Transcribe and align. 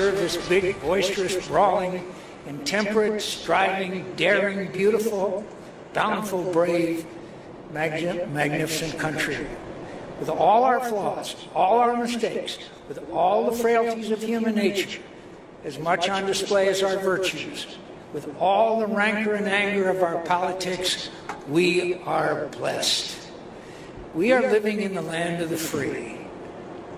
serve 0.00 0.16
this 0.16 0.48
big, 0.48 0.80
boisterous, 0.80 1.46
brawling, 1.46 2.02
intemperate, 2.46 3.20
striving, 3.20 4.10
daring, 4.16 4.72
beautiful, 4.72 5.44
bountiful, 5.92 6.42
brave, 6.54 7.04
magni- 7.70 8.24
magnificent 8.32 8.98
country. 8.98 9.46
With 10.18 10.30
all 10.30 10.64
our 10.64 10.80
flaws, 10.80 11.36
all 11.54 11.80
our 11.80 11.98
mistakes, 11.98 12.56
with 12.88 12.98
all 13.10 13.50
the 13.50 13.56
frailties 13.58 14.10
of 14.10 14.22
human 14.22 14.54
nature, 14.54 15.02
as 15.64 15.78
much 15.78 16.08
on 16.08 16.24
display 16.24 16.68
as 16.68 16.82
our 16.82 16.96
virtues, 16.96 17.76
with 18.14 18.34
all 18.40 18.80
the 18.80 18.86
rancor 18.86 19.34
and 19.34 19.46
anger 19.46 19.90
of 19.90 20.02
our 20.02 20.22
politics, 20.22 21.10
we 21.46 21.96
are 22.06 22.46
blessed. 22.46 23.28
We 24.14 24.32
are 24.32 24.40
living 24.40 24.80
in 24.80 24.94
the 24.94 25.02
land 25.02 25.42
of 25.42 25.50
the 25.50 25.58
free, 25.58 26.16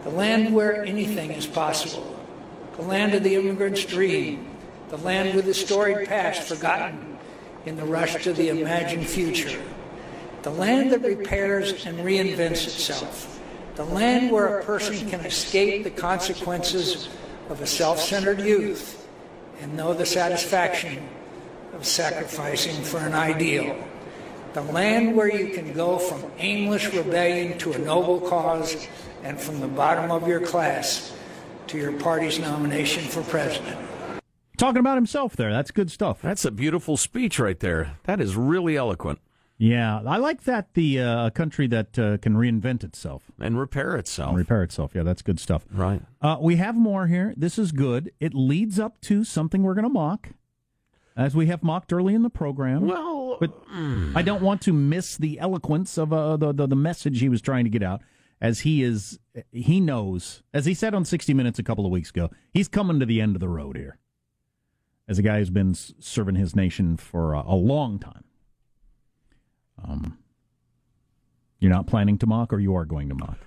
the 0.04 0.10
land 0.10 0.54
where 0.54 0.84
anything 0.84 1.32
is 1.32 1.48
possible, 1.48 2.11
the 2.76 2.82
land 2.82 3.14
of 3.14 3.22
the 3.22 3.34
immigrant's 3.34 3.84
dream, 3.84 4.48
the 4.88 4.96
land 4.98 5.34
with 5.34 5.44
the 5.44 5.54
storied 5.54 6.08
past 6.08 6.42
forgotten 6.42 7.18
in 7.66 7.76
the 7.76 7.84
rush 7.84 8.22
to 8.22 8.32
the 8.32 8.48
imagined 8.48 9.06
future, 9.06 9.62
the 10.42 10.50
land 10.50 10.90
that 10.90 11.02
repairs 11.02 11.86
and 11.86 11.98
reinvents 11.98 12.66
itself, 12.66 13.40
the 13.76 13.84
land 13.84 14.30
where 14.30 14.58
a 14.58 14.64
person 14.64 15.08
can 15.08 15.20
escape 15.20 15.84
the 15.84 15.90
consequences 15.90 17.08
of 17.48 17.60
a 17.60 17.66
self 17.66 18.00
centered 18.00 18.40
youth 18.40 19.06
and 19.60 19.76
know 19.76 19.94
the 19.94 20.06
satisfaction 20.06 21.08
of 21.74 21.86
sacrificing 21.86 22.82
for 22.82 22.98
an 22.98 23.14
ideal. 23.14 23.76
The 24.54 24.62
land 24.62 25.16
where 25.16 25.34
you 25.34 25.54
can 25.54 25.72
go 25.72 25.98
from 25.98 26.30
aimless 26.38 26.92
rebellion 26.92 27.58
to 27.58 27.72
a 27.72 27.78
noble 27.78 28.20
cause 28.20 28.88
and 29.22 29.40
from 29.40 29.60
the 29.60 29.68
bottom 29.68 30.10
of 30.10 30.28
your 30.28 30.40
class 30.40 31.14
to 31.72 31.78
your 31.78 31.92
party's 31.92 32.38
nomination 32.38 33.02
for 33.02 33.22
president. 33.22 33.78
Talking 34.58 34.80
about 34.80 34.96
himself 34.96 35.34
there. 35.34 35.50
That's 35.50 35.70
good 35.70 35.90
stuff. 35.90 36.20
That's 36.20 36.44
a 36.44 36.50
beautiful 36.50 36.98
speech 36.98 37.38
right 37.38 37.58
there. 37.58 37.96
That 38.04 38.20
is 38.20 38.36
really 38.36 38.76
eloquent. 38.76 39.18
Yeah, 39.56 40.02
I 40.06 40.18
like 40.18 40.42
that. 40.44 40.74
The 40.74 41.00
uh, 41.00 41.30
country 41.30 41.66
that 41.68 41.98
uh, 41.98 42.18
can 42.18 42.34
reinvent 42.34 42.84
itself 42.84 43.30
and 43.40 43.58
repair 43.58 43.96
itself, 43.96 44.30
and 44.30 44.38
repair 44.38 44.62
itself. 44.62 44.92
Yeah, 44.94 45.02
that's 45.02 45.22
good 45.22 45.40
stuff. 45.40 45.64
Right. 45.72 46.02
Uh, 46.20 46.36
we 46.40 46.56
have 46.56 46.76
more 46.76 47.06
here. 47.06 47.32
This 47.36 47.58
is 47.58 47.72
good. 47.72 48.12
It 48.20 48.34
leads 48.34 48.78
up 48.78 49.00
to 49.02 49.24
something 49.24 49.62
we're 49.62 49.74
going 49.74 49.84
to 49.84 49.88
mock, 49.88 50.30
as 51.16 51.34
we 51.34 51.46
have 51.46 51.62
mocked 51.62 51.92
early 51.92 52.14
in 52.14 52.22
the 52.22 52.30
program. 52.30 52.86
Well, 52.86 53.38
but 53.40 53.66
mm. 53.68 54.14
I 54.14 54.22
don't 54.22 54.42
want 54.42 54.62
to 54.62 54.72
miss 54.72 55.16
the 55.16 55.38
eloquence 55.38 55.96
of 55.96 56.12
uh, 56.12 56.36
the, 56.36 56.52
the 56.52 56.66
the 56.66 56.76
message 56.76 57.20
he 57.20 57.28
was 57.28 57.40
trying 57.40 57.64
to 57.64 57.70
get 57.70 57.82
out. 57.82 58.02
As 58.42 58.60
he 58.60 58.82
is, 58.82 59.20
he 59.52 59.78
knows, 59.78 60.42
as 60.52 60.66
he 60.66 60.74
said 60.74 60.94
on 60.94 61.04
60 61.04 61.32
Minutes 61.32 61.60
a 61.60 61.62
couple 61.62 61.86
of 61.86 61.92
weeks 61.92 62.10
ago, 62.10 62.28
he's 62.52 62.66
coming 62.66 62.98
to 62.98 63.06
the 63.06 63.20
end 63.20 63.36
of 63.36 63.40
the 63.40 63.48
road 63.48 63.76
here. 63.76 63.98
As 65.06 65.16
a 65.16 65.22
guy 65.22 65.38
who's 65.38 65.50
been 65.50 65.74
serving 65.74 66.34
his 66.34 66.56
nation 66.56 66.96
for 66.96 67.34
a, 67.34 67.44
a 67.46 67.54
long 67.54 68.00
time. 68.00 68.24
Um, 69.82 70.18
you're 71.60 71.70
not 71.70 71.86
planning 71.86 72.18
to 72.18 72.26
mock, 72.26 72.52
or 72.52 72.58
you 72.58 72.74
are 72.74 72.84
going 72.84 73.08
to 73.10 73.14
mock? 73.14 73.38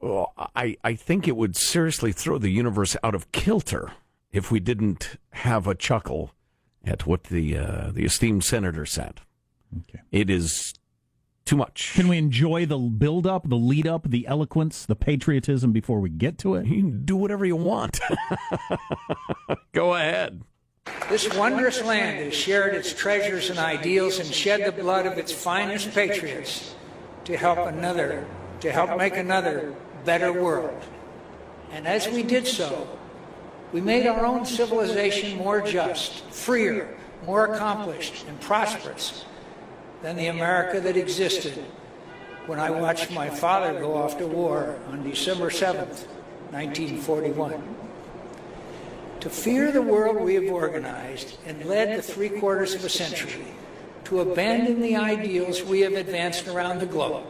Well, 0.00 0.32
I, 0.56 0.76
I 0.82 0.94
think 0.94 1.28
it 1.28 1.36
would 1.36 1.54
seriously 1.54 2.10
throw 2.10 2.38
the 2.38 2.50
universe 2.50 2.96
out 3.04 3.14
of 3.14 3.30
kilter 3.30 3.92
if 4.32 4.50
we 4.50 4.58
didn't 4.58 5.16
have 5.30 5.68
a 5.68 5.76
chuckle 5.76 6.32
at 6.84 7.06
what 7.06 7.24
the 7.24 7.56
uh, 7.56 7.90
the 7.92 8.04
esteemed 8.04 8.42
senator 8.42 8.86
said. 8.86 9.20
Okay. 9.78 10.00
It 10.10 10.28
is 10.28 10.74
too 11.50 11.56
much. 11.56 11.94
Can 11.94 12.06
we 12.06 12.16
enjoy 12.16 12.64
the 12.64 12.78
build 12.78 13.26
up, 13.26 13.48
the 13.48 13.56
lead 13.56 13.84
up, 13.84 14.08
the 14.08 14.24
eloquence, 14.28 14.86
the 14.86 14.94
patriotism 14.94 15.72
before 15.72 15.98
we 15.98 16.08
get 16.08 16.38
to 16.38 16.54
it? 16.54 16.64
You 16.64 16.76
can 16.76 17.04
do 17.04 17.16
whatever 17.16 17.44
you 17.44 17.56
want. 17.56 17.98
Go 19.72 19.94
ahead. 19.96 20.42
This 21.08 21.34
wondrous 21.36 21.82
land 21.82 22.24
has 22.24 22.34
shared 22.34 22.76
its 22.76 22.94
treasures 22.94 23.50
and 23.50 23.58
ideals 23.58 24.20
and 24.20 24.32
shed 24.32 24.64
the 24.64 24.80
blood 24.80 25.06
of 25.06 25.18
its 25.18 25.32
finest 25.32 25.92
patriots 25.92 26.76
to 27.24 27.36
help 27.36 27.58
another, 27.58 28.28
to 28.60 28.70
help 28.70 28.96
make 28.96 29.16
another 29.16 29.74
better 30.04 30.32
world. 30.32 30.80
And 31.72 31.84
as 31.84 32.08
we 32.08 32.22
did 32.22 32.46
so, 32.46 32.88
we 33.72 33.80
made 33.80 34.06
our 34.06 34.24
own 34.24 34.46
civilization 34.46 35.36
more 35.38 35.60
just, 35.60 36.22
freer, 36.30 36.96
more 37.26 37.52
accomplished, 37.52 38.24
and 38.28 38.40
prosperous 38.40 39.24
than 40.02 40.16
the 40.16 40.26
America 40.26 40.80
that 40.80 40.96
existed 40.96 41.64
when 42.46 42.58
I 42.58 42.70
watched 42.70 43.10
my 43.12 43.28
father 43.30 43.78
go 43.78 43.94
off 43.94 44.18
to 44.18 44.26
war 44.26 44.78
on 44.88 45.02
December 45.02 45.50
7th, 45.50 46.06
1941 46.50 47.76
to 49.20 49.28
fear 49.28 49.70
the 49.70 49.82
world 49.82 50.16
we 50.16 50.34
have 50.34 50.50
organized 50.50 51.36
and 51.46 51.64
led 51.66 51.96
the 51.96 52.02
three 52.02 52.30
quarters 52.30 52.74
of 52.74 52.84
a 52.84 52.88
century, 52.88 53.44
to 54.04 54.20
abandon 54.20 54.80
the 54.80 54.96
ideals 54.96 55.62
we 55.62 55.80
have 55.80 55.92
advanced 55.92 56.48
around 56.48 56.80
the 56.80 56.86
globe, 56.86 57.24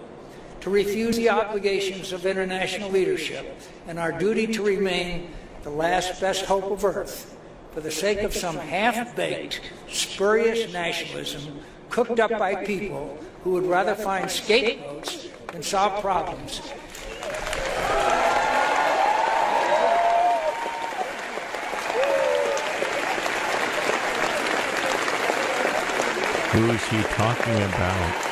to 0.61 0.71
refuse 0.71 1.17
the 1.17 1.29
obligations 1.29 2.13
of 2.13 2.27
international 2.27 2.91
leadership 2.91 3.59
and 3.89 3.99
our 3.99 4.13
duty 4.13 4.47
to 4.47 4.63
remain 4.63 5.31
the 5.63 5.71
last 5.71 6.21
best 6.21 6.45
hope 6.45 6.71
of 6.71 6.85
Earth 6.85 7.37
for 7.73 7.81
the 7.81 7.91
sake 7.91 8.21
of 8.21 8.35
some 8.35 8.57
half 8.57 9.15
baked, 9.17 9.61
spurious 9.89 10.73
nationalism 10.73 11.61
cooked 11.91 12.21
up 12.21 12.31
by 12.31 12.55
people 12.65 13.19
who 13.45 13.51
would 13.51 13.67
rather 13.67 13.95
find 13.95 14.31
scapegoats 14.31 15.29
than 15.53 15.63
solve 15.63 16.01
problems 16.01 16.61
Who 26.53 26.69
is 26.73 26.85
he 26.87 27.01
talking 27.15 27.63
about? 27.63 28.27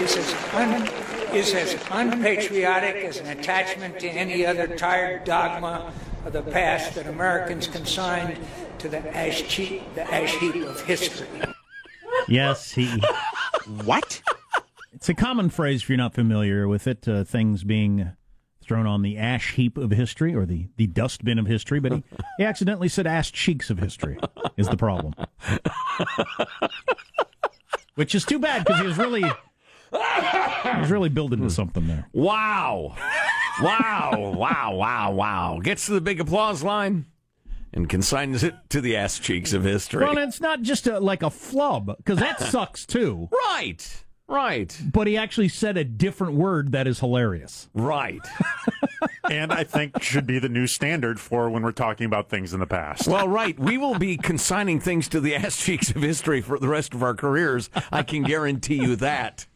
Is 0.00 0.16
as, 0.16 0.34
un, 0.52 0.88
is 1.32 1.54
as 1.54 1.76
unpatriotic 1.92 2.96
as 3.04 3.18
an 3.18 3.38
attachment 3.38 4.00
to 4.00 4.08
any 4.08 4.44
other 4.44 4.66
tired 4.66 5.22
dogma 5.22 5.92
of 6.24 6.32
the 6.32 6.42
past 6.42 6.94
that 6.94 7.06
Americans 7.06 7.66
consigned 7.66 8.38
to 8.78 8.88
the 8.88 9.16
ash 9.16 9.42
heap, 9.42 9.82
the 9.94 10.02
ash 10.12 10.34
heap 10.36 10.54
of 10.56 10.80
history. 10.82 11.28
Yes, 12.28 12.72
he. 12.72 12.88
what? 13.84 14.22
It's 14.92 15.08
a 15.08 15.14
common 15.14 15.50
phrase 15.50 15.82
if 15.82 15.88
you're 15.88 15.98
not 15.98 16.14
familiar 16.14 16.66
with 16.66 16.86
it. 16.86 17.06
Uh, 17.06 17.24
things 17.24 17.64
being 17.64 18.12
thrown 18.62 18.86
on 18.86 19.02
the 19.02 19.18
ash 19.18 19.52
heap 19.54 19.76
of 19.76 19.90
history 19.90 20.34
or 20.34 20.46
the, 20.46 20.68
the 20.76 20.86
dustbin 20.86 21.38
of 21.38 21.46
history, 21.46 21.80
but 21.80 21.92
he, 21.92 22.02
he 22.38 22.44
accidentally 22.44 22.88
said 22.88 23.06
ass 23.06 23.30
cheeks 23.30 23.68
of 23.68 23.78
history 23.78 24.18
is 24.56 24.68
the 24.68 24.76
problem. 24.76 25.14
Which 27.94 28.14
is 28.14 28.24
too 28.24 28.38
bad 28.38 28.64
because 28.64 28.80
he 28.80 28.86
was 28.86 28.96
really 28.98 29.22
he 29.22 30.80
was 30.80 30.90
really 30.90 31.08
building 31.08 31.42
to 31.42 31.50
something 31.50 31.86
there. 31.86 32.08
Wow. 32.12 32.96
Wow. 33.62 34.34
wow. 34.36 34.74
Wow. 34.74 35.12
Wow. 35.12 35.60
Gets 35.62 35.86
to 35.86 35.92
the 35.92 36.00
big 36.00 36.20
applause 36.20 36.62
line 36.62 37.06
and 37.72 37.88
consigns 37.88 38.42
it 38.42 38.54
to 38.70 38.80
the 38.80 38.96
ass 38.96 39.18
cheeks 39.18 39.52
of 39.52 39.64
history. 39.64 40.04
Well, 40.04 40.18
it's 40.18 40.40
not 40.40 40.62
just 40.62 40.86
a, 40.86 41.00
like 41.00 41.22
a 41.22 41.30
flub 41.30 41.96
because 41.98 42.18
that 42.18 42.40
sucks 42.50 42.86
too. 42.86 43.28
Right. 43.32 44.04
Right. 44.26 44.76
But 44.92 45.06
he 45.06 45.18
actually 45.18 45.48
said 45.48 45.76
a 45.76 45.84
different 45.84 46.34
word 46.34 46.72
that 46.72 46.86
is 46.86 47.00
hilarious. 47.00 47.68
Right. 47.74 48.26
and 49.30 49.52
I 49.52 49.64
think 49.64 50.02
should 50.02 50.26
be 50.26 50.38
the 50.38 50.48
new 50.48 50.66
standard 50.66 51.20
for 51.20 51.50
when 51.50 51.62
we're 51.62 51.72
talking 51.72 52.06
about 52.06 52.30
things 52.30 52.54
in 52.54 52.60
the 52.60 52.66
past. 52.66 53.06
Well, 53.06 53.28
right. 53.28 53.58
We 53.58 53.76
will 53.76 53.98
be 53.98 54.16
consigning 54.16 54.80
things 54.80 55.08
to 55.08 55.20
the 55.20 55.34
ass 55.34 55.58
cheeks 55.62 55.90
of 55.90 56.00
history 56.00 56.40
for 56.40 56.58
the 56.58 56.68
rest 56.68 56.94
of 56.94 57.02
our 57.02 57.14
careers. 57.14 57.68
I 57.92 58.02
can 58.02 58.22
guarantee 58.22 58.76
you 58.76 58.96
that. 58.96 59.46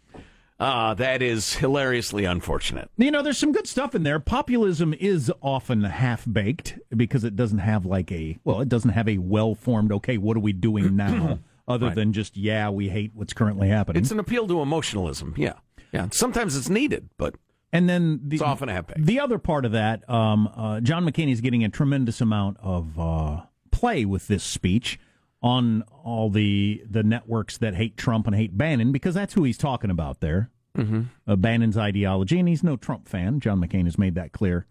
Uh, 0.60 0.92
that 0.94 1.22
is 1.22 1.54
hilariously 1.54 2.24
unfortunate. 2.24 2.90
You 2.96 3.12
know, 3.12 3.22
there's 3.22 3.38
some 3.38 3.52
good 3.52 3.68
stuff 3.68 3.94
in 3.94 4.02
there. 4.02 4.18
Populism 4.18 4.92
is 4.94 5.32
often 5.40 5.84
half 5.84 6.26
baked 6.30 6.78
because 6.96 7.22
it 7.22 7.36
doesn't 7.36 7.58
have 7.58 7.86
like 7.86 8.10
a, 8.10 8.38
well, 8.42 8.60
it 8.60 8.68
doesn't 8.68 8.90
have 8.90 9.08
a 9.08 9.18
well 9.18 9.54
formed, 9.54 9.92
okay, 9.92 10.18
what 10.18 10.36
are 10.36 10.40
we 10.40 10.52
doing 10.52 10.96
now? 10.96 11.38
other 11.68 11.86
right. 11.86 11.94
than 11.94 12.12
just 12.12 12.36
yeah, 12.36 12.70
we 12.70 12.88
hate 12.88 13.12
what's 13.14 13.32
currently 13.32 13.68
happening. 13.68 14.02
It's 14.02 14.10
an 14.10 14.18
appeal 14.18 14.48
to 14.48 14.62
emotionalism. 14.62 15.34
Yeah, 15.36 15.54
yeah. 15.92 16.08
Sometimes 16.10 16.56
it's 16.56 16.70
needed, 16.70 17.10
but 17.18 17.34
and 17.72 17.88
then 17.88 18.20
the, 18.24 18.36
it's 18.36 18.42
often 18.42 18.70
epic. 18.70 18.96
The 18.98 19.20
other 19.20 19.38
part 19.38 19.66
of 19.66 19.72
that, 19.72 20.08
um, 20.08 20.48
uh, 20.56 20.80
John 20.80 21.04
McCain 21.04 21.30
is 21.30 21.40
getting 21.40 21.62
a 21.62 21.68
tremendous 21.68 22.20
amount 22.20 22.56
of 22.60 22.98
uh, 22.98 23.42
play 23.70 24.04
with 24.06 24.26
this 24.26 24.42
speech 24.42 24.98
on 25.42 25.82
all 26.02 26.30
the 26.30 26.82
the 26.88 27.02
networks 27.02 27.58
that 27.58 27.74
hate 27.74 27.96
Trump 27.96 28.26
and 28.26 28.34
hate 28.34 28.56
Bannon 28.56 28.92
because 28.92 29.14
that's 29.14 29.34
who 29.34 29.44
he's 29.44 29.58
talking 29.58 29.90
about 29.90 30.20
there. 30.20 30.50
Mm-hmm. 30.76 31.02
Uh, 31.26 31.36
Bannon's 31.36 31.76
ideology, 31.76 32.38
and 32.38 32.48
he's 32.48 32.62
no 32.62 32.76
Trump 32.76 33.08
fan. 33.08 33.40
John 33.40 33.60
McCain 33.60 33.84
has 33.84 33.98
made 33.98 34.14
that 34.14 34.32
clear. 34.32 34.66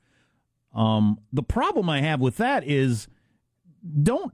Um, 0.73 1.19
the 1.33 1.43
problem 1.43 1.89
I 1.89 2.01
have 2.01 2.19
with 2.19 2.37
that 2.37 2.63
is 2.65 3.07
don't 4.03 4.31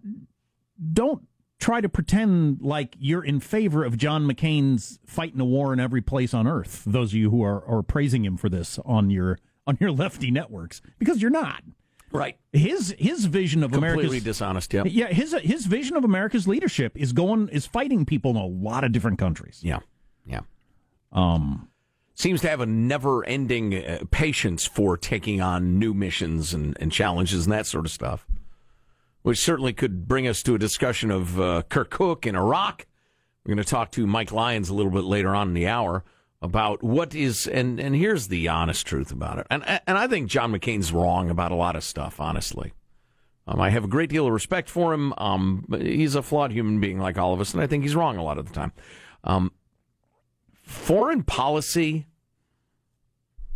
don't 0.94 1.28
try 1.60 1.80
to 1.80 1.88
pretend 1.88 2.62
like 2.62 2.96
you're 3.00 3.24
in 3.24 3.40
favor 3.40 3.86
of 3.86 3.98
John 3.98 4.28
McCain's 4.28 5.00
fighting 5.06 5.40
a 5.40 5.46
war 5.46 5.72
in 5.72 5.80
every 5.80 6.02
place 6.02 6.34
on 6.34 6.46
earth. 6.46 6.84
Those 6.86 7.12
of 7.12 7.16
you 7.16 7.30
who 7.30 7.42
are, 7.44 7.66
are 7.66 7.82
praising 7.82 8.26
him 8.26 8.36
for 8.38 8.50
this 8.50 8.80
on 8.86 9.10
your 9.10 9.40
on 9.66 9.78
your 9.80 9.92
lefty 9.94 10.32
networks, 10.32 10.82
because 11.00 11.22
you're 11.22 11.32
not. 11.32 11.64
Right. 12.14 12.38
His 12.52 12.96
his 12.98 13.26
vision 13.26 13.64
of 13.64 13.74
America 13.74 14.02
Completely 14.02 14.18
America's 14.18 14.38
dishonest. 14.38 14.74
Yep. 14.74 14.86
yeah 14.90 15.08
his 15.08 15.34
his 15.42 15.66
vision 15.66 15.98
of 15.98 16.04
America's 16.04 16.48
leadership 16.48 16.94
is 16.96 17.12
going 17.12 17.50
is 17.50 17.66
fighting 17.66 18.06
people 18.06 18.32
in 18.32 18.38
a 18.38 18.46
lot 18.46 18.84
of 18.84 18.92
different 18.92 19.18
countries. 19.20 19.60
Yeah. 19.64 19.80
Yeah. 20.26 20.42
Um, 21.12 21.70
Seems 22.16 22.42
to 22.42 22.50
have 22.50 22.62
a 22.62 22.68
never 22.68 23.26
ending 23.26 23.74
uh, 23.74 24.04
patience 24.12 24.68
for 24.68 24.96
taking 24.98 25.42
on 25.42 25.80
new 25.80 25.96
missions 25.96 26.54
and, 26.54 26.78
and 26.80 26.92
challenges 26.92 27.46
and 27.46 27.54
that 27.54 27.66
sort 27.66 27.86
of 27.88 27.92
stuff, 27.92 28.28
which 29.24 29.40
certainly 29.40 29.74
could 29.74 30.08
bring 30.08 30.28
us 30.28 30.44
to 30.44 30.54
a 30.54 30.60
discussion 30.60 31.10
of 31.10 31.40
uh, 31.40 31.64
Kirkuk 31.70 32.28
in 32.28 32.36
Iraq. 32.36 32.86
We're 33.44 33.56
going 33.56 33.64
to 33.64 33.70
talk 33.70 33.92
to 33.94 34.06
Mike 34.06 34.32
Lyons 34.32 34.70
a 34.70 34.76
little 34.76 34.92
bit 34.92 35.06
later 35.06 35.34
on 35.34 35.48
in 35.48 35.54
the 35.56 35.68
hour 35.68 36.04
about 36.44 36.84
what 36.84 37.16
is, 37.16 37.48
and, 37.48 37.80
and 37.80 37.96
here's 37.96 38.28
the 38.28 38.50
honest 38.50 38.86
truth 38.86 39.12
about 39.12 39.40
it. 39.40 39.48
And, 39.50 39.64
and 39.88 39.98
I 39.98 40.08
think 40.08 40.30
John 40.30 40.52
McCain's 40.52 40.92
wrong 40.92 41.30
about 41.30 41.54
a 41.54 41.56
lot 41.56 41.78
of 41.78 41.84
stuff, 41.86 42.20
honestly. 42.20 42.74
Um, 43.48 43.62
I 43.62 43.70
have 43.70 43.86
a 43.86 43.88
great 43.88 44.10
deal 44.10 44.28
of 44.28 44.34
respect 44.34 44.70
for 44.70 44.94
him. 44.94 45.14
Um, 45.18 45.66
he's 45.72 46.16
a 46.16 46.22
flawed 46.22 46.52
human 46.52 46.82
being 46.82 47.00
like 47.00 47.18
all 47.18 47.34
of 47.34 47.40
us, 47.40 47.54
and 47.54 47.64
I 47.64 47.68
think 47.68 47.84
he's 47.84 47.96
wrong 47.96 48.18
a 48.18 48.24
lot 48.24 48.38
of 48.38 48.48
the 48.48 48.54
time. 48.54 48.74
Um, 49.24 49.52
foreign 50.62 51.24
policy 51.24 52.08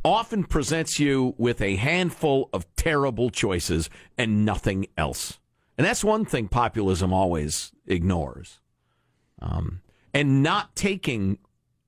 often 0.06 0.46
presents 0.46 0.98
you 0.98 1.36
with 1.38 1.62
a 1.62 1.76
handful 1.76 2.50
of 2.54 2.74
terrible 2.78 3.30
choices 3.30 3.90
and 4.18 4.46
nothing 4.46 4.88
else. 4.98 5.40
And 5.78 5.86
that's 5.86 6.04
one 6.04 6.24
thing 6.24 6.48
populism 6.48 7.12
always 7.12 7.74
ignores. 7.86 8.62
Um, 9.42 9.82
and 10.14 10.42
not 10.42 10.76
taking 10.76 11.38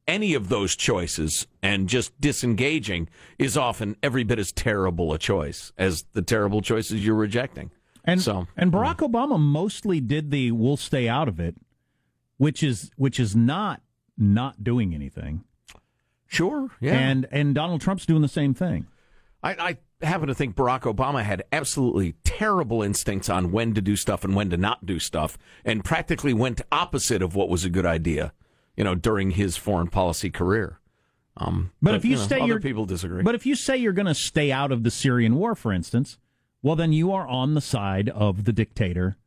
any 0.10 0.34
of 0.34 0.50
those 0.50 0.76
choices 0.76 1.46
and 1.62 1.88
just 1.88 2.20
disengaging 2.20 3.08
is 3.38 3.56
often 3.56 3.96
every 4.02 4.24
bit 4.24 4.40
as 4.40 4.52
terrible 4.52 5.14
a 5.14 5.20
choice 5.20 5.72
as 5.78 6.04
the 6.14 6.22
terrible 6.22 6.62
choices 6.62 7.06
you're 7.06 7.16
rejecting. 7.16 7.70
and 8.06 8.22
So- 8.22 8.48
and 8.58 8.72
Barack 8.72 8.98
Obama 9.08 9.40
mostly 9.40 10.00
did 10.02 10.32
the 10.32 10.52
"we'll 10.52 10.78
stay 10.78 11.08
out 11.08 11.28
of 11.28 11.40
it," 11.40 11.56
which 12.38 12.64
is 12.64 12.90
which 12.96 13.20
is 13.20 13.36
not 13.36 13.82
not 14.18 14.64
doing 14.64 14.96
anything. 14.96 15.44
Sure, 16.28 16.70
yeah. 16.80 16.94
And 16.98 17.28
and 17.32 17.54
Donald 17.54 17.82
Trump's 17.82 18.06
doing 18.06 18.22
the 18.22 18.28
same 18.28 18.54
thing. 18.54 18.88
I, 19.44 19.78
I 20.02 20.06
happen 20.06 20.28
to 20.28 20.36
think 20.36 20.56
Barack 20.56 20.82
Obama 20.82 21.24
had 21.24 21.44
absolutely 21.52 22.14
terrible 22.24 22.82
instincts 22.82 23.30
on 23.30 23.52
when 23.52 23.74
to 23.74 23.82
do 23.82 23.96
stuff 23.96 24.24
and 24.24 24.36
when 24.36 24.50
to 24.50 24.58
not 24.58 24.86
do 24.86 25.00
stuff, 25.00 25.38
and 25.64 25.84
practically 25.84 26.34
went 26.34 26.62
opposite 26.72 27.22
of 27.22 27.36
what 27.36 27.48
was 27.50 27.64
a 27.64 27.70
good 27.70 27.86
idea, 27.86 28.34
you 28.80 28.86
know, 28.86 28.96
during 28.96 29.32
his 29.32 29.58
foreign 29.58 29.88
policy 29.90 30.30
career. 30.30 30.80
Um, 31.36 31.72
But 31.82 31.96
if 31.96 32.06
you 32.06 32.16
know, 32.16 32.24
say 32.24 32.38
other 32.40 32.48
you're- 32.48 32.62
people 32.62 32.86
disagree. 32.86 33.22
But 33.24 33.36
if 33.36 33.46
you 33.46 33.54
say 33.56 33.76
you're 33.78 33.94
going 33.94 34.06
to 34.08 34.16
stay 34.16 34.52
out 34.54 34.72
of 34.72 34.84
the 34.84 34.90
Syrian 34.92 35.36
war, 35.36 35.54
for 35.54 35.72
instance, 35.74 36.18
well, 36.62 36.76
then 36.78 36.94
you 36.94 37.12
are 37.12 37.28
on 37.28 37.54
the 37.56 37.62
side 37.62 38.08
of 38.10 38.46
the 38.46 38.54
dictator 38.54 39.18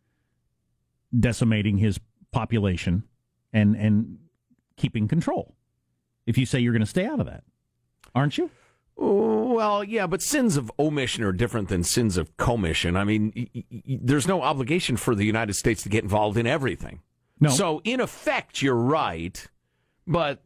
decimating 1.19 1.77
his 1.79 2.01
population 2.33 3.05
and 3.53 3.77
and 3.77 4.19
keeping 4.77 5.07
control. 5.07 5.55
If 6.27 6.39
you 6.39 6.47
say 6.47 6.61
you're 6.61 6.73
going 6.73 6.81
to 6.81 6.87
stay 6.87 7.05
out 7.05 7.21
of 7.21 7.27
that, 7.27 7.45
aren't 8.15 8.39
you? 8.39 8.51
Well, 8.97 9.85
yeah, 9.85 10.07
but 10.07 10.23
sins 10.23 10.57
of 10.57 10.71
omission 10.79 11.25
are 11.25 11.33
different 11.33 11.69
than 11.69 11.83
sins 11.85 12.17
of 12.17 12.37
commission. 12.37 12.97
I 12.97 13.05
mean, 13.05 13.33
y- 13.37 13.49
y- 13.55 13.65
there's 14.03 14.27
no 14.27 14.41
obligation 14.43 14.97
for 14.97 15.15
the 15.15 15.25
United 15.25 15.55
States 15.55 15.83
to 15.83 15.89
get 15.91 16.05
involved 16.05 16.37
in 16.39 16.47
everything. 16.47 17.01
No. 17.43 17.51
So, 17.51 17.81
in 17.85 18.01
effect, 18.01 18.63
you're 18.63 18.75
right, 18.75 19.47
but 20.07 20.41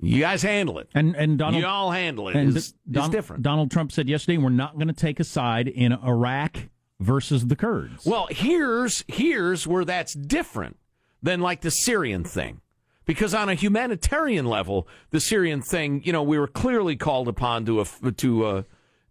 you 0.00 0.20
guys 0.20 0.42
handle 0.42 0.78
it. 0.78 0.88
And 0.94 1.14
and 1.14 1.38
Donald 1.38 1.62
Y'all 1.62 1.90
handle 1.90 2.28
it. 2.28 2.36
and 2.36 2.56
It's, 2.56 2.72
Don- 2.90 3.04
it's 3.04 3.12
different. 3.14 3.42
Donald 3.42 3.70
Trump 3.70 3.92
said 3.92 4.08
yesterday 4.08 4.38
we're 4.38 4.50
not 4.50 4.74
going 4.74 4.88
to 4.88 4.94
take 4.94 5.20
a 5.20 5.24
side 5.24 5.68
in 5.68 5.92
Iraq 5.92 6.68
versus 6.98 7.46
the 7.46 7.56
Kurds. 7.56 8.04
Well, 8.06 8.26
here's 8.30 9.04
here's 9.08 9.66
where 9.66 9.84
that's 9.84 10.14
different 10.14 10.78
than 11.22 11.40
like 11.40 11.60
the 11.60 11.70
Syrian 11.70 12.24
thing. 12.24 12.60
Because 13.04 13.34
on 13.34 13.48
a 13.48 13.54
humanitarian 13.54 14.46
level, 14.46 14.86
the 15.10 15.18
Syrian 15.18 15.60
thing, 15.60 16.02
you 16.04 16.12
know, 16.12 16.22
we 16.22 16.38
were 16.38 16.46
clearly 16.46 16.94
called 16.96 17.26
upon 17.28 17.64
to 17.66 17.80
uh, 17.80 17.84
to 18.18 18.44
uh, 18.44 18.62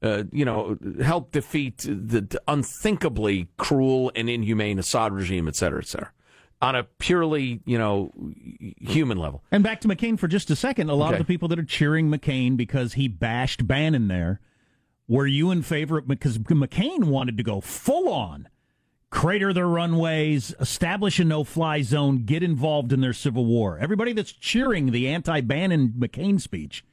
uh, 0.02 0.24
you 0.32 0.46
know 0.46 0.78
help 1.02 1.32
defeat 1.32 1.78
the, 1.80 2.40
unthinkably 2.48 3.48
cruel 3.58 4.12
and 4.16 4.30
inhumane 4.30 4.80
Assad 4.80 5.14
regime, 5.14 5.48
et 5.48 5.56
cetera, 5.56 5.80
et 5.82 5.88
cetera. 5.88 6.12
On 6.62 6.76
a 6.76 6.84
purely, 6.84 7.60
you 7.66 7.78
know, 7.80 8.12
human 8.80 9.18
level. 9.18 9.44
And 9.52 9.64
back 9.64 9.82
to 9.82 9.88
McCain 9.88 10.20
for 10.20 10.28
just 10.28 10.52
a 10.52 10.56
second. 10.56 10.90
A 10.92 10.94
lot 10.94 11.08
Okay. 11.08 11.16
of 11.16 11.20
the 11.20 11.26
people 11.34 11.48
that 11.48 11.58
are 11.58 11.64
cheering 11.64 12.10
McCain 12.12 12.56
because 12.56 12.94
he 12.94 13.08
bashed 13.08 13.66
Bannon 13.66 14.08
there, 14.10 14.40
were 15.08 15.26
you 15.26 15.50
in 15.50 15.64
favor 15.64 15.98
of 15.98 16.08
because 16.08 16.38
McCain 16.38 17.06
wanted 17.06 17.36
to 17.38 17.44
go 17.44 17.62
full 17.62 18.08
on, 18.10 18.48
crater 19.10 19.52
their 19.54 19.68
runways, 19.68 20.54
establish 20.60 21.20
a 21.20 21.24
no-fly 21.24 21.82
zone, 21.82 22.26
get 22.26 22.44
involved 22.44 22.94
in 22.94 23.02
their 23.02 23.12
civil 23.12 23.46
war. 23.48 23.80
Everybody 23.80 24.14
that's 24.14 24.32
cheering 24.32 24.92
the 24.92 25.08
anti-Bannon 25.08 25.96
McCain 25.98 26.40
speech 26.40 26.86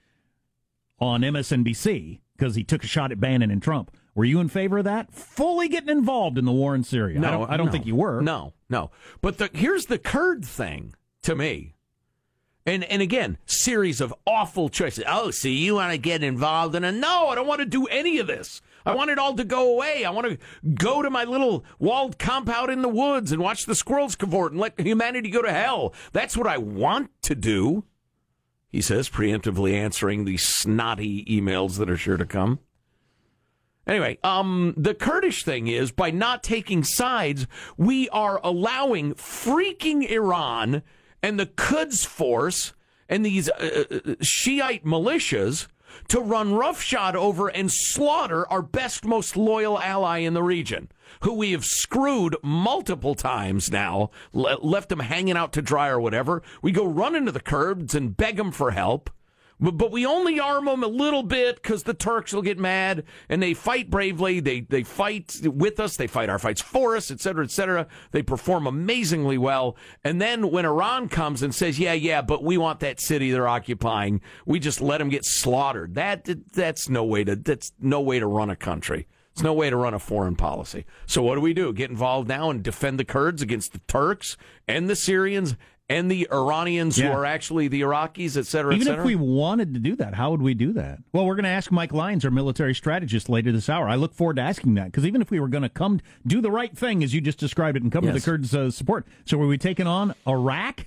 on 0.98 1.20
MSNBC 1.20 2.20
because 2.38 2.54
he 2.54 2.64
took 2.64 2.84
a 2.84 2.86
shot 2.86 3.12
at 3.12 3.20
Bannon 3.20 3.50
and 3.50 3.62
Trump. 3.62 3.90
Were 4.14 4.24
you 4.24 4.40
in 4.40 4.48
favor 4.48 4.78
of 4.78 4.84
that? 4.84 5.12
Fully 5.12 5.68
getting 5.68 5.90
involved 5.90 6.38
in 6.38 6.44
the 6.44 6.52
war 6.52 6.74
in 6.74 6.84
Syria? 6.84 7.18
I 7.18 7.30
don't, 7.30 7.50
I 7.50 7.56
don't 7.56 7.66
no. 7.66 7.72
think 7.72 7.86
you 7.86 7.96
were. 7.96 8.20
No, 8.20 8.52
no. 8.68 8.90
But 9.20 9.38
the, 9.38 9.50
here's 9.52 9.86
the 9.86 9.98
Kurd 9.98 10.44
thing 10.44 10.94
to 11.22 11.34
me. 11.34 11.74
And 12.66 12.84
and 12.84 13.00
again, 13.00 13.38
series 13.46 14.00
of 14.00 14.12
awful 14.26 14.68
choices. 14.68 15.04
Oh, 15.06 15.30
see, 15.30 15.52
you 15.52 15.76
want 15.76 15.92
to 15.92 15.98
get 15.98 16.22
involved 16.22 16.74
in 16.74 16.84
a 16.84 16.92
no? 16.92 17.28
I 17.28 17.34
don't 17.34 17.46
want 17.46 17.60
to 17.60 17.64
do 17.64 17.86
any 17.86 18.18
of 18.18 18.26
this. 18.26 18.60
I 18.84 18.94
want 18.94 19.10
it 19.10 19.18
all 19.18 19.34
to 19.36 19.44
go 19.44 19.72
away. 19.72 20.04
I 20.04 20.10
want 20.10 20.26
to 20.28 20.38
go 20.74 21.02
to 21.02 21.08
my 21.08 21.24
little 21.24 21.64
walled 21.78 22.18
compound 22.18 22.70
in 22.70 22.82
the 22.82 22.88
woods 22.88 23.32
and 23.32 23.40
watch 23.40 23.64
the 23.64 23.74
squirrels 23.74 24.16
cavort 24.16 24.52
and 24.52 24.60
let 24.60 24.78
humanity 24.78 25.30
go 25.30 25.42
to 25.42 25.52
hell. 25.52 25.94
That's 26.12 26.36
what 26.36 26.46
I 26.46 26.58
want 26.58 27.10
to 27.22 27.34
do. 27.34 27.84
He 28.70 28.80
says, 28.82 29.08
preemptively 29.08 29.72
answering 29.72 30.24
the 30.24 30.36
snotty 30.36 31.24
emails 31.24 31.78
that 31.78 31.88
are 31.88 31.96
sure 31.96 32.16
to 32.16 32.26
come. 32.26 32.60
Anyway, 33.86 34.18
um, 34.22 34.74
the 34.76 34.94
Kurdish 34.94 35.44
thing 35.44 35.66
is 35.66 35.90
by 35.90 36.10
not 36.10 36.42
taking 36.42 36.84
sides, 36.84 37.46
we 37.78 38.08
are 38.10 38.38
allowing 38.44 39.14
freaking 39.14 40.06
Iran 40.08 40.82
and 41.22 41.40
the 41.40 41.46
Quds 41.46 42.04
force 42.04 42.74
and 43.08 43.24
these 43.24 43.48
uh, 43.48 43.84
uh, 43.90 44.14
Shiite 44.20 44.84
militias 44.84 45.68
to 46.08 46.20
run 46.20 46.52
roughshod 46.52 47.16
over 47.16 47.48
and 47.48 47.72
slaughter 47.72 48.46
our 48.48 48.60
best, 48.60 49.06
most 49.06 49.36
loyal 49.36 49.78
ally 49.80 50.18
in 50.18 50.34
the 50.34 50.42
region, 50.42 50.90
who 51.20 51.34
we 51.34 51.52
have 51.52 51.64
screwed 51.64 52.36
multiple 52.42 53.14
times 53.14 53.70
now, 53.70 54.10
le- 54.32 54.58
left 54.60 54.88
them 54.88 55.00
hanging 55.00 55.36
out 55.36 55.52
to 55.54 55.62
dry 55.62 55.88
or 55.88 56.00
whatever. 56.00 56.42
We 56.62 56.72
go 56.72 56.86
run 56.86 57.14
into 57.14 57.32
the 57.32 57.40
Kurds 57.40 57.94
and 57.94 58.16
beg 58.16 58.36
them 58.36 58.52
for 58.52 58.70
help. 58.72 59.10
But, 59.60 59.76
but 59.76 59.90
we 59.90 60.06
only 60.06 60.38
arm 60.38 60.66
them 60.66 60.84
a 60.84 60.88
little 60.88 61.24
bit 61.24 61.56
because 61.56 61.82
the 61.82 61.94
Turks 61.94 62.32
will 62.32 62.42
get 62.42 62.58
mad 62.58 63.04
and 63.28 63.42
they 63.42 63.54
fight 63.54 63.90
bravely. 63.90 64.38
They 64.40 64.60
they 64.60 64.84
fight 64.84 65.40
with 65.42 65.80
us. 65.80 65.96
They 65.96 66.06
fight 66.06 66.28
our 66.28 66.38
fights 66.38 66.60
for 66.60 66.96
us, 66.96 67.10
et 67.10 67.20
cetera, 67.20 67.44
et 67.44 67.50
cetera. 67.50 67.88
They 68.12 68.22
perform 68.22 68.66
amazingly 68.68 69.36
well. 69.36 69.76
And 70.04 70.20
then 70.20 70.52
when 70.52 70.64
Iran 70.64 71.08
comes 71.08 71.42
and 71.42 71.52
says, 71.52 71.78
"Yeah, 71.78 71.94
yeah, 71.94 72.22
but 72.22 72.44
we 72.44 72.56
want 72.56 72.78
that 72.80 73.00
city 73.00 73.32
they're 73.32 73.48
occupying," 73.48 74.20
we 74.46 74.60
just 74.60 74.80
let 74.80 74.98
them 74.98 75.08
get 75.08 75.24
slaughtered. 75.24 75.96
That 75.96 76.28
that's 76.52 76.88
no 76.88 77.04
way 77.04 77.24
to 77.24 77.34
that's 77.34 77.72
no 77.80 78.00
way 78.00 78.20
to 78.20 78.26
run 78.28 78.50
a 78.50 78.56
country. 78.56 79.08
It's 79.38 79.44
no 79.44 79.52
way 79.52 79.70
to 79.70 79.76
run 79.76 79.94
a 79.94 80.00
foreign 80.00 80.34
policy. 80.34 80.84
So 81.06 81.22
what 81.22 81.36
do 81.36 81.40
we 81.40 81.54
do? 81.54 81.72
Get 81.72 81.90
involved 81.90 82.26
now 82.28 82.50
and 82.50 82.60
defend 82.60 82.98
the 82.98 83.04
Kurds 83.04 83.40
against 83.40 83.72
the 83.72 83.78
Turks 83.86 84.36
and 84.66 84.90
the 84.90 84.96
Syrians 84.96 85.54
and 85.88 86.10
the 86.10 86.26
Iranians 86.32 86.98
Yeah. 86.98 87.06
who 87.06 87.18
are 87.18 87.24
actually 87.24 87.68
the 87.68 87.82
Iraqis, 87.82 88.36
et 88.36 88.46
cetera, 88.46 88.72
et 88.72 88.76
Even 88.78 88.86
cetera? 88.88 89.02
if 89.04 89.06
we 89.06 89.14
wanted 89.14 89.74
to 89.74 89.80
do 89.80 89.94
that, 89.94 90.14
how 90.14 90.32
would 90.32 90.42
we 90.42 90.54
do 90.54 90.72
that? 90.72 90.98
Well, 91.12 91.24
we're 91.24 91.36
going 91.36 91.44
to 91.44 91.50
ask 91.50 91.70
Mike 91.70 91.92
Lyons, 91.92 92.24
our 92.24 92.32
military 92.32 92.74
strategist, 92.74 93.28
later 93.28 93.52
this 93.52 93.68
hour. 93.68 93.88
I 93.88 93.94
look 93.94 94.12
forward 94.12 94.36
to 94.36 94.42
asking 94.42 94.74
that 94.74 94.86
because 94.86 95.06
even 95.06 95.22
if 95.22 95.30
we 95.30 95.38
were 95.38 95.46
going 95.48 95.62
to 95.62 95.68
come 95.68 96.00
do 96.26 96.40
the 96.40 96.50
right 96.50 96.76
thing, 96.76 97.04
as 97.04 97.14
you 97.14 97.20
just 97.20 97.38
described 97.38 97.76
it, 97.76 97.84
and 97.84 97.92
come 97.92 98.04
to 98.04 98.10
the 98.12 98.20
Kurds' 98.20 98.52
uh, 98.56 98.72
support, 98.72 99.06
so 99.24 99.38
were 99.38 99.46
we 99.46 99.56
taking 99.56 99.86
on 99.86 100.16
Iraq? 100.26 100.86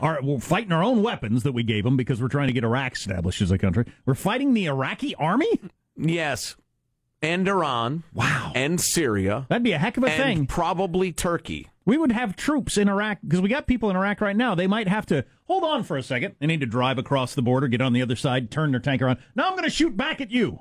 Our, 0.00 0.18
we're 0.22 0.40
fighting 0.40 0.72
our 0.72 0.82
own 0.82 1.02
weapons 1.04 1.44
that 1.44 1.52
we 1.52 1.62
gave 1.62 1.84
them 1.84 1.96
because 1.96 2.20
we're 2.20 2.28
trying 2.28 2.48
to 2.48 2.52
get 2.52 2.64
Iraq 2.64 2.94
established 2.96 3.40
as 3.42 3.50
a 3.52 3.58
country. 3.58 3.84
We're 4.06 4.14
fighting 4.14 4.54
the 4.54 4.64
Iraqi 4.66 5.14
army? 5.14 5.60
Yes. 5.96 6.56
And 7.22 7.46
Iran. 7.46 8.02
Wow. 8.14 8.52
And 8.54 8.80
Syria. 8.80 9.46
That'd 9.48 9.62
be 9.62 9.72
a 9.72 9.78
heck 9.78 9.96
of 9.96 10.04
a 10.04 10.10
and 10.10 10.22
thing. 10.22 10.46
probably 10.46 11.12
Turkey. 11.12 11.68
We 11.84 11.98
would 11.98 12.12
have 12.12 12.36
troops 12.36 12.78
in 12.78 12.88
Iraq 12.88 13.18
because 13.22 13.40
we 13.40 13.48
got 13.48 13.66
people 13.66 13.90
in 13.90 13.96
Iraq 13.96 14.20
right 14.20 14.36
now. 14.36 14.54
They 14.54 14.66
might 14.66 14.88
have 14.88 15.06
to 15.06 15.24
hold 15.44 15.64
on 15.64 15.82
for 15.82 15.96
a 15.96 16.02
second. 16.02 16.36
They 16.38 16.46
need 16.46 16.60
to 16.60 16.66
drive 16.66 16.98
across 16.98 17.34
the 17.34 17.42
border, 17.42 17.68
get 17.68 17.80
on 17.80 17.92
the 17.92 18.02
other 18.02 18.16
side, 18.16 18.50
turn 18.50 18.70
their 18.70 18.80
tank 18.80 19.02
around. 19.02 19.18
Now 19.34 19.48
I'm 19.48 19.52
going 19.52 19.64
to 19.64 19.70
shoot 19.70 19.96
back 19.96 20.20
at 20.20 20.30
you. 20.30 20.60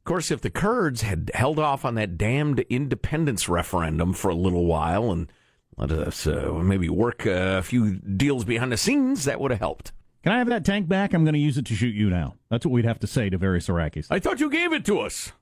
Of 0.00 0.04
course, 0.04 0.30
if 0.30 0.40
the 0.40 0.50
Kurds 0.50 1.02
had 1.02 1.30
held 1.34 1.58
off 1.58 1.84
on 1.84 1.94
that 1.94 2.18
damned 2.18 2.60
independence 2.70 3.48
referendum 3.48 4.12
for 4.12 4.30
a 4.30 4.34
little 4.34 4.66
while 4.66 5.12
and 5.12 5.30
let 5.76 5.92
us 5.92 6.26
uh, 6.26 6.52
maybe 6.62 6.88
work 6.88 7.24
a 7.26 7.62
few 7.62 7.96
deals 7.98 8.44
behind 8.44 8.72
the 8.72 8.76
scenes, 8.76 9.24
that 9.24 9.40
would 9.40 9.50
have 9.50 9.60
helped. 9.60 9.92
Can 10.22 10.32
I 10.32 10.38
have 10.38 10.48
that 10.48 10.64
tank 10.64 10.86
back? 10.86 11.14
I'm 11.14 11.24
going 11.24 11.34
to 11.34 11.40
use 11.40 11.56
it 11.56 11.64
to 11.66 11.74
shoot 11.74 11.94
you 11.94 12.10
now. 12.10 12.34
That's 12.50 12.66
what 12.66 12.72
we'd 12.72 12.84
have 12.84 12.98
to 13.00 13.06
say 13.06 13.30
to 13.30 13.38
various 13.38 13.68
Iraqis. 13.68 14.06
I 14.10 14.18
thought 14.18 14.38
you 14.40 14.50
gave 14.50 14.72
it 14.72 14.84
to 14.86 15.00
us. 15.00 15.32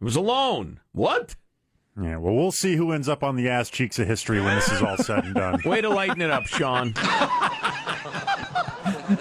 It 0.00 0.04
was 0.04 0.16
a 0.16 0.20
loan. 0.20 0.80
What? 0.92 1.36
Yeah, 1.98 2.18
well, 2.18 2.34
we'll 2.34 2.52
see 2.52 2.76
who 2.76 2.92
ends 2.92 3.08
up 3.08 3.22
on 3.24 3.36
the 3.36 3.48
ass 3.48 3.70
cheeks 3.70 3.98
of 3.98 4.06
history 4.06 4.42
when 4.42 4.54
this 4.54 4.70
is 4.70 4.82
all 4.82 4.98
said 4.98 5.24
and 5.24 5.34
done. 5.34 5.62
Way 5.64 5.80
to 5.80 5.88
lighten 5.88 6.20
it 6.20 6.30
up, 6.30 6.46
Sean. 6.46 6.92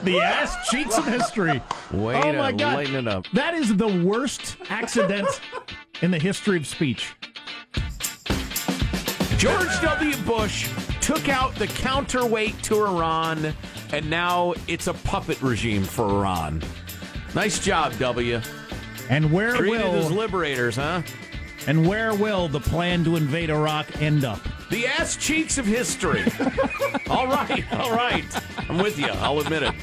the 0.04 0.20
ass 0.22 0.70
cheeks 0.70 0.98
of 0.98 1.06
history. 1.06 1.62
Way 1.94 2.16
oh 2.18 2.34
to 2.34 2.38
my 2.38 2.52
God. 2.52 2.74
lighten 2.76 2.96
it 2.96 3.08
up. 3.08 3.26
That 3.32 3.54
is 3.54 3.78
the 3.78 4.04
worst 4.04 4.58
accident 4.70 5.40
in 6.02 6.12
the 6.12 6.20
history 6.20 6.58
of 6.58 6.68
speech. 6.68 7.16
George 9.38 9.82
W. 9.82 10.18
Bush 10.24 10.70
took 11.00 11.30
out 11.30 11.56
the 11.56 11.68
counterweight 11.68 12.62
to 12.64 12.84
Iran, 12.86 13.54
and 13.92 14.10
now 14.10 14.54
it's 14.68 14.88
a 14.88 14.94
puppet 14.94 15.42
regime 15.42 15.84
for 15.84 16.10
Iran. 16.10 16.64
Nice 17.34 17.60
job, 17.60 17.98
W. 18.00 18.42
And 19.10 19.32
where 19.32 19.54
will? 19.54 19.60
Treated 19.60 19.86
as 19.86 20.12
liberators, 20.12 20.76
huh? 20.78 21.02
and 21.68 21.88
where 21.88 22.14
will 22.14 22.48
the 22.48 22.60
plan 22.60 23.04
to 23.04 23.16
invade 23.16 23.50
Iraq 23.50 24.02
end 24.02 24.24
up? 24.24 24.40
The 24.70 24.88
ass 24.88 25.16
cheeks 25.16 25.58
of 25.58 25.66
history. 25.66 26.24
all 27.10 27.28
right, 27.28 27.64
all 27.74 27.92
right. 27.92 28.26
I'm 28.70 28.78
with 28.78 29.00
you. 29.00 29.08
I'll 29.08 29.40
admit 29.40 29.64
it. 29.64 29.74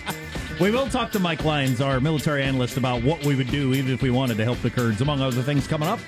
We 0.61 0.71
will 0.71 0.89
talk 0.89 1.11
to 1.13 1.19
Mike 1.19 1.45
Lyons, 1.45 1.81
our 1.81 1.99
military 2.01 2.43
analyst, 2.43 2.77
about 2.77 3.03
what 3.03 3.25
we 3.25 3.35
would 3.35 3.49
do 3.49 3.75
even 3.75 3.93
if 3.93 4.03
we 4.03 4.11
wanted 4.11 4.37
to 4.37 4.45
help 4.45 4.61
the 4.61 4.71
Kurds, 4.71 5.01
among 5.01 5.21
other 5.21 5.43
things 5.43 5.67
coming 5.67 5.89
up 5.89 5.99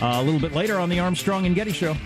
uh, 0.00 0.18
a 0.20 0.22
little 0.22 0.40
bit 0.40 0.52
later 0.52 0.78
on 0.78 0.88
the 0.88 0.98
Armstrong 0.98 1.46
and 1.46 1.54
Getty 1.54 1.72
show. 1.72 1.96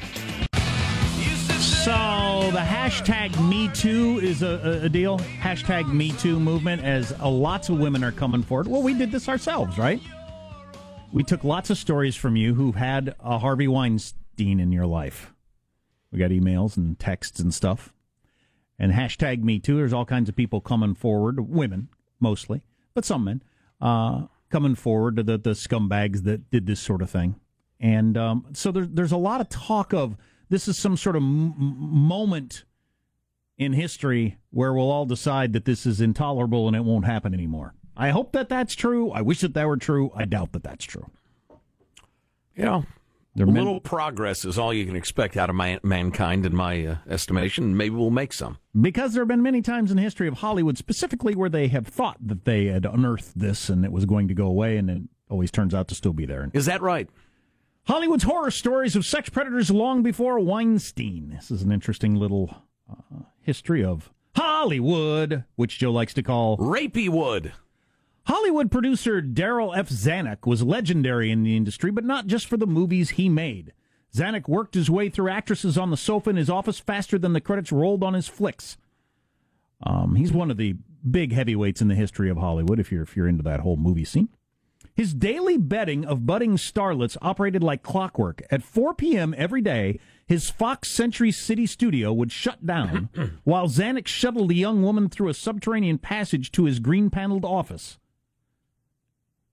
So 1.59 2.32
the 2.52 2.59
hashtag 2.59 3.49
Me 3.49 3.68
Too 3.68 4.21
is 4.23 4.42
a, 4.42 4.82
a, 4.82 4.88
deal. 4.90 5.18
Hashtag 5.40 5.90
Me 5.90 6.12
Too 6.12 6.38
movement, 6.38 6.85
as 6.85 7.11
uh, 7.18 7.26
lots 7.26 7.71
of 7.71 7.78
women 7.78 8.04
are 8.04 8.12
coming 8.12 8.42
forward. 8.42 8.68
Well, 8.68 8.82
we 8.82 8.92
did 8.92 9.11
this 9.11 9.26
ourselves, 9.26 9.78
right? 9.78 10.02
We 11.14 11.23
took 11.23 11.44
lots 11.44 11.71
of 11.71 11.78
stories 11.78 12.14
from 12.14 12.37
you 12.37 12.52
who've 12.52 12.75
had 12.75 13.14
a 13.21 13.38
Harvey 13.38 13.68
Weinstein 13.68 14.61
in 14.61 14.71
your 14.71 14.85
life. 14.85 15.32
We 16.11 16.18
got 16.18 16.30
emails 16.30 16.76
and 16.76 16.99
texts 16.99 17.40
and 17.40 17.54
stuff. 17.54 17.94
And 18.78 18.92
hashtag 18.92 19.42
Me 19.42 19.59
Too. 19.59 19.76
There's 19.76 19.94
all 19.94 20.04
kinds 20.04 20.28
of 20.28 20.37
people 20.37 20.61
coming 20.61 20.94
forward, 20.94 21.40
women 21.49 21.88
mostly, 22.21 22.61
but 22.92 23.06
some 23.06 23.25
men, 23.25 23.42
uh, 23.80 24.26
coming 24.50 24.75
forward 24.75 25.16
to 25.16 25.23
the, 25.23 25.38
the 25.38 25.52
scumbags 25.52 26.25
that 26.25 26.50
did 26.50 26.66
this 26.66 26.80
sort 26.80 27.00
of 27.00 27.09
thing. 27.09 27.37
And 27.80 28.18
um, 28.18 28.44
so 28.52 28.71
there, 28.73 28.85
there's 28.85 29.12
a 29.12 29.16
lot 29.16 29.40
of 29.40 29.49
talk 29.49 29.94
of 29.94 30.18
this 30.52 30.68
is 30.68 30.76
some 30.76 30.99
sort 30.99 31.16
of 31.16 31.23
m- 31.23 31.54
moment 31.59 32.64
in 33.56 33.73
history 33.73 34.37
where 34.50 34.73
we'll 34.75 34.90
all 34.90 35.06
decide 35.06 35.54
that 35.54 35.64
this 35.64 35.87
is 35.87 35.99
intolerable 36.00 36.66
and 36.66 36.76
it 36.76 36.85
won't 36.85 37.06
happen 37.06 37.32
anymore. 37.32 37.75
I 37.97 38.11
hope 38.11 38.32
that 38.32 38.50
that's 38.50 38.75
true. 38.75 39.11
I 39.12 39.23
wish 39.23 39.40
that 39.40 39.54
that 39.54 39.66
were 39.66 39.78
true. 39.78 40.11
I 40.14 40.26
doubt 40.26 40.52
that 40.52 40.62
that's 40.62 40.85
true. 40.85 41.11
You 42.54 42.64
know, 42.64 42.85
There 43.35 43.47
a 43.47 43.49
are 43.49 43.52
men- 43.52 43.64
little 43.64 43.80
progress 43.80 44.44
is 44.44 44.59
all 44.59 44.75
you 44.75 44.85
can 44.85 44.94
expect 44.97 45.38
out 45.38 45.49
of 45.49 45.56
man- 45.56 45.80
mankind, 45.82 46.44
in 46.44 46.54
my 46.54 46.85
uh, 46.87 46.97
estimation. 47.09 47.75
Maybe 47.76 47.94
we'll 47.94 48.11
make 48.11 48.35
some. 48.35 48.59
Because 48.78 49.14
there 49.14 49.23
have 49.23 49.28
been 49.28 49.42
many 49.42 49.62
times 49.62 49.90
in 49.90 49.97
the 49.97 50.02
history 50.02 50.28
of 50.28 50.35
Hollywood, 50.35 50.76
specifically 50.76 51.35
where 51.35 51.49
they 51.49 51.68
have 51.68 51.87
thought 51.87 52.18
that 52.21 52.44
they 52.44 52.66
had 52.66 52.85
unearthed 52.85 53.38
this 53.38 53.71
and 53.71 53.85
it 53.87 53.92
was 53.92 54.04
going 54.04 54.28
to 54.28 54.35
go 54.35 54.47
away, 54.47 54.76
and 54.76 54.90
it 54.90 55.02
always 55.30 55.50
turns 55.50 55.73
out 55.75 55.88
to 55.88 55.94
still 55.94 56.12
be 56.12 56.26
there. 56.26 56.50
Is 56.52 56.66
that 56.66 56.82
right? 56.82 57.09
Hollywood's 57.87 58.25
horror 58.25 58.51
stories 58.51 58.95
of 58.95 59.05
sex 59.05 59.29
predators 59.29 59.71
long 59.71 60.03
before 60.03 60.39
Weinstein. 60.39 61.31
This 61.35 61.51
is 61.51 61.62
an 61.62 61.73
interesting 61.73 62.15
little 62.15 62.62
uh, 62.91 63.25
history 63.41 63.85
of 63.85 64.12
Hollywood, 64.37 65.45
which 65.57 65.79
Joe 65.79 65.91
likes 65.93 66.15
to 66.15 66.23
call 66.23 66.57
Rapey 66.59 67.09
Wood. 67.09 67.53
Hollywood 68.27 68.71
producer 68.71 69.21
Darryl 69.21 69.77
F. 69.77 69.89
Zanuck 69.89 70.47
was 70.47 70.62
legendary 70.62 71.31
in 71.31 71.43
the 71.43 71.57
industry, 71.57 71.91
but 71.91 72.05
not 72.05 72.29
just 72.29 72.47
for 72.47 72.57
the 72.57 72.67
movies 72.67 73.11
he 73.11 73.29
made. 73.29 73.73
Zanuck 74.15 74.47
worked 74.47 74.75
his 74.75 74.89
way 74.89 75.09
through 75.09 75.31
actresses 75.31 75.77
on 75.77 75.91
the 75.91 75.97
sofa 75.97 76.31
in 76.31 76.37
his 76.37 76.51
office 76.51 76.79
faster 76.79 77.19
than 77.19 77.33
the 77.33 77.41
credits 77.41 77.73
rolled 77.73 78.05
on 78.05 78.15
his 78.15 78.29
flicks. 78.29 78.77
Um, 79.83 80.15
he's 80.15 80.33
one 80.33 80.51
of 80.51 80.57
the 80.57 80.77
big 81.11 81.33
heavyweights 81.33 81.83
in 81.83 81.89
the 81.89 81.97
history 81.97 82.31
of 82.31 82.37
Hollywood. 82.37 82.79
If 82.79 82.93
you're 82.93 83.03
if 83.03 83.17
you're 83.17 83.27
into 83.27 83.43
that 83.43 83.61
whole 83.61 83.77
movie 83.77 84.05
scene, 84.05 84.29
his 84.94 85.14
daily 85.14 85.56
betting 85.56 86.04
of 86.04 86.26
budding 86.26 86.56
starlets 86.56 87.16
operated 87.22 87.62
like 87.62 87.82
clockwork. 87.82 88.42
At 88.50 88.62
4 88.62 88.94
p.m. 88.94 89.34
every 89.37 89.62
day, 89.62 89.99
his 90.26 90.50
Fox 90.50 90.90
Century 90.90 91.32
City 91.32 91.66
studio 91.66 92.12
would 92.12 92.30
shut 92.30 92.66
down 92.66 93.08
while 93.44 93.68
Zanuck 93.68 94.06
shuttled 94.06 94.50
the 94.50 94.54
young 94.54 94.82
woman 94.82 95.08
through 95.08 95.28
a 95.28 95.34
subterranean 95.34 95.99
passage 95.99 96.52
to 96.52 96.64
his 96.64 96.78
green 96.78 97.11
paneled 97.11 97.44
office. 97.44 97.99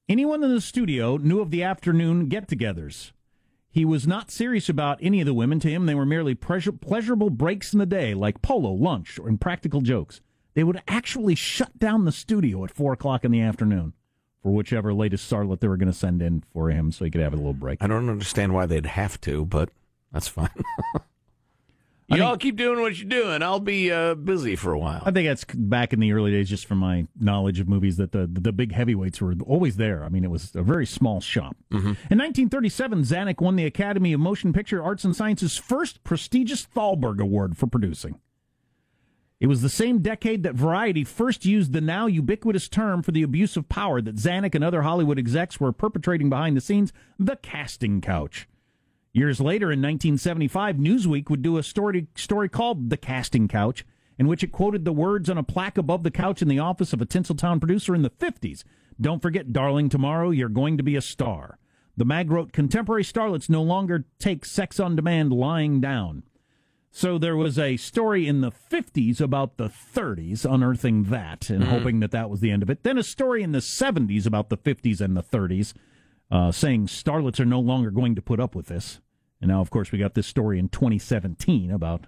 Anyone 0.09 0.43
in 0.43 0.53
the 0.53 0.61
studio 0.61 1.17
knew 1.17 1.39
of 1.39 1.51
the 1.51 1.63
afternoon 1.63 2.27
get 2.27 2.47
togethers. 2.47 3.11
He 3.71 3.85
was 3.85 4.07
not 4.07 4.31
serious 4.31 4.67
about 4.67 4.97
any 5.01 5.21
of 5.21 5.27
the 5.27 5.33
women. 5.33 5.59
To 5.59 5.69
him, 5.69 5.85
they 5.85 5.93
were 5.93 6.05
merely 6.05 6.33
pleasure- 6.33 6.71
pleasurable 6.71 7.29
breaks 7.29 7.71
in 7.71 7.79
the 7.79 7.85
day, 7.85 8.15
like 8.15 8.41
polo, 8.41 8.71
lunch, 8.71 9.19
or 9.19 9.29
impractical 9.29 9.81
jokes. 9.81 10.21
They 10.55 10.63
would 10.63 10.81
actually 10.87 11.35
shut 11.35 11.77
down 11.77 12.05
the 12.05 12.11
studio 12.11 12.63
at 12.65 12.71
4 12.71 12.93
o'clock 12.93 13.23
in 13.23 13.31
the 13.31 13.41
afternoon 13.41 13.93
for 14.41 14.51
whichever 14.51 14.93
latest 14.93 15.29
starlet 15.29 15.59
they 15.59 15.67
were 15.67 15.77
going 15.77 15.91
to 15.91 15.97
send 15.97 16.21
in 16.21 16.43
for 16.53 16.69
him 16.69 16.91
so 16.91 17.05
he 17.05 17.11
could 17.11 17.21
have 17.21 17.33
a 17.33 17.37
little 17.37 17.53
break. 17.53 17.81
I 17.81 17.87
don't 17.87 18.09
understand 18.09 18.53
why 18.53 18.65
they'd 18.65 18.85
have 18.85 19.19
to, 19.21 19.45
but 19.45 19.69
that's 20.11 20.27
fine. 20.27 20.49
I 22.11 22.17
Y'all 22.17 22.37
keep 22.37 22.55
doing 22.55 22.81
what 22.81 22.97
you're 22.97 23.07
doing. 23.07 23.43
I'll 23.43 23.59
be 23.59 23.91
uh, 23.91 24.15
busy 24.15 24.55
for 24.55 24.73
a 24.73 24.79
while. 24.79 25.03
I 25.05 25.11
think 25.11 25.27
that's 25.27 25.45
back 25.53 25.93
in 25.93 25.99
the 25.99 26.11
early 26.11 26.31
days, 26.31 26.49
just 26.49 26.65
from 26.65 26.79
my 26.79 27.05
knowledge 27.19 27.59
of 27.59 27.69
movies, 27.69 27.97
that 27.97 28.13
the 28.13 28.25
the 28.25 28.51
big 28.51 28.71
heavyweights 28.71 29.21
were 29.21 29.35
always 29.45 29.75
there. 29.75 30.03
I 30.03 30.09
mean, 30.09 30.23
it 30.23 30.31
was 30.31 30.55
a 30.55 30.63
very 30.63 30.87
small 30.87 31.21
shop. 31.21 31.55
In 31.71 31.83
1937, 32.17 33.03
Zanuck 33.03 33.41
won 33.41 33.57
the 33.57 33.65
Academy 33.65 34.13
of 34.13 34.19
Motion 34.19 34.53
Picture 34.53 34.81
Arts 34.81 35.03
and 35.03 35.15
Sciences' 35.15 35.57
first 35.57 36.03
prestigious 36.03 36.65
Thalberg 36.65 37.19
Award 37.21 37.57
for 37.57 37.67
producing. 37.67 38.19
It 39.39 39.47
was 39.47 39.61
the 39.61 39.69
same 39.69 39.99
decade 39.99 40.43
that 40.43 40.55
Variety 40.55 41.05
first 41.05 41.45
used 41.45 41.71
the 41.71 41.79
now 41.79 42.07
ubiquitous 42.07 42.67
term 42.67 43.01
for 43.01 43.11
the 43.11 43.23
abuse 43.23 43.55
of 43.55 43.69
power 43.69 44.01
that 44.01 44.17
Zanuck 44.17 44.53
and 44.53 44.63
other 44.63 44.81
Hollywood 44.81 45.17
execs 45.17 45.61
were 45.61 45.71
perpetrating 45.71 46.29
behind 46.29 46.57
the 46.57 46.61
scenes, 46.61 46.91
the 47.17 47.37
casting 47.37 48.01
couch. 48.01 48.49
Years 49.13 49.39
later, 49.39 49.71
in 49.71 49.81
1975, 49.81 50.75
Newsweek 50.75 51.29
would 51.29 51.41
do 51.41 51.57
a 51.57 51.63
story, 51.63 52.07
story 52.15 52.49
called 52.49 52.89
The 52.89 52.97
Casting 52.97 53.47
Couch, 53.47 53.85
in 54.19 54.27
which 54.27 54.43
it 54.43 54.51
quoted 54.51 54.85
the 54.85 54.91
words 54.91 55.29
on 55.29 55.37
a 55.37 55.43
plaque 55.43 55.77
above 55.77 56.03
the 56.03 56.11
couch 56.11 56.41
in 56.41 56.47
the 56.47 56.59
office 56.59 56.91
of 56.93 57.01
a 57.01 57.05
Tinseltown 57.05 57.59
producer 57.59 57.95
in 57.95 58.01
the 58.01 58.09
50s. 58.09 58.63
Don't 58.99 59.21
forget, 59.21 59.53
darling, 59.53 59.87
tomorrow 59.87 60.29
you're 60.29 60.49
going 60.49 60.77
to 60.77 60.83
be 60.83 60.97
a 60.97 61.01
star. 61.01 61.57
The 61.95 62.05
mag 62.05 62.29
wrote, 62.29 62.51
Contemporary 62.51 63.03
starlets 63.03 63.49
no 63.49 63.63
longer 63.63 64.05
take 64.19 64.45
sex 64.45 64.79
on 64.79 64.95
demand 64.95 65.31
lying 65.31 65.81
down. 65.81 66.23
So 66.91 67.17
there 67.17 67.37
was 67.37 67.59
a 67.59 67.77
story 67.77 68.27
in 68.27 68.41
the 68.41 68.51
50s 68.51 69.21
about 69.21 69.57
the 69.57 69.69
30s, 69.69 70.51
unearthing 70.51 71.03
that 71.05 71.49
and 71.49 71.65
hoping 71.65 71.99
that 71.99 72.11
that 72.11 72.29
was 72.29 72.39
the 72.39 72.51
end 72.51 72.63
of 72.63 72.69
it. 72.69 72.83
Then 72.83 72.97
a 72.97 73.03
story 73.03 73.43
in 73.43 73.51
the 73.51 73.59
70s 73.59 74.25
about 74.25 74.49
the 74.49 74.57
50s 74.57 74.99
and 74.99 75.15
the 75.15 75.23
30s, 75.23 75.73
uh, 76.31 76.51
saying 76.51 76.87
starlets 76.87 77.39
are 77.39 77.45
no 77.45 77.59
longer 77.59 77.91
going 77.91 78.15
to 78.15 78.21
put 78.21 78.39
up 78.39 78.55
with 78.55 78.67
this. 78.67 78.99
And 79.39 79.49
now, 79.49 79.61
of 79.61 79.69
course, 79.69 79.91
we 79.91 79.99
got 79.99 80.15
this 80.15 80.27
story 80.27 80.57
in 80.59 80.69
2017 80.69 81.71
about 81.71 82.07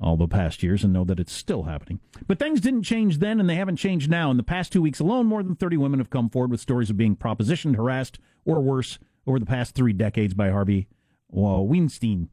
all 0.00 0.16
the 0.16 0.26
past 0.26 0.62
years 0.62 0.82
and 0.82 0.92
know 0.92 1.04
that 1.04 1.20
it's 1.20 1.32
still 1.32 1.64
happening. 1.64 2.00
But 2.26 2.38
things 2.38 2.60
didn't 2.60 2.84
change 2.84 3.18
then, 3.18 3.38
and 3.38 3.50
they 3.50 3.56
haven't 3.56 3.76
changed 3.76 4.08
now. 4.08 4.30
In 4.30 4.38
the 4.38 4.42
past 4.42 4.72
two 4.72 4.80
weeks 4.80 5.00
alone, 5.00 5.26
more 5.26 5.42
than 5.42 5.56
30 5.56 5.76
women 5.76 6.00
have 6.00 6.10
come 6.10 6.30
forward 6.30 6.50
with 6.50 6.60
stories 6.60 6.90
of 6.90 6.96
being 6.96 7.16
propositioned, 7.16 7.76
harassed, 7.76 8.18
or 8.46 8.60
worse 8.60 8.98
over 9.26 9.38
the 9.38 9.46
past 9.46 9.74
three 9.74 9.92
decades 9.92 10.32
by 10.32 10.50
Harvey 10.50 10.88
well, 11.28 11.66
Weinstein. 11.66 12.28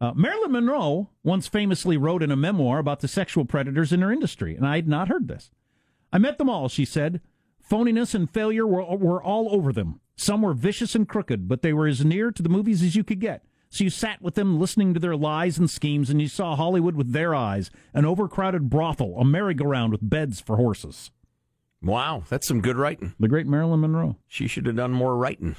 Uh, 0.00 0.12
Marilyn 0.14 0.52
Monroe 0.52 1.10
once 1.22 1.46
famously 1.46 1.96
wrote 1.98 2.22
in 2.22 2.30
a 2.30 2.36
memoir 2.36 2.78
about 2.78 3.00
the 3.00 3.08
sexual 3.08 3.44
predators 3.44 3.92
in 3.92 4.00
her 4.00 4.10
industry, 4.10 4.56
and 4.56 4.66
I 4.66 4.76
had 4.76 4.88
not 4.88 5.08
heard 5.08 5.28
this. 5.28 5.50
I 6.12 6.18
met 6.18 6.38
them 6.38 6.48
all, 6.48 6.68
she 6.68 6.86
said. 6.86 7.20
Phoniness 7.70 8.14
and 8.14 8.30
failure 8.30 8.66
were, 8.66 8.82
were 8.96 9.22
all 9.22 9.54
over 9.54 9.72
them. 9.72 10.00
Some 10.16 10.42
were 10.42 10.54
vicious 10.54 10.94
and 10.94 11.08
crooked, 11.08 11.48
but 11.48 11.62
they 11.62 11.72
were 11.72 11.86
as 11.86 12.04
near 12.04 12.30
to 12.32 12.42
the 12.42 12.48
movies 12.48 12.82
as 12.82 12.96
you 12.96 13.04
could 13.04 13.20
get. 13.20 13.44
So 13.68 13.84
you 13.84 13.90
sat 13.90 14.20
with 14.20 14.34
them 14.34 14.58
listening 14.58 14.94
to 14.94 15.00
their 15.00 15.16
lies 15.16 15.58
and 15.58 15.70
schemes, 15.70 16.10
and 16.10 16.20
you 16.20 16.28
saw 16.28 16.56
Hollywood 16.56 16.96
with 16.96 17.12
their 17.12 17.34
eyes 17.34 17.70
an 17.94 18.04
overcrowded 18.04 18.70
brothel, 18.70 19.16
a 19.18 19.24
merry-go-round 19.24 19.92
with 19.92 20.08
beds 20.08 20.40
for 20.40 20.56
horses. 20.56 21.10
Wow, 21.82 22.24
that's 22.28 22.48
some 22.48 22.60
good 22.60 22.76
writing. 22.76 23.14
The 23.20 23.28
great 23.28 23.46
Marilyn 23.46 23.80
Monroe. 23.80 24.16
She 24.26 24.48
should 24.48 24.66
have 24.66 24.76
done 24.76 24.92
more 24.92 25.16
writing. 25.16 25.56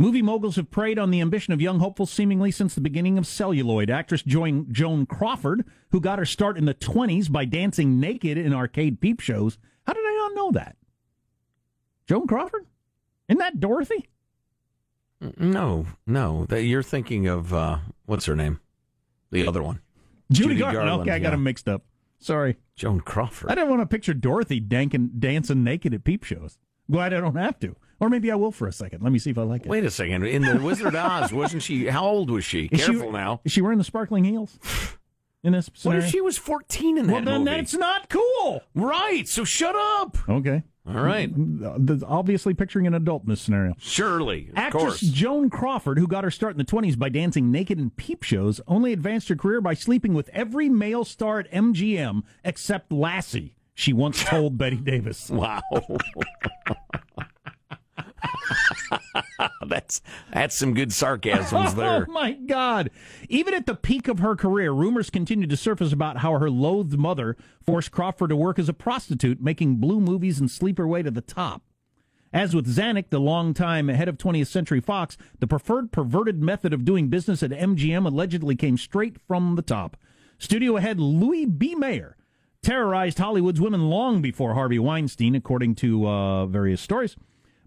Movie 0.00 0.22
moguls 0.22 0.56
have 0.56 0.70
preyed 0.70 0.98
on 0.98 1.10
the 1.10 1.20
ambition 1.20 1.52
of 1.52 1.60
young 1.60 1.78
hopefuls 1.78 2.10
seemingly 2.10 2.50
since 2.50 2.74
the 2.74 2.80
beginning 2.80 3.18
of 3.18 3.26
celluloid. 3.26 3.90
Actress 3.90 4.22
Joan, 4.22 4.66
Joan 4.72 5.04
Crawford, 5.04 5.62
who 5.90 6.00
got 6.00 6.18
her 6.18 6.24
start 6.24 6.56
in 6.56 6.64
the 6.64 6.72
20s 6.72 7.30
by 7.30 7.44
dancing 7.44 8.00
naked 8.00 8.38
in 8.38 8.54
arcade 8.54 9.02
peep 9.02 9.20
shows. 9.20 9.58
How 9.86 9.92
did 9.92 10.00
I 10.00 10.14
not 10.14 10.34
know 10.34 10.52
that? 10.52 10.78
Joan 12.08 12.26
Crawford? 12.26 12.64
Isn't 13.28 13.40
that 13.40 13.60
Dorothy? 13.60 14.08
No, 15.36 15.84
no. 16.06 16.46
You're 16.50 16.82
thinking 16.82 17.26
of 17.26 17.52
uh, 17.52 17.80
what's 18.06 18.24
her 18.24 18.34
name? 18.34 18.58
The 19.30 19.46
other 19.46 19.62
one. 19.62 19.80
Judy, 20.32 20.54
Judy 20.54 20.60
Garland. 20.60 20.76
Garland, 20.88 21.02
Okay, 21.02 21.10
I 21.14 21.18
got 21.18 21.24
yeah. 21.24 21.30
them 21.32 21.42
mixed 21.42 21.68
up. 21.68 21.82
Sorry. 22.20 22.56
Joan 22.74 23.00
Crawford. 23.02 23.50
I 23.50 23.54
didn't 23.54 23.68
want 23.68 23.82
to 23.82 23.86
picture 23.86 24.14
Dorothy 24.14 24.60
dancing 24.60 25.62
naked 25.62 25.92
at 25.92 26.04
peep 26.04 26.24
shows. 26.24 26.56
Glad 26.90 27.12
I 27.12 27.20
don't 27.20 27.36
have 27.36 27.60
to. 27.60 27.76
Or 28.00 28.08
maybe 28.08 28.30
I 28.30 28.34
will 28.34 28.50
for 28.50 28.66
a 28.66 28.72
second. 28.72 29.02
Let 29.02 29.12
me 29.12 29.18
see 29.18 29.30
if 29.30 29.36
I 29.38 29.42
like 29.42 29.66
it. 29.66 29.68
Wait 29.68 29.84
a 29.84 29.90
second. 29.90 30.24
In 30.26 30.42
the 30.42 30.58
Wizard 30.58 30.88
of 30.88 30.94
Oz, 30.94 31.32
wasn't 31.34 31.62
she? 31.62 31.86
How 31.86 32.06
old 32.06 32.30
was 32.30 32.44
she? 32.44 32.64
Is 32.72 32.80
she- 32.80 32.86
Careful 32.92 33.12
now. 33.12 33.40
Is 33.44 33.52
she 33.52 33.60
wearing 33.60 33.78
the 33.78 33.84
sparkling 33.84 34.24
heels 34.24 34.58
in 35.44 35.52
this 35.52 35.68
What 35.68 35.78
scenario? 35.78 36.04
if 36.04 36.10
she 36.10 36.20
was 36.20 36.38
14 36.38 36.96
in 36.98 37.06
that 37.06 37.12
well, 37.12 37.22
then 37.24 37.44
movie? 37.44 37.56
that's 37.56 37.74
not 37.74 38.08
cool. 38.08 38.62
Right. 38.74 39.28
So 39.28 39.44
shut 39.44 39.74
up. 39.76 40.16
Okay. 40.28 40.62
All 40.88 40.94
right. 40.94 41.30
Mm, 41.32 41.58
mm, 41.58 42.02
uh, 42.02 42.06
obviously 42.08 42.54
picturing 42.54 42.86
an 42.86 42.94
adult 42.94 43.24
in 43.24 43.28
this 43.28 43.42
scenario. 43.42 43.74
Surely. 43.78 44.48
Of 44.48 44.56
Actress 44.56 44.82
course. 44.82 45.00
Joan 45.00 45.50
Crawford, 45.50 45.98
who 45.98 46.06
got 46.08 46.24
her 46.24 46.30
start 46.30 46.52
in 46.52 46.58
the 46.58 46.64
20s 46.64 46.98
by 46.98 47.10
dancing 47.10 47.50
naked 47.52 47.78
in 47.78 47.90
peep 47.90 48.22
shows, 48.22 48.62
only 48.66 48.94
advanced 48.94 49.28
her 49.28 49.36
career 49.36 49.60
by 49.60 49.74
sleeping 49.74 50.14
with 50.14 50.30
every 50.32 50.70
male 50.70 51.04
star 51.04 51.38
at 51.38 51.50
MGM 51.52 52.22
except 52.44 52.90
Lassie, 52.90 53.54
she 53.74 53.92
once 53.92 54.24
told 54.24 54.56
Bette 54.56 54.76
Davis. 54.76 55.28
Wow. 55.28 55.60
that's 59.66 60.00
that's 60.32 60.56
some 60.56 60.74
good 60.74 60.92
sarcasms 60.92 61.74
there. 61.76 62.06
Oh 62.08 62.12
my 62.12 62.32
God. 62.32 62.90
Even 63.28 63.54
at 63.54 63.66
the 63.66 63.74
peak 63.74 64.08
of 64.08 64.18
her 64.18 64.36
career, 64.36 64.72
rumors 64.72 65.10
continued 65.10 65.50
to 65.50 65.56
surface 65.56 65.92
about 65.92 66.18
how 66.18 66.38
her 66.38 66.50
loathed 66.50 66.98
mother 66.98 67.36
forced 67.64 67.90
Crawford 67.90 68.30
to 68.30 68.36
work 68.36 68.58
as 68.58 68.68
a 68.68 68.74
prostitute, 68.74 69.40
making 69.40 69.76
blue 69.76 70.00
movies 70.00 70.40
and 70.40 70.50
sleep 70.50 70.78
her 70.78 70.88
way 70.88 71.02
to 71.02 71.10
the 71.10 71.20
top. 71.20 71.62
As 72.32 72.54
with 72.54 72.72
Zanuck, 72.72 73.10
the 73.10 73.18
longtime 73.18 73.88
head 73.88 74.08
of 74.08 74.16
20th 74.16 74.46
Century 74.46 74.80
Fox, 74.80 75.16
the 75.40 75.48
preferred 75.48 75.90
perverted 75.90 76.40
method 76.40 76.72
of 76.72 76.84
doing 76.84 77.08
business 77.08 77.42
at 77.42 77.50
MGM 77.50 78.06
allegedly 78.06 78.54
came 78.54 78.78
straight 78.78 79.16
from 79.26 79.56
the 79.56 79.62
top. 79.62 79.96
Studio 80.38 80.76
head 80.76 81.00
Louis 81.00 81.44
B. 81.44 81.74
Mayer 81.74 82.16
terrorized 82.62 83.18
Hollywood's 83.18 83.60
women 83.60 83.88
long 83.88 84.22
before 84.22 84.54
Harvey 84.54 84.78
Weinstein, 84.78 85.34
according 85.34 85.74
to 85.76 86.06
uh, 86.06 86.46
various 86.46 86.80
stories. 86.80 87.16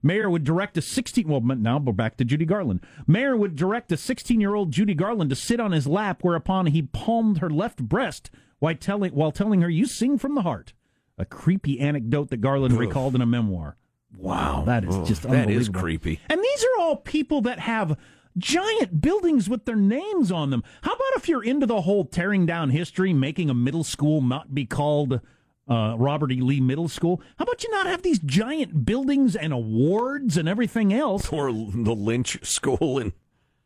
Mayer 0.04 0.30
would 0.30 0.44
direct 0.44 0.78
a 0.78 0.82
16 0.82 1.28
well 1.28 1.40
now 1.42 1.80
we're 1.80 1.94
back 1.94 2.18
to 2.18 2.26
Judy 2.26 2.46
Garland. 2.46 2.82
Mayer 3.08 3.38
would 3.38 3.56
direct 3.56 3.92
a 3.92 3.96
16-year-old 3.96 4.72
Judy 4.72 4.94
Garland 4.94 5.30
to 5.30 5.36
sit 5.36 5.62
on 5.62 5.72
his 5.72 5.88
lap 5.88 6.20
whereupon 6.22 6.68
he 6.68 6.82
palmed 6.82 7.38
her 7.38 7.50
left 7.50 7.82
breast 7.82 8.30
while 8.60 8.76
telling 8.76 9.14
while 9.14 9.32
telling 9.32 9.62
her 9.62 9.70
you 9.70 9.86
sing 9.86 10.18
from 10.18 10.36
the 10.36 10.42
heart. 10.42 10.74
A 11.18 11.26
creepy 11.26 11.80
anecdote 11.80 12.30
that 12.30 12.42
Garland 12.42 12.78
recalled 12.78 13.16
in 13.16 13.22
a 13.22 13.26
memoir. 13.26 13.78
Wow, 14.18 14.64
that 14.66 14.84
is 14.84 14.96
Ugh, 14.96 15.08
just 15.08 15.24
that 15.24 15.50
is 15.50 15.70
creepy. 15.70 16.20
And 16.30 16.42
these 16.42 16.64
are 16.64 16.82
all 16.82 16.98
people 16.98 17.42
that 17.42 17.60
have 17.60 17.98
giant 18.38 19.00
buildings 19.00 19.48
with 19.50 19.66
their 19.66 19.76
names 19.76 20.32
on 20.32 20.50
them. 20.50 20.64
How 20.82 20.94
about 20.94 21.18
if 21.18 21.30
you're 21.30 21.44
into 21.44 21.66
the 21.66 21.82
whole 21.82 22.06
tearing 22.06 22.46
down 22.46 22.72
history, 22.72 23.14
making 23.14 23.50
a 23.50 23.54
middle 23.54 23.84
school 23.84 24.22
not 24.22 24.54
be 24.54 24.66
called 24.66 25.22
uh, 25.70 25.96
Robert 25.98 26.32
E. 26.32 26.42
Lee 26.42 26.60
Middle 26.62 26.88
School? 26.90 27.22
How 27.38 27.44
about 27.44 27.64
you 27.64 27.72
not 27.72 27.88
have 27.88 28.02
these 28.02 28.20
giant 28.20 28.86
buildings 28.86 29.36
and 29.36 29.54
awards 29.54 30.38
and 30.38 30.48
everything 30.50 30.94
else? 30.94 31.32
Or 31.32 31.52
the 31.52 31.96
Lynch 31.96 32.46
School 32.46 33.00
in 33.00 33.14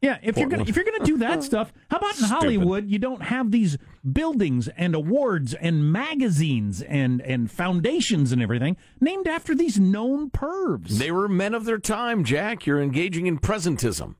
Yeah, 0.02 0.20
if 0.22 0.38
you're 0.38 0.48
gonna 0.50 0.66
if 0.68 0.76
you're 0.76 0.86
gonna 0.86 1.04
do 1.06 1.18
that 1.18 1.44
stuff, 1.50 1.74
how 1.90 1.98
about 1.98 2.12
in 2.12 2.18
Stupid. 2.26 2.30
Hollywood 2.32 2.88
you 2.90 3.00
don't 3.00 3.24
have 3.24 3.50
these 3.52 3.78
buildings 4.10 4.68
and 4.70 4.94
awards 4.94 5.54
and 5.56 5.92
magazines 5.92 6.82
and 6.84 7.20
and 7.22 7.50
foundations 7.50 8.32
and 8.32 8.42
everything 8.42 8.78
named 9.02 9.28
after 9.28 9.56
these 9.56 9.80
known 9.80 10.30
pervs? 10.30 11.00
They 11.00 11.12
were 11.12 11.28
men 11.28 11.56
of 11.56 11.66
their 11.66 11.80
time, 11.80 12.24
Jack. 12.24 12.66
You're 12.68 12.82
engaging 12.82 13.26
in 13.26 13.40
presentism. 13.40 14.16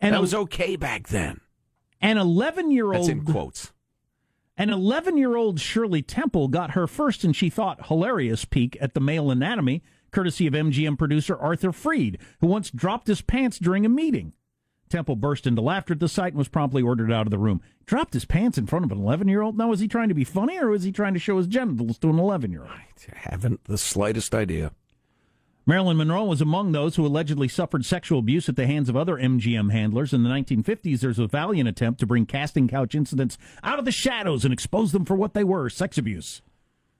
and 0.00 0.14
that 0.14 0.18
a- 0.18 0.22
was 0.22 0.32
okay 0.34 0.76
back 0.76 1.08
then. 1.08 1.40
an 2.00 2.16
11 2.16 2.70
year 2.70 2.90
That's 2.92 3.08
in 3.08 3.18
old 3.18 3.26
quotes. 3.26 3.72
An 4.60 4.70
11 4.70 5.16
year 5.16 5.36
old 5.36 5.60
Shirley 5.60 6.02
Temple 6.02 6.48
got 6.48 6.72
her 6.72 6.88
first 6.88 7.22
and 7.22 7.34
she 7.34 7.48
thought 7.48 7.86
hilarious 7.86 8.44
peek 8.44 8.76
at 8.80 8.92
the 8.92 9.00
male 9.00 9.30
anatomy, 9.30 9.84
courtesy 10.10 10.48
of 10.48 10.52
MGM 10.54 10.98
producer 10.98 11.36
Arthur 11.36 11.70
Freed, 11.70 12.18
who 12.40 12.48
once 12.48 12.72
dropped 12.72 13.06
his 13.06 13.22
pants 13.22 13.60
during 13.60 13.86
a 13.86 13.88
meeting. 13.88 14.32
Temple 14.88 15.14
burst 15.14 15.46
into 15.46 15.62
laughter 15.62 15.92
at 15.94 16.00
the 16.00 16.08
sight 16.08 16.32
and 16.32 16.38
was 16.38 16.48
promptly 16.48 16.82
ordered 16.82 17.12
out 17.12 17.26
of 17.26 17.30
the 17.30 17.38
room. 17.38 17.60
Dropped 17.86 18.14
his 18.14 18.24
pants 18.24 18.58
in 18.58 18.66
front 18.66 18.84
of 18.84 18.90
an 18.90 18.98
11 18.98 19.28
year 19.28 19.42
old? 19.42 19.56
Now, 19.56 19.68
was 19.68 19.78
he 19.78 19.86
trying 19.86 20.08
to 20.08 20.14
be 20.14 20.24
funny 20.24 20.58
or 20.58 20.70
was 20.70 20.82
he 20.82 20.90
trying 20.90 21.14
to 21.14 21.20
show 21.20 21.36
his 21.36 21.46
genitals 21.46 21.96
to 21.98 22.10
an 22.10 22.18
11 22.18 22.50
year 22.50 22.62
old? 22.62 22.70
I 22.72 22.84
haven't 23.14 23.62
the 23.64 23.78
slightest 23.78 24.34
idea. 24.34 24.72
Marilyn 25.68 25.98
Monroe 25.98 26.24
was 26.24 26.40
among 26.40 26.72
those 26.72 26.96
who 26.96 27.04
allegedly 27.04 27.46
suffered 27.46 27.84
sexual 27.84 28.20
abuse 28.20 28.48
at 28.48 28.56
the 28.56 28.66
hands 28.66 28.88
of 28.88 28.96
other 28.96 29.16
MGM 29.16 29.70
handlers. 29.70 30.14
In 30.14 30.22
the 30.22 30.30
1950s, 30.30 31.00
there's 31.00 31.18
a 31.18 31.26
valiant 31.26 31.68
attempt 31.68 32.00
to 32.00 32.06
bring 32.06 32.24
casting 32.24 32.68
couch 32.68 32.94
incidents 32.94 33.36
out 33.62 33.78
of 33.78 33.84
the 33.84 33.92
shadows 33.92 34.46
and 34.46 34.54
expose 34.54 34.92
them 34.92 35.04
for 35.04 35.14
what 35.14 35.34
they 35.34 35.44
were 35.44 35.68
sex 35.68 35.98
abuse. 35.98 36.40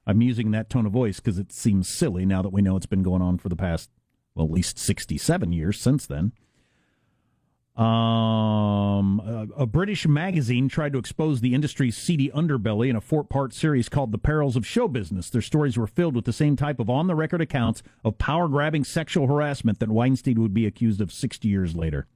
I'm 0.06 0.20
using 0.20 0.50
that 0.50 0.68
tone 0.68 0.84
of 0.84 0.92
voice 0.92 1.18
because 1.18 1.38
it 1.38 1.50
seems 1.50 1.88
silly 1.88 2.26
now 2.26 2.42
that 2.42 2.52
we 2.52 2.60
know 2.60 2.76
it's 2.76 2.84
been 2.84 3.02
going 3.02 3.22
on 3.22 3.38
for 3.38 3.48
the 3.48 3.56
past, 3.56 3.88
well, 4.34 4.44
at 4.44 4.52
least 4.52 4.78
67 4.78 5.50
years 5.50 5.80
since 5.80 6.04
then. 6.04 6.32
Um, 7.78 9.20
a, 9.20 9.62
a 9.62 9.66
British 9.66 10.04
magazine 10.08 10.68
tried 10.68 10.92
to 10.94 10.98
expose 10.98 11.40
the 11.40 11.54
industry's 11.54 11.96
seedy 11.96 12.28
underbelly 12.30 12.90
in 12.90 12.96
a 12.96 13.00
four 13.00 13.22
part 13.22 13.54
series 13.54 13.88
called 13.88 14.10
The 14.10 14.18
Perils 14.18 14.56
of 14.56 14.66
Show 14.66 14.88
Business. 14.88 15.30
Their 15.30 15.42
stories 15.42 15.76
were 15.76 15.86
filled 15.86 16.16
with 16.16 16.24
the 16.24 16.32
same 16.32 16.56
type 16.56 16.80
of 16.80 16.90
on 16.90 17.06
the 17.06 17.14
record 17.14 17.40
accounts 17.40 17.84
of 18.04 18.18
power 18.18 18.48
grabbing 18.48 18.82
sexual 18.82 19.28
harassment 19.28 19.78
that 19.78 19.90
Weinstein 19.90 20.42
would 20.42 20.52
be 20.52 20.66
accused 20.66 21.00
of 21.00 21.12
60 21.12 21.46
years 21.46 21.76
later. 21.76 22.08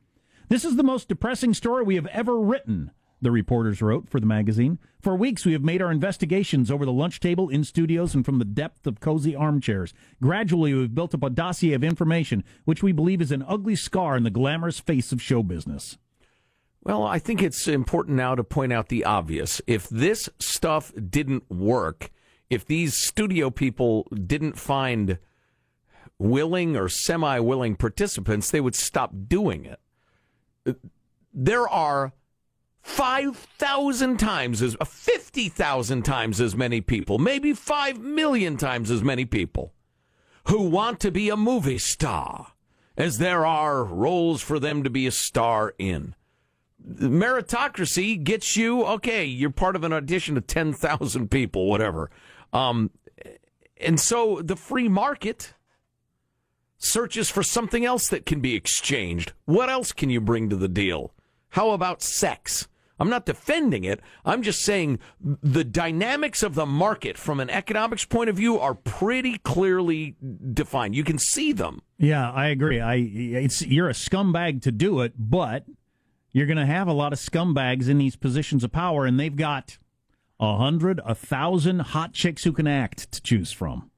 This 0.49 0.65
is 0.65 0.75
the 0.75 0.83
most 0.83 1.07
depressing 1.07 1.55
story 1.55 1.85
we 1.85 1.95
have 1.95 2.09
ever 2.09 2.41
written, 2.41 2.91
the 3.23 3.31
reporters 3.31 3.81
wrote 3.81 4.09
for 4.09 4.21
the 4.21 4.27
magazine. 4.27 4.79
For 5.01 5.17
weeks, 5.17 5.47
we 5.47 5.53
have 5.53 5.63
made 5.63 5.81
our 5.81 5.91
investigations 5.91 6.71
over 6.71 6.85
the 6.85 6.93
lunch 6.93 7.21
table, 7.21 7.49
in 7.49 7.65
studios, 7.65 8.15
and 8.15 8.25
from 8.25 8.39
the 8.39 8.45
depth 8.45 8.87
of 8.87 9.01
cozy 9.01 9.35
armchairs. 9.35 9.95
Gradually, 10.21 10.75
we've 10.75 10.95
built 10.95 11.15
up 11.15 11.23
a 11.23 11.31
dossier 11.31 11.73
of 11.73 11.85
information, 11.85 12.45
which 12.65 12.83
we 12.83 12.93
believe 12.93 13.23
is 13.23 13.33
an 13.33 13.45
ugly 13.47 13.77
scar 13.77 14.17
in 14.17 14.25
the 14.25 14.31
glamorous 14.31 14.81
face 14.81 15.13
of 15.13 15.23
show 15.23 15.43
business. 15.43 15.97
Well, 16.83 17.05
I 17.05 17.21
think 17.21 17.43
it's 17.43 17.69
important 17.69 18.17
now 18.17 18.35
to 18.35 18.43
point 18.43 18.73
out 18.73 18.89
the 18.89 19.05
obvious. 19.05 19.61
If 19.69 19.89
this 19.89 20.29
stuff 20.41 20.93
didn't 20.95 21.49
work, 21.49 22.11
if 22.51 22.67
these 22.67 22.95
studio 22.95 23.51
people 23.51 24.09
didn't 24.27 24.59
find 24.59 25.19
willing 26.19 26.77
or 26.77 26.89
semi 26.89 27.39
willing 27.39 27.77
participants, 27.77 28.51
they 28.51 28.61
would 28.61 28.75
stop 28.75 29.13
doing 29.29 29.65
it. 29.65 29.81
Uh, 30.67 30.73
there 31.33 31.69
are 31.69 32.13
5,000 32.83 34.19
times 34.19 34.61
as 34.61 34.77
50,000 34.85 36.03
times 36.03 36.41
as 36.41 36.57
many 36.57 36.81
people, 36.81 37.19
maybe 37.19 37.53
5 37.53 38.01
million 38.01 38.57
times 38.57 38.91
as 38.91 39.03
many 39.03 39.25
people 39.25 39.73
who 40.49 40.63
want 40.63 40.99
to 41.01 41.11
be 41.11 41.29
a 41.29 41.37
movie 41.37 41.79
star 41.79 42.53
as 42.97 43.19
there 43.19 43.47
are 43.47 43.85
roles 43.85 44.43
for 44.43 44.59
them 44.59 44.83
to 44.83 44.91
be 44.91 45.07
a 45.07 45.13
star 45.13 45.75
in. 45.79 46.15
Meritocracy 46.85 48.23
gets 48.23 48.57
you 48.57 48.85
okay 48.85 49.25
you're 49.25 49.51
part 49.51 49.77
of 49.77 49.85
an 49.85 49.93
audition 49.93 50.37
of 50.37 50.49
10,000 50.49 51.31
people 51.31 51.69
whatever. 51.69 52.11
Um, 52.53 52.91
and 53.81 53.99
so 54.01 54.43
the 54.43 54.57
free 54.57 54.89
market 54.89 55.55
searches 56.79 57.31
for 57.31 57.45
something 57.45 57.85
else 57.85 58.09
that 58.09 58.27
can 58.27 58.41
be 58.41 58.57
exchanged. 58.57 59.33
What 59.45 59.71
else 59.71 59.93
can 59.93 60.11
you 60.11 60.21
bring 60.21 60.51
to 60.51 60.57
the 60.57 60.69
deal? 60.69 61.15
How 61.51 61.71
about 61.71 62.03
sex 62.03 62.67
i'm 63.03 63.11
not 63.11 63.27
defending 63.27 63.85
it 63.85 64.01
i'm 64.25 64.43
just 64.43 64.63
saying 64.63 64.99
the 65.21 65.65
dynamics 65.65 66.43
of 66.43 66.55
the 66.55 66.65
market 66.65 67.19
from 67.19 67.41
an 67.41 67.51
economics 67.51 68.05
point 68.05 68.31
of 68.31 68.37
view 68.37 68.59
are 68.59 68.75
pretty 68.75 69.37
clearly 69.39 70.17
defined 70.55 70.95
you 70.95 71.05
can 71.05 71.19
see 71.19 71.53
them 71.53 71.83
Yeah, 71.99 72.31
I 72.31 72.47
agree. 72.47 72.81
I 72.81 72.95
you're 72.95 73.89
a 73.89 73.93
scumbag 73.93 74.63
to 74.63 74.73
do 74.73 75.01
it, 75.03 75.13
but 75.17 75.65
you're 76.33 76.47
going 76.47 76.57
to 76.57 76.67
have 76.67 76.89
a 76.89 76.93
lot 76.93 77.13
of 77.13 77.19
scumbags 77.19 77.89
in 77.89 77.99
these 77.99 78.17
positions 78.17 78.65
of 78.65 78.73
power, 78.73 79.05
and 79.07 79.21
they've 79.21 79.37
got 79.37 79.79
a 80.41 80.57
hundred, 80.57 81.01
a 81.05 81.15
thousand 81.15 81.81
hot 81.81 82.13
chicks 82.13 82.43
who 82.45 82.53
can 82.53 82.67
act 82.67 83.13
to 83.13 83.21
choose 83.23 83.53
from. 83.53 83.91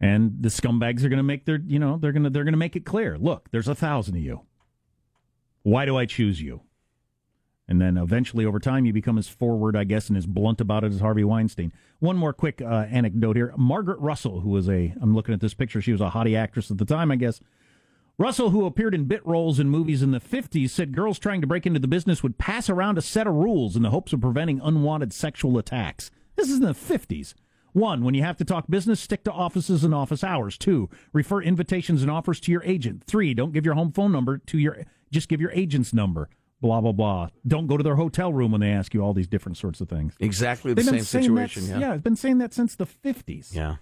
And 0.00 0.36
the 0.40 0.48
scumbags 0.48 1.04
are 1.04 1.10
going 1.10 1.18
to 1.18 1.22
make 1.22 1.44
their, 1.44 1.60
you 1.66 1.78
know, 1.78 1.98
they're 1.98 2.12
going 2.12 2.22
to 2.24 2.30
they're 2.30 2.44
going 2.44 2.54
to 2.54 2.58
make 2.58 2.76
it 2.76 2.86
clear. 2.86 3.18
Look, 3.18 3.50
there's 3.50 3.68
a 3.68 3.74
thousand 3.74 4.16
of 4.16 4.22
you. 4.22 4.42
Why 5.62 5.84
do 5.84 5.96
I 5.96 6.06
choose 6.06 6.40
you? 6.40 6.62
And 7.70 7.80
then 7.80 7.96
eventually, 7.96 8.44
over 8.44 8.58
time, 8.58 8.84
you 8.84 8.92
become 8.92 9.16
as 9.16 9.28
forward, 9.28 9.76
I 9.76 9.84
guess, 9.84 10.08
and 10.08 10.18
as 10.18 10.26
blunt 10.26 10.60
about 10.60 10.82
it 10.82 10.92
as 10.92 10.98
Harvey 10.98 11.22
Weinstein. 11.22 11.72
One 12.00 12.16
more 12.16 12.32
quick 12.32 12.60
uh, 12.60 12.86
anecdote 12.90 13.36
here. 13.36 13.54
Margaret 13.56 14.00
Russell, 14.00 14.40
who 14.40 14.48
was 14.48 14.68
a, 14.68 14.92
I'm 15.00 15.14
looking 15.14 15.32
at 15.34 15.40
this 15.40 15.54
picture, 15.54 15.80
she 15.80 15.92
was 15.92 16.00
a 16.00 16.10
hottie 16.10 16.36
actress 16.36 16.72
at 16.72 16.78
the 16.78 16.84
time, 16.84 17.12
I 17.12 17.16
guess. 17.16 17.40
Russell, 18.18 18.50
who 18.50 18.66
appeared 18.66 18.92
in 18.92 19.04
bit 19.04 19.24
roles 19.24 19.60
in 19.60 19.70
movies 19.70 20.02
in 20.02 20.10
the 20.10 20.20
50s, 20.20 20.70
said 20.70 20.96
girls 20.96 21.20
trying 21.20 21.40
to 21.42 21.46
break 21.46 21.64
into 21.64 21.78
the 21.78 21.86
business 21.86 22.24
would 22.24 22.38
pass 22.38 22.68
around 22.68 22.98
a 22.98 23.02
set 23.02 23.28
of 23.28 23.34
rules 23.34 23.76
in 23.76 23.82
the 23.82 23.90
hopes 23.90 24.12
of 24.12 24.20
preventing 24.20 24.60
unwanted 24.60 25.12
sexual 25.12 25.56
attacks. 25.56 26.10
This 26.34 26.50
is 26.50 26.56
in 26.58 26.64
the 26.64 26.72
50s. 26.72 27.34
One, 27.72 28.02
when 28.02 28.14
you 28.14 28.24
have 28.24 28.36
to 28.38 28.44
talk 28.44 28.66
business, 28.68 28.98
stick 28.98 29.22
to 29.24 29.32
offices 29.32 29.84
and 29.84 29.94
office 29.94 30.24
hours. 30.24 30.58
Two, 30.58 30.90
refer 31.12 31.40
invitations 31.40 32.02
and 32.02 32.10
offers 32.10 32.40
to 32.40 32.52
your 32.52 32.64
agent. 32.64 33.04
Three, 33.04 33.32
don't 33.32 33.52
give 33.52 33.64
your 33.64 33.74
home 33.74 33.92
phone 33.92 34.10
number 34.10 34.38
to 34.38 34.58
your, 34.58 34.84
just 35.12 35.28
give 35.28 35.40
your 35.40 35.52
agent's 35.52 35.94
number. 35.94 36.28
Blah, 36.60 36.80
blah, 36.82 36.92
blah. 36.92 37.28
Don't 37.46 37.66
go 37.66 37.76
to 37.78 37.82
their 37.82 37.96
hotel 37.96 38.32
room 38.32 38.52
when 38.52 38.60
they 38.60 38.70
ask 38.70 38.92
you 38.92 39.00
all 39.00 39.14
these 39.14 39.26
different 39.28 39.56
sorts 39.56 39.80
of 39.80 39.88
things. 39.88 40.14
Exactly 40.20 40.74
the 40.74 40.82
They've 40.82 41.02
same 41.06 41.22
situation. 41.22 41.66
Yeah. 41.66 41.78
yeah, 41.78 41.94
it's 41.94 42.02
been 42.02 42.16
saying 42.16 42.38
that 42.38 42.52
since 42.52 42.74
the 42.74 42.86
50s. 42.86 43.54
Yeah. 43.54 43.76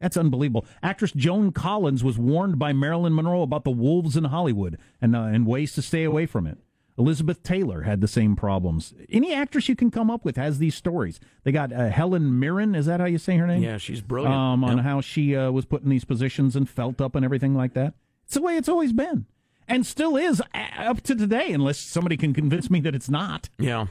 That's 0.00 0.16
unbelievable. 0.16 0.66
Actress 0.82 1.12
Joan 1.12 1.52
Collins 1.52 2.04
was 2.04 2.18
warned 2.18 2.58
by 2.58 2.72
Marilyn 2.72 3.14
Monroe 3.14 3.42
about 3.42 3.64
the 3.64 3.70
wolves 3.70 4.16
in 4.16 4.24
Hollywood 4.24 4.78
and 5.00 5.16
uh, 5.16 5.20
and 5.22 5.46
ways 5.46 5.74
to 5.74 5.82
stay 5.82 6.04
away 6.04 6.26
from 6.26 6.46
it. 6.46 6.58
Elizabeth 6.98 7.42
Taylor 7.42 7.82
had 7.82 8.00
the 8.02 8.08
same 8.08 8.36
problems. 8.36 8.94
Any 9.10 9.32
actress 9.34 9.68
you 9.68 9.76
can 9.76 9.90
come 9.90 10.10
up 10.10 10.24
with 10.24 10.36
has 10.36 10.58
these 10.58 10.74
stories. 10.74 11.18
They 11.44 11.52
got 11.52 11.72
uh, 11.72 11.88
Helen 11.88 12.38
Mirren. 12.38 12.74
Is 12.74 12.86
that 12.86 13.00
how 13.00 13.06
you 13.06 13.18
say 13.18 13.36
her 13.36 13.46
name? 13.46 13.62
Yeah, 13.62 13.76
she's 13.78 14.00
brilliant. 14.02 14.34
Um, 14.34 14.64
on 14.64 14.76
Yep. 14.78 14.84
how 14.84 15.00
she 15.02 15.36
uh, 15.36 15.50
was 15.50 15.64
put 15.66 15.82
in 15.82 15.88
these 15.90 16.04
positions 16.06 16.56
and 16.56 16.68
felt 16.68 17.00
up 17.02 17.14
and 17.14 17.24
everything 17.24 17.54
like 17.54 17.72
that. 17.74 17.94
It's 18.24 18.34
the 18.34 18.42
way 18.42 18.56
it's 18.56 18.68
always 18.68 18.92
been, 18.92 19.26
and 19.68 19.86
still 19.86 20.16
is 20.16 20.40
uh, 20.54 20.58
up 20.78 21.00
to 21.02 21.14
today, 21.14 21.52
unless 21.52 21.78
somebody 21.78 22.16
can 22.16 22.32
convince 22.34 22.70
me 22.70 22.80
that 22.80 22.94
it's 22.94 23.08
not. 23.10 23.48
Yeah. 23.58 23.86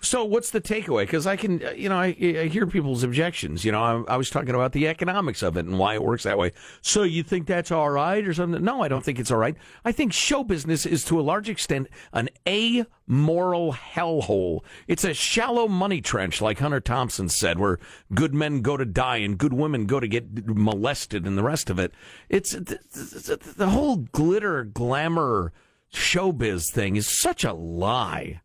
So 0.00 0.24
what's 0.24 0.50
the 0.50 0.60
takeaway? 0.60 1.02
Because 1.02 1.26
I 1.26 1.34
can, 1.34 1.64
uh, 1.64 1.70
you 1.72 1.88
know, 1.88 1.96
I, 1.96 2.14
I 2.20 2.46
hear 2.46 2.68
people's 2.68 3.02
objections. 3.02 3.64
You 3.64 3.72
know, 3.72 4.04
I, 4.08 4.14
I 4.14 4.16
was 4.16 4.30
talking 4.30 4.54
about 4.54 4.70
the 4.70 4.86
economics 4.86 5.42
of 5.42 5.56
it 5.56 5.66
and 5.66 5.76
why 5.76 5.94
it 5.94 6.02
works 6.04 6.22
that 6.22 6.38
way. 6.38 6.52
So 6.80 7.02
you 7.02 7.24
think 7.24 7.48
that's 7.48 7.72
all 7.72 7.90
right 7.90 8.26
or 8.26 8.32
something? 8.32 8.62
No, 8.62 8.80
I 8.80 8.86
don't 8.86 9.04
think 9.04 9.18
it's 9.18 9.32
all 9.32 9.38
right. 9.38 9.56
I 9.84 9.90
think 9.90 10.12
show 10.12 10.44
business 10.44 10.86
is 10.86 11.04
to 11.06 11.18
a 11.18 11.22
large 11.22 11.48
extent 11.48 11.88
an 12.12 12.28
amoral 12.46 13.72
hellhole. 13.72 14.60
It's 14.86 15.02
a 15.02 15.14
shallow 15.14 15.66
money 15.66 16.00
trench, 16.00 16.40
like 16.40 16.60
Hunter 16.60 16.80
Thompson 16.80 17.28
said, 17.28 17.58
where 17.58 17.80
good 18.14 18.32
men 18.32 18.60
go 18.60 18.76
to 18.76 18.84
die 18.84 19.16
and 19.16 19.36
good 19.36 19.52
women 19.52 19.86
go 19.86 19.98
to 19.98 20.06
get 20.06 20.46
molested 20.46 21.26
and 21.26 21.36
the 21.36 21.42
rest 21.42 21.70
of 21.70 21.80
it. 21.80 21.92
It's 22.28 22.52
the, 22.52 22.78
the, 22.92 23.54
the 23.56 23.70
whole 23.70 23.96
glitter, 23.96 24.62
glamour, 24.62 25.52
showbiz 25.92 26.70
thing 26.72 26.94
is 26.94 27.08
such 27.08 27.42
a 27.42 27.52
lie. 27.52 28.42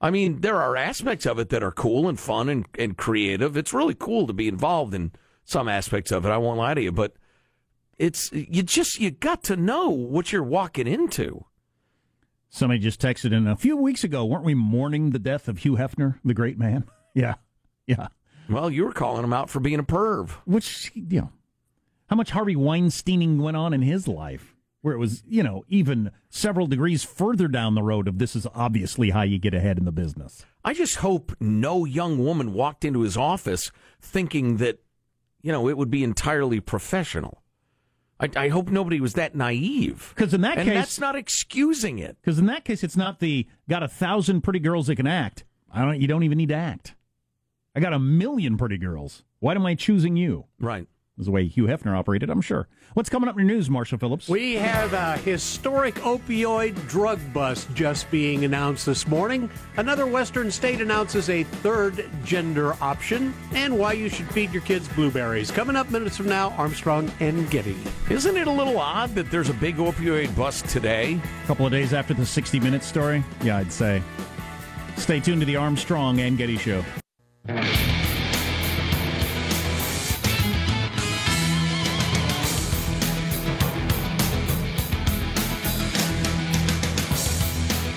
I 0.00 0.10
mean, 0.10 0.40
there 0.40 0.56
are 0.56 0.76
aspects 0.76 1.26
of 1.26 1.38
it 1.38 1.50
that 1.50 1.62
are 1.62 1.72
cool 1.72 2.08
and 2.08 2.18
fun 2.18 2.48
and, 2.48 2.66
and 2.78 2.96
creative. 2.96 3.56
It's 3.56 3.74
really 3.74 3.94
cool 3.94 4.26
to 4.26 4.32
be 4.32 4.48
involved 4.48 4.94
in 4.94 5.12
some 5.44 5.68
aspects 5.68 6.10
of 6.10 6.24
it. 6.24 6.30
I 6.30 6.38
won't 6.38 6.58
lie 6.58 6.74
to 6.74 6.82
you, 6.82 6.92
but 6.92 7.14
it's 7.98 8.32
you 8.32 8.62
just 8.62 8.98
you 8.98 9.10
got 9.10 9.42
to 9.44 9.56
know 9.56 9.90
what 9.90 10.32
you're 10.32 10.42
walking 10.42 10.86
into. 10.86 11.44
Somebody 12.48 12.80
just 12.80 13.00
texted 13.00 13.32
in 13.32 13.46
a 13.46 13.56
few 13.56 13.76
weeks 13.76 14.02
ago. 14.02 14.24
Weren't 14.24 14.44
we 14.44 14.54
mourning 14.54 15.10
the 15.10 15.18
death 15.18 15.48
of 15.48 15.58
Hugh 15.58 15.76
Hefner, 15.76 16.18
the 16.24 16.34
great 16.34 16.58
man? 16.58 16.84
Yeah, 17.12 17.34
yeah. 17.88 18.06
Well, 18.48 18.70
you 18.70 18.84
were 18.84 18.92
calling 18.92 19.24
him 19.24 19.32
out 19.32 19.50
for 19.50 19.58
being 19.58 19.80
a 19.80 19.82
perv. 19.82 20.30
Which 20.44 20.92
you 20.94 21.22
know, 21.22 21.32
how 22.06 22.14
much 22.14 22.30
Harvey 22.30 22.54
Weinsteining 22.54 23.40
went 23.40 23.56
on 23.56 23.74
in 23.74 23.82
his 23.82 24.06
life, 24.06 24.49
where 24.82 24.94
it 24.94 24.98
was 24.98 25.22
you 25.26 25.42
know 25.42 25.64
even 25.68 26.10
several 26.28 26.66
degrees 26.66 27.04
further 27.04 27.48
down 27.48 27.74
the 27.74 27.82
road 27.82 28.08
of 28.08 28.18
this 28.18 28.34
is 28.34 28.46
obviously 28.54 29.10
how 29.10 29.22
you 29.22 29.38
get 29.38 29.54
ahead 29.54 29.78
in 29.78 29.84
the 29.84 29.92
business. 29.92 30.44
I 30.64 30.74
just 30.74 30.96
hope 30.96 31.32
no 31.40 31.84
young 31.84 32.18
woman 32.18 32.52
walked 32.52 32.84
into 32.84 33.00
his 33.00 33.16
office 33.16 33.70
thinking 34.00 34.58
that, 34.58 34.78
you 35.42 35.52
know, 35.52 35.68
it 35.68 35.76
would 35.76 35.90
be 35.90 36.04
entirely 36.04 36.60
professional. 36.60 37.42
I, 38.20 38.28
I 38.36 38.48
hope 38.48 38.68
nobody 38.68 39.00
was 39.00 39.14
that 39.14 39.34
naive. 39.34 40.12
Because 40.14 40.34
in 40.34 40.42
that 40.42 40.58
and 40.58 40.68
case- 40.68 40.74
that's 40.78 41.00
not 41.00 41.16
excusing 41.16 41.98
it. 41.98 42.18
Because 42.20 42.38
in 42.38 42.46
that 42.46 42.64
case, 42.64 42.84
it's 42.84 42.96
not 42.96 43.18
the 43.20 43.46
got 43.68 43.82
a 43.82 43.88
thousand 43.88 44.42
pretty 44.42 44.58
girls 44.58 44.88
that 44.88 44.96
can 44.96 45.06
act. 45.06 45.44
I 45.72 45.82
don't. 45.84 46.00
You 46.00 46.08
don't 46.08 46.24
even 46.24 46.36
need 46.38 46.50
to 46.50 46.54
act. 46.56 46.94
I 47.74 47.80
got 47.80 47.92
a 47.92 47.98
million 47.98 48.58
pretty 48.58 48.76
girls. 48.76 49.24
Why 49.38 49.54
am 49.54 49.64
I 49.64 49.74
choosing 49.74 50.16
you? 50.16 50.46
Right. 50.58 50.86
Is 51.20 51.26
the 51.26 51.32
way 51.32 51.46
Hugh 51.46 51.66
Hefner 51.66 51.94
operated, 51.94 52.30
I'm 52.30 52.40
sure. 52.40 52.66
What's 52.94 53.10
coming 53.10 53.28
up 53.28 53.38
in 53.38 53.46
your 53.46 53.54
news, 53.54 53.68
Marshall 53.68 53.98
Phillips? 53.98 54.26
We 54.26 54.54
have 54.54 54.94
a 54.94 55.18
historic 55.18 55.96
opioid 55.96 56.88
drug 56.88 57.20
bust 57.34 57.68
just 57.74 58.10
being 58.10 58.46
announced 58.46 58.86
this 58.86 59.06
morning. 59.06 59.50
Another 59.76 60.06
Western 60.06 60.50
state 60.50 60.80
announces 60.80 61.28
a 61.28 61.42
third 61.44 62.08
gender 62.24 62.72
option, 62.82 63.34
and 63.52 63.78
why 63.78 63.92
you 63.92 64.08
should 64.08 64.30
feed 64.30 64.50
your 64.50 64.62
kids 64.62 64.88
blueberries. 64.88 65.50
Coming 65.50 65.76
up 65.76 65.90
minutes 65.90 66.16
from 66.16 66.26
now, 66.26 66.52
Armstrong 66.52 67.12
and 67.20 67.50
Getty. 67.50 67.76
Isn't 68.08 68.38
it 68.38 68.46
a 68.46 68.50
little 68.50 68.78
odd 68.78 69.14
that 69.14 69.30
there's 69.30 69.50
a 69.50 69.54
big 69.54 69.76
opioid 69.76 70.34
bust 70.34 70.64
today? 70.68 71.20
A 71.44 71.46
couple 71.46 71.66
of 71.66 71.72
days 71.72 71.92
after 71.92 72.14
the 72.14 72.24
60 72.24 72.58
Minutes 72.60 72.86
story? 72.86 73.22
Yeah, 73.42 73.58
I'd 73.58 73.70
say. 73.70 74.02
Stay 74.96 75.20
tuned 75.20 75.42
to 75.42 75.46
the 75.46 75.56
Armstrong 75.56 76.18
and 76.20 76.38
Getty 76.38 76.56
Show. 76.56 76.82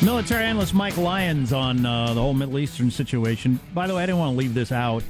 Military 0.04 0.44
analyst 0.44 0.74
Mike 0.74 0.98
Lyons 0.98 1.54
on 1.54 1.86
uh, 1.86 2.14
the 2.14 2.20
whole 2.20 2.34
Middle 2.34 2.60
Eastern 2.60 2.92
situation. 2.92 3.58
By 3.74 3.88
the 3.88 3.96
way, 3.96 4.04
I 4.04 4.06
didn't 4.06 4.20
want 4.20 4.34
to 4.34 4.38
leave 4.38 4.54
this 4.54 4.74
out. 4.74 5.02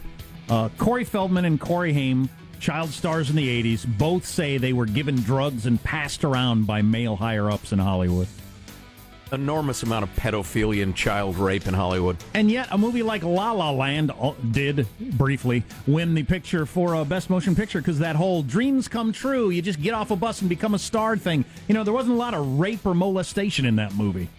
Uh, 0.48 0.70
Corey 0.78 1.04
Feldman 1.04 1.46
and 1.46 1.60
Corey 1.60 1.92
Haim, 1.94 2.30
child 2.60 2.92
stars 2.92 3.32
in 3.32 3.36
the 3.36 3.64
80s, 3.64 3.88
both 3.98 4.24
say 4.24 4.60
they 4.60 4.72
were 4.72 4.86
given 4.86 5.16
drugs 5.16 5.66
and 5.66 5.84
passed 5.84 6.24
around 6.24 6.68
by 6.68 6.84
male 6.84 7.16
higher 7.16 7.50
ups 7.50 7.72
in 7.72 7.80
Hollywood. 7.80 8.28
Enormous 9.32 9.82
amount 9.82 10.04
of 10.04 10.16
pedophilia 10.16 10.84
and 10.84 10.96
child 10.96 11.38
rape 11.38 11.66
in 11.66 11.74
Hollywood. 11.74 12.16
And 12.36 12.52
yet, 12.52 12.68
a 12.70 12.78
movie 12.78 13.02
like 13.02 13.24
La 13.24 13.52
La 13.52 13.72
Land 13.72 14.12
uh, 14.12 14.34
did 14.52 14.86
briefly 15.00 15.64
win 15.88 16.14
the 16.14 16.22
picture 16.22 16.68
for 16.68 16.96
uh, 16.96 17.04
Best 17.04 17.32
Motion 17.32 17.56
Picture 17.56 17.80
because 17.80 17.98
that 17.98 18.16
whole 18.16 18.44
dreams 18.44 18.88
come 18.88 19.12
true, 19.12 19.50
you 19.50 19.64
just 19.64 19.82
get 19.82 19.96
off 19.96 20.12
a 20.12 20.16
bus 20.16 20.42
and 20.42 20.50
become 20.50 20.76
a 20.76 20.80
star 20.80 21.18
thing. 21.18 21.46
You 21.68 21.74
know, 21.74 21.84
there 21.84 21.94
wasn't 21.96 22.14
a 22.14 22.20
lot 22.20 22.36
of 22.36 22.60
rape 22.60 22.86
or 22.86 22.94
molestation 22.94 23.66
in 23.66 23.78
that 23.78 23.96
movie. 23.96 24.30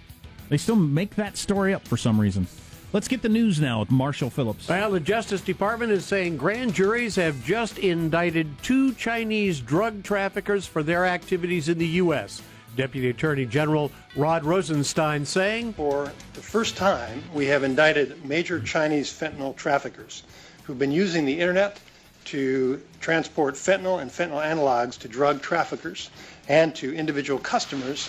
They 0.54 0.58
still 0.58 0.76
make 0.76 1.16
that 1.16 1.36
story 1.36 1.74
up 1.74 1.84
for 1.84 1.96
some 1.96 2.20
reason. 2.20 2.46
Let's 2.92 3.08
get 3.08 3.22
the 3.22 3.28
news 3.28 3.60
now 3.60 3.80
with 3.80 3.90
Marshall 3.90 4.30
Phillips. 4.30 4.68
Well, 4.68 4.92
the 4.92 5.00
Justice 5.00 5.40
Department 5.40 5.90
is 5.90 6.04
saying 6.04 6.36
grand 6.36 6.74
juries 6.74 7.16
have 7.16 7.44
just 7.44 7.76
indicted 7.78 8.46
two 8.62 8.92
Chinese 8.92 9.58
drug 9.58 10.04
traffickers 10.04 10.64
for 10.64 10.84
their 10.84 11.06
activities 11.06 11.68
in 11.68 11.78
the 11.78 11.88
U.S. 12.04 12.40
Deputy 12.76 13.10
Attorney 13.10 13.46
General 13.46 13.90
Rod 14.14 14.44
Rosenstein 14.44 15.26
saying, 15.26 15.72
For 15.72 16.12
the 16.34 16.40
first 16.40 16.76
time, 16.76 17.24
we 17.34 17.46
have 17.46 17.64
indicted 17.64 18.24
major 18.24 18.60
Chinese 18.60 19.12
fentanyl 19.12 19.56
traffickers 19.56 20.22
who've 20.62 20.78
been 20.78 20.92
using 20.92 21.24
the 21.24 21.40
internet 21.40 21.80
to 22.26 22.80
transport 23.00 23.56
fentanyl 23.56 24.00
and 24.00 24.08
fentanyl 24.08 24.40
analogs 24.40 24.96
to 25.00 25.08
drug 25.08 25.42
traffickers 25.42 26.10
and 26.48 26.76
to 26.76 26.94
individual 26.94 27.40
customers 27.40 28.08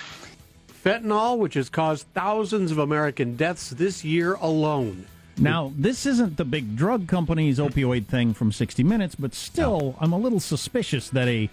fentanyl, 0.86 1.38
which 1.38 1.56
has 1.56 1.68
caused 1.68 2.06
thousands 2.14 2.72
of 2.72 2.78
American 2.78 3.36
deaths 3.36 3.72
this 3.72 4.06
year 4.06 4.36
alone. 4.36 5.06
Now, 5.38 5.74
this 5.76 6.06
isn't 6.06 6.38
the 6.38 6.46
big 6.46 6.78
drug 6.78 7.08
company's 7.08 7.60
opioid 7.60 8.06
thing 8.06 8.34
from 8.34 8.54
60 8.54 8.84
Minutes, 8.84 9.16
but 9.16 9.34
still, 9.34 9.96
I'm 10.00 10.14
a 10.14 10.18
little 10.18 10.40
suspicious 10.40 11.10
that 11.10 11.28
a 11.28 11.50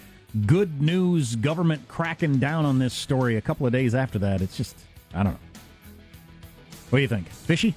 good 0.47 0.81
news 0.81 1.35
government 1.35 1.88
cracking 1.88 2.38
down 2.38 2.64
on 2.64 2.79
this 2.79 2.95
story 2.95 3.37
a 3.37 3.40
couple 3.40 3.66
of 3.66 3.73
days 3.73 3.95
after 3.95 4.18
that, 4.21 4.40
it's 4.40 4.57
just, 4.57 4.77
I 5.14 5.23
don't 5.23 5.33
know. 5.33 5.38
What 6.90 6.99
do 6.99 7.03
you 7.03 7.09
think? 7.09 7.29
Fishy? 7.29 7.75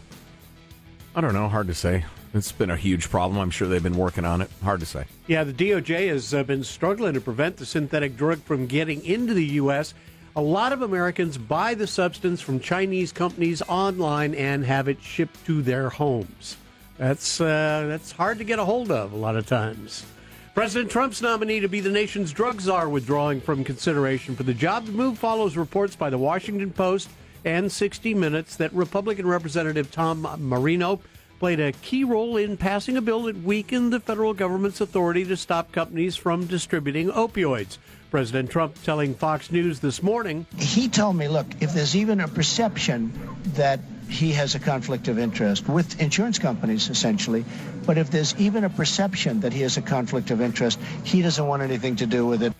I 1.15 1.21
don't 1.21 1.33
know. 1.33 1.47
Hard 1.47 1.67
to 1.67 1.73
say. 1.73 2.05
It's 2.33 2.51
been 2.51 2.69
a 2.69 2.75
huge 2.75 3.09
problem. 3.09 3.39
I'm 3.39 3.49
sure 3.49 3.67
they've 3.67 3.81
been 3.81 3.97
working 3.97 4.25
on 4.25 4.41
it. 4.41 4.51
Hard 4.61 4.81
to 4.81 4.85
say. 4.85 5.05
Yeah, 5.25 5.45
the 5.45 5.53
DOJ 5.53 6.09
has 6.09 6.33
uh, 6.33 6.43
been 6.43 6.65
struggling 6.65 7.13
to 7.13 7.21
prevent 7.21 7.55
the 7.57 7.65
synthetic 7.65 8.17
drug 8.17 8.39
from 8.39 8.67
getting 8.67 9.03
into 9.05 9.33
the 9.33 9.45
U.S. 9.45 9.93
A 10.37 10.41
lot 10.41 10.73
of 10.73 10.81
Americans 10.81 11.37
buy 11.37 11.75
the 11.75 11.87
substance 11.87 12.41
from 12.41 12.59
Chinese 12.59 13.13
companies 13.13 13.61
online 13.69 14.35
and 14.35 14.65
have 14.65 14.89
it 14.89 15.01
shipped 15.01 15.45
to 15.45 15.61
their 15.61 15.89
homes. 15.89 16.57
That's 16.97 17.39
uh, 17.39 17.85
that's 17.87 18.11
hard 18.11 18.39
to 18.39 18.43
get 18.43 18.59
a 18.59 18.65
hold 18.65 18.91
of 18.91 19.13
a 19.13 19.15
lot 19.15 19.37
of 19.37 19.47
times. 19.47 20.05
President 20.53 20.91
Trump's 20.91 21.21
nominee 21.21 21.61
to 21.61 21.69
be 21.69 21.79
the 21.79 21.89
nation's 21.89 22.33
drug 22.33 22.59
czar 22.59 22.89
withdrawing 22.89 23.39
from 23.39 23.63
consideration 23.63 24.35
for 24.35 24.43
the 24.43 24.53
job. 24.53 24.85
The 24.85 24.91
move 24.91 25.17
follows 25.17 25.55
reports 25.55 25.95
by 25.95 26.09
the 26.09 26.17
Washington 26.17 26.71
Post 26.71 27.09
and 27.45 27.71
60 27.71 28.13
Minutes 28.13 28.57
that 28.57 28.73
Republican 28.73 29.27
Representative 29.27 29.89
Tom 29.89 30.27
Marino 30.39 30.99
played 31.39 31.61
a 31.61 31.71
key 31.71 32.03
role 32.03 32.35
in 32.35 32.57
passing 32.57 32.97
a 32.97 33.01
bill 33.01 33.23
that 33.23 33.41
weakened 33.41 33.93
the 33.93 34.01
federal 34.01 34.33
government's 34.33 34.81
authority 34.81 35.23
to 35.23 35.37
stop 35.37 35.71
companies 35.71 36.17
from 36.17 36.45
distributing 36.45 37.09
opioids. 37.09 37.77
President 38.11 38.49
Trump 38.49 38.81
telling 38.83 39.13
Fox 39.15 39.51
News 39.51 39.79
this 39.79 40.01
morning 40.01 40.45
he 40.57 40.87
told 40.87 41.15
me, 41.15 41.27
look, 41.27 41.47
if 41.61 41.73
there's 41.73 41.95
even 41.95 42.21
a 42.21 42.27
perception 42.27 43.11
that 43.55 43.79
he 44.09 44.31
has 44.33 44.55
a 44.55 44.59
conflict 44.59 45.07
of 45.07 45.17
interest 45.19 45.67
with 45.67 45.99
insurance 45.99 46.39
companies, 46.39 46.89
essentially, 46.89 47.43
but 47.85 47.97
if 47.97 48.11
there's 48.11 48.35
even 48.37 48.63
a 48.63 48.69
perception 48.69 49.39
that 49.41 49.51
he 49.51 49.61
has 49.61 49.77
a 49.77 49.81
conflict 49.81 50.31
of 50.31 50.41
interest, 50.41 50.79
he 51.03 51.21
doesn't 51.21 51.45
want 51.45 51.61
anything 51.63 51.95
to 51.97 52.05
do 52.05 52.25
with 52.25 52.43
it. 52.43 52.53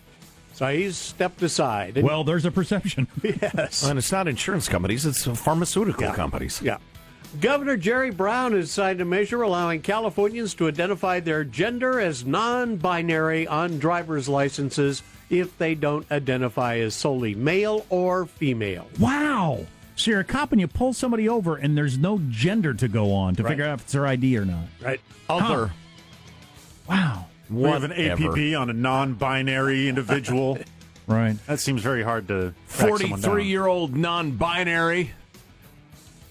So 0.54 0.66
he's 0.68 0.96
stepped 0.96 1.42
aside. 1.42 2.02
Well, 2.02 2.24
there's 2.24 2.44
a 2.46 2.50
perception. 2.50 3.06
yes. 3.22 3.84
And 3.84 3.98
it's 3.98 4.10
not 4.10 4.26
insurance 4.26 4.68
companies; 4.68 5.04
it's 5.04 5.24
pharmaceutical 5.24 6.04
Yeah. 6.04 6.14
companies. 6.14 6.60
Yeah. 6.62 6.78
Governor 7.40 7.76
Jerry 7.76 8.10
Brown 8.10 8.52
has 8.52 8.70
signed 8.70 9.00
a 9.00 9.04
measure 9.04 9.42
allowing 9.42 9.82
Californians 9.82 10.54
to 10.54 10.68
identify 10.68 11.20
their 11.20 11.44
gender 11.44 12.00
as 12.00 12.24
non 12.24 12.76
binary 12.76 13.46
on 13.46 13.78
driver's 13.78 14.28
licenses 14.28 15.02
if 15.28 15.56
they 15.58 15.74
don't 15.74 16.10
identify 16.10 16.78
as 16.78 16.94
solely 16.94 17.34
male 17.34 17.84
or 17.90 18.26
female. 18.26 18.86
Wow. 18.98 19.66
So 19.96 20.10
you're 20.12 20.20
a 20.20 20.24
cop 20.24 20.52
and 20.52 20.60
you 20.60 20.68
pull 20.68 20.92
somebody 20.92 21.28
over 21.28 21.56
and 21.56 21.76
there's 21.76 21.98
no 21.98 22.20
gender 22.28 22.74
to 22.74 22.86
go 22.88 23.12
on 23.12 23.34
to 23.36 23.42
Right. 23.42 23.50
figure 23.50 23.64
out 23.64 23.74
if 23.74 23.80
it's 23.84 23.92
their 23.92 24.06
ID 24.06 24.36
or 24.38 24.44
not. 24.44 24.64
Right. 24.82 25.00
Other. 25.28 25.72
Wow. 26.88 27.26
We 27.50 27.62
have 27.64 27.84
an 27.84 27.90
Whatever. 27.90 28.22
APB 28.22 28.54
on 28.60 28.70
a 28.70 28.72
non-binary 28.72 29.88
individual. 29.88 30.58
Right. 31.08 31.36
that 31.46 31.60
seems 31.60 31.82
very 31.82 32.02
hard 32.02 32.26
to 32.26 32.52
track 32.68 32.88
down. 32.98 32.98
43 33.20 33.44
year 33.46 33.66
old 33.66 33.94
non 33.96 34.32
binary. 34.32 35.12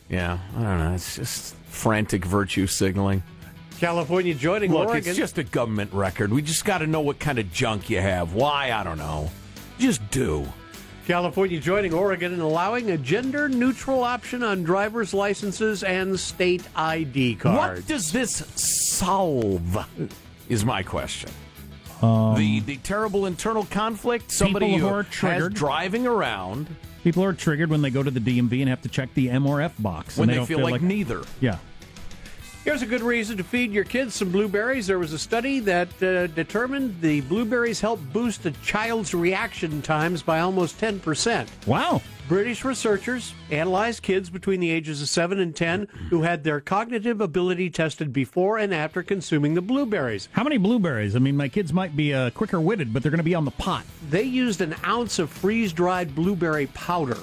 Yeah, 0.10 0.39
I 0.56 0.62
don't 0.62 0.80
know. 0.80 0.94
It's 0.94 1.15
just 1.15 1.56
frantic 1.68 2.26
virtue 2.26 2.68
signaling. 2.68 3.24
California 3.80 4.34
joining 4.34 4.72
Look, 4.72 4.89
Oregon. 4.89 5.10
it's 5.10 5.18
just 5.18 5.38
a 5.38 5.44
government 5.44 5.91
record. 5.94 6.32
We 6.32 6.41
just 6.41 6.63
got 6.63 6.78
to 6.78 6.88
know 6.88 7.02
what 7.02 7.20
kind 7.20 7.39
of 7.39 7.52
junk 7.52 7.89
you 7.89 8.00
have. 8.00 8.34
Why? 8.34 8.72
I 8.72 8.84
don't 8.84 8.98
know. 8.98 9.30
Just 9.78 10.10
do. 10.12 10.46
California 11.06 11.60
joining 11.60 11.94
Oregon 11.94 12.34
and 12.34 12.41
allowing 12.41 12.91
a 12.91 12.98
gender 12.98 13.48
neutral 13.48 14.04
option 14.04 14.41
on 14.41 14.63
driver's 14.63 15.13
licenses 15.13 15.84
and 15.84 16.20
state 16.20 16.63
ID 16.76 17.36
cards. 17.36 17.82
What 17.82 17.88
does 17.88 18.12
this 18.12 18.38
solve? 18.56 19.86
Is 20.50 20.65
my 20.65 20.82
question. 20.82 21.30
Um, 22.02 22.36
the 22.36 22.60
the 22.62 22.78
terrible 22.78 23.26
internal 23.26 23.65
conflict 23.65 24.32
somebody 24.32 24.65
People 24.74 24.80
who 24.80 24.88
who 24.88 24.94
are 24.96 25.04
has 25.04 25.50
driving 25.54 26.08
around 26.08 26.68
People 27.06 27.24
are 27.24 27.34
triggered 27.34 27.70
when 27.70 27.84
they 27.84 27.91
go 27.91 28.02
to 28.02 28.10
the 28.10 28.20
DMV 28.20 28.62
and 28.62 28.70
have 28.70 28.82
to 28.82 28.89
check 28.89 29.13
the 29.13 29.30
M 29.30 29.46
or 29.46 29.62
F 29.62 29.76
box. 29.78 30.18
when 30.18 30.28
and 30.28 30.34
they, 30.34 30.38
don't 30.38 30.48
feel, 30.48 30.60
like, 30.60 30.82
neither. 30.82 31.22
Yeah. 31.39 31.60
Here's 32.65 32.82
a 32.82 32.88
good 32.88 33.04
reason 33.04 33.38
to 33.38 33.43
feed 33.43 33.71
your 33.71 33.84
kids 33.84 34.15
some 34.15 34.32
blueberries. 34.32 34.88
There 34.88 34.97
was 34.97 35.13
a 35.13 35.19
study 35.19 35.60
that 35.60 36.01
uh, 36.01 36.25
determined 36.25 36.99
the 36.99 37.21
blueberries 37.21 37.80
help 37.80 37.99
boost 38.12 38.43
a 38.47 38.51
child's 38.63 39.13
reaction 39.13 39.84
times 39.84 40.23
by 40.23 40.39
almost 40.39 40.82
10%. 40.82 41.47
Wow. 41.67 42.01
British 42.28 42.65
researchers 42.65 43.36
analyzed 43.51 44.01
kids 44.01 44.32
between 44.32 44.62
the 44.62 44.71
ages 44.71 44.99
of 44.99 45.10
7 45.10 45.39
and 45.39 45.56
10 45.56 45.88
who 46.10 46.23
had 46.23 46.43
their 46.43 46.60
cognitive 46.60 47.21
ability 47.21 47.69
tested 47.69 48.12
before 48.12 48.58
and 48.58 48.73
after 48.73 49.04
consuming 49.04 49.54
the 49.54 49.62
blueberries. 49.62 50.28
How 50.32 50.43
many 50.43 50.58
blueberries? 50.58 51.15
I 51.15 51.19
mean, 51.19 51.38
my 51.38 51.49
kids 51.49 51.71
might 51.71 51.95
be 51.95 52.15
uh, 52.15 52.32
quicker 52.32 52.60
witted, 52.60 52.91
but 52.91 53.04
they're 53.04 53.12
going 53.12 53.19
to 53.19 53.23
be 53.23 53.36
on 53.36 53.45
the 53.45 53.51
pot. 53.51 53.86
They 54.10 54.23
used 54.23 54.62
an 54.62 54.75
ounce 54.84 55.19
of 55.19 55.30
freeze 55.30 55.71
dried 55.71 56.15
blueberry 56.15 56.65
powder. 56.67 57.19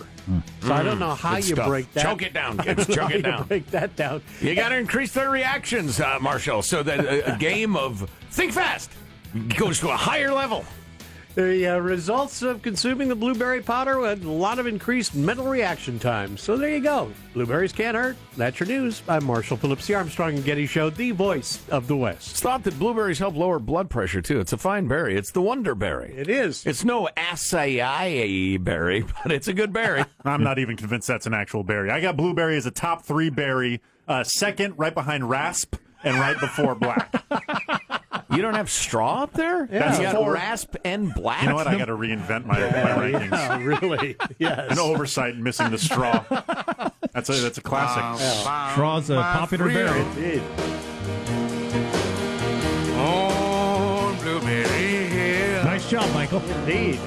So 0.61 0.73
I 0.73 0.83
don't 0.83 0.99
know 0.99 1.15
how 1.15 1.37
Good 1.37 1.49
you 1.49 1.55
stuff. 1.57 1.69
break 1.69 1.93
that. 1.95 2.03
Choke 2.05 2.23
it 2.23 2.33
down, 2.33 2.59
kids. 2.59 2.87
Choke 2.95 3.11
it 3.11 3.23
down. 3.23 3.47
break 3.47 3.67
that 3.73 3.97
down. 3.97 4.23
You 4.41 4.55
got 4.55 4.69
to 4.71 4.77
increase 4.77 5.13
their 5.13 5.31
reactions, 5.31 6.01
uh, 6.01 6.19
Marshall, 6.21 6.63
so 6.63 6.83
that 6.83 7.01
a, 7.01 7.35
a 7.35 7.39
game 7.39 7.75
of 7.77 8.09
think 8.31 8.53
fast 8.53 8.91
goes 9.57 9.81
to 9.81 9.89
a 9.91 9.97
higher 9.97 10.33
level. 10.33 10.65
The 11.35 11.67
uh, 11.67 11.79
results 11.79 12.43
of 12.43 12.61
consuming 12.61 13.09
the 13.09 13.15
blueberry 13.15 13.63
powder 13.63 14.05
had 14.07 14.23
a 14.23 14.31
lot 14.31 14.59
of 14.59 14.67
increased 14.67 15.15
mental 15.15 15.47
reaction 15.47 15.99
time. 15.99 16.37
So 16.37 16.59
there 16.59 16.69
you 16.69 16.81
go. 16.81 17.11
Blueberries 17.33 17.73
can't 17.73 17.97
hurt. 17.97 18.19
That's 18.37 18.61
your 18.61 18.67
news. 18.67 19.01
I'm 19.09 19.25
Marshall 19.25 19.57
Phillips, 19.57 19.87
the 19.87 19.95
Armstrong 19.95 20.35
and 20.35 20.45
Getty 20.45 20.67
Show, 20.67 20.91
the 20.91 21.13
voice 21.13 21.59
of 21.71 21.87
the 21.87 21.97
West. 21.97 22.33
It's 22.33 22.41
thought 22.41 22.65
that 22.65 22.79
blueberries 22.79 23.19
help 23.19 23.35
lower 23.35 23.59
blood 23.59 23.89
pressure 23.89 24.21
too. 24.21 24.41
It's 24.41 24.53
a 24.53 24.59
fine 24.59 24.89
berry. 24.89 25.17
It's 25.17 25.31
the 25.31 25.41
wonder 25.41 25.75
berry. 25.75 26.13
It 26.15 26.29
is. 26.29 26.67
It's 26.67 26.85
no 26.85 27.09
acai 27.17 28.63
berry, 28.63 29.01
but 29.23 29.33
it's 29.33 29.49
a 29.49 29.55
good 29.55 29.73
berry. 29.73 30.05
I'm 30.27 30.43
not 30.45 30.59
even 30.59 30.77
convinced 30.77 31.09
that's 31.09 31.27
an 31.27 31.33
actual 31.33 31.65
berry. 31.65 31.91
I 31.91 32.03
got 32.03 32.15
blueberry 32.15 32.59
as 32.59 32.67
a 32.67 32.71
top 32.71 33.07
three 33.07 33.31
berry, 33.31 33.81
uh, 34.07 34.23
second 34.23 34.75
right 34.77 34.93
behind 34.93 35.31
rasp, 35.31 35.77
and 36.05 36.19
right 36.19 36.39
before 36.39 36.75
black. 36.75 37.25
you 38.35 38.43
don't 38.43 38.55
have 38.55 38.71
straw 38.71 39.23
up 39.23 39.33
there? 39.33 39.67
That's 39.71 39.99
you 39.99 40.05
got 40.05 40.17
four. 40.17 40.33
rasp 40.33 40.77
and 40.85 41.13
black. 41.15 41.43
You 41.43 41.51
know 41.51 41.55
what? 41.55 41.67
I 41.67 41.77
got 41.79 41.87
to 41.87 41.97
reinvent 41.97 42.45
my, 42.47 42.59
my 42.61 43.11
rankings. 43.11 43.31
Oh, 43.33 43.59
really? 43.89 44.17
Yes. 44.39 44.73
An 44.73 44.79
oversight 44.79 45.37
missing 45.37 45.71
the 45.71 45.79
straw. 45.79 46.25
That's 47.13 47.29
a 47.29 47.33
that's 47.35 47.59
a 47.59 47.63
classic. 47.63 48.27
Straw's 48.73 49.11
a 49.11 49.17
popular 49.17 49.69
berry. 49.69 50.01
Indeed. 50.01 50.43
On 52.99 54.17
Blueberry 54.19 55.07
Hill. 55.09 55.65
Nice 55.65 55.89
job, 55.91 56.13
Michael. 56.15 56.41
Indeed. 56.43 57.01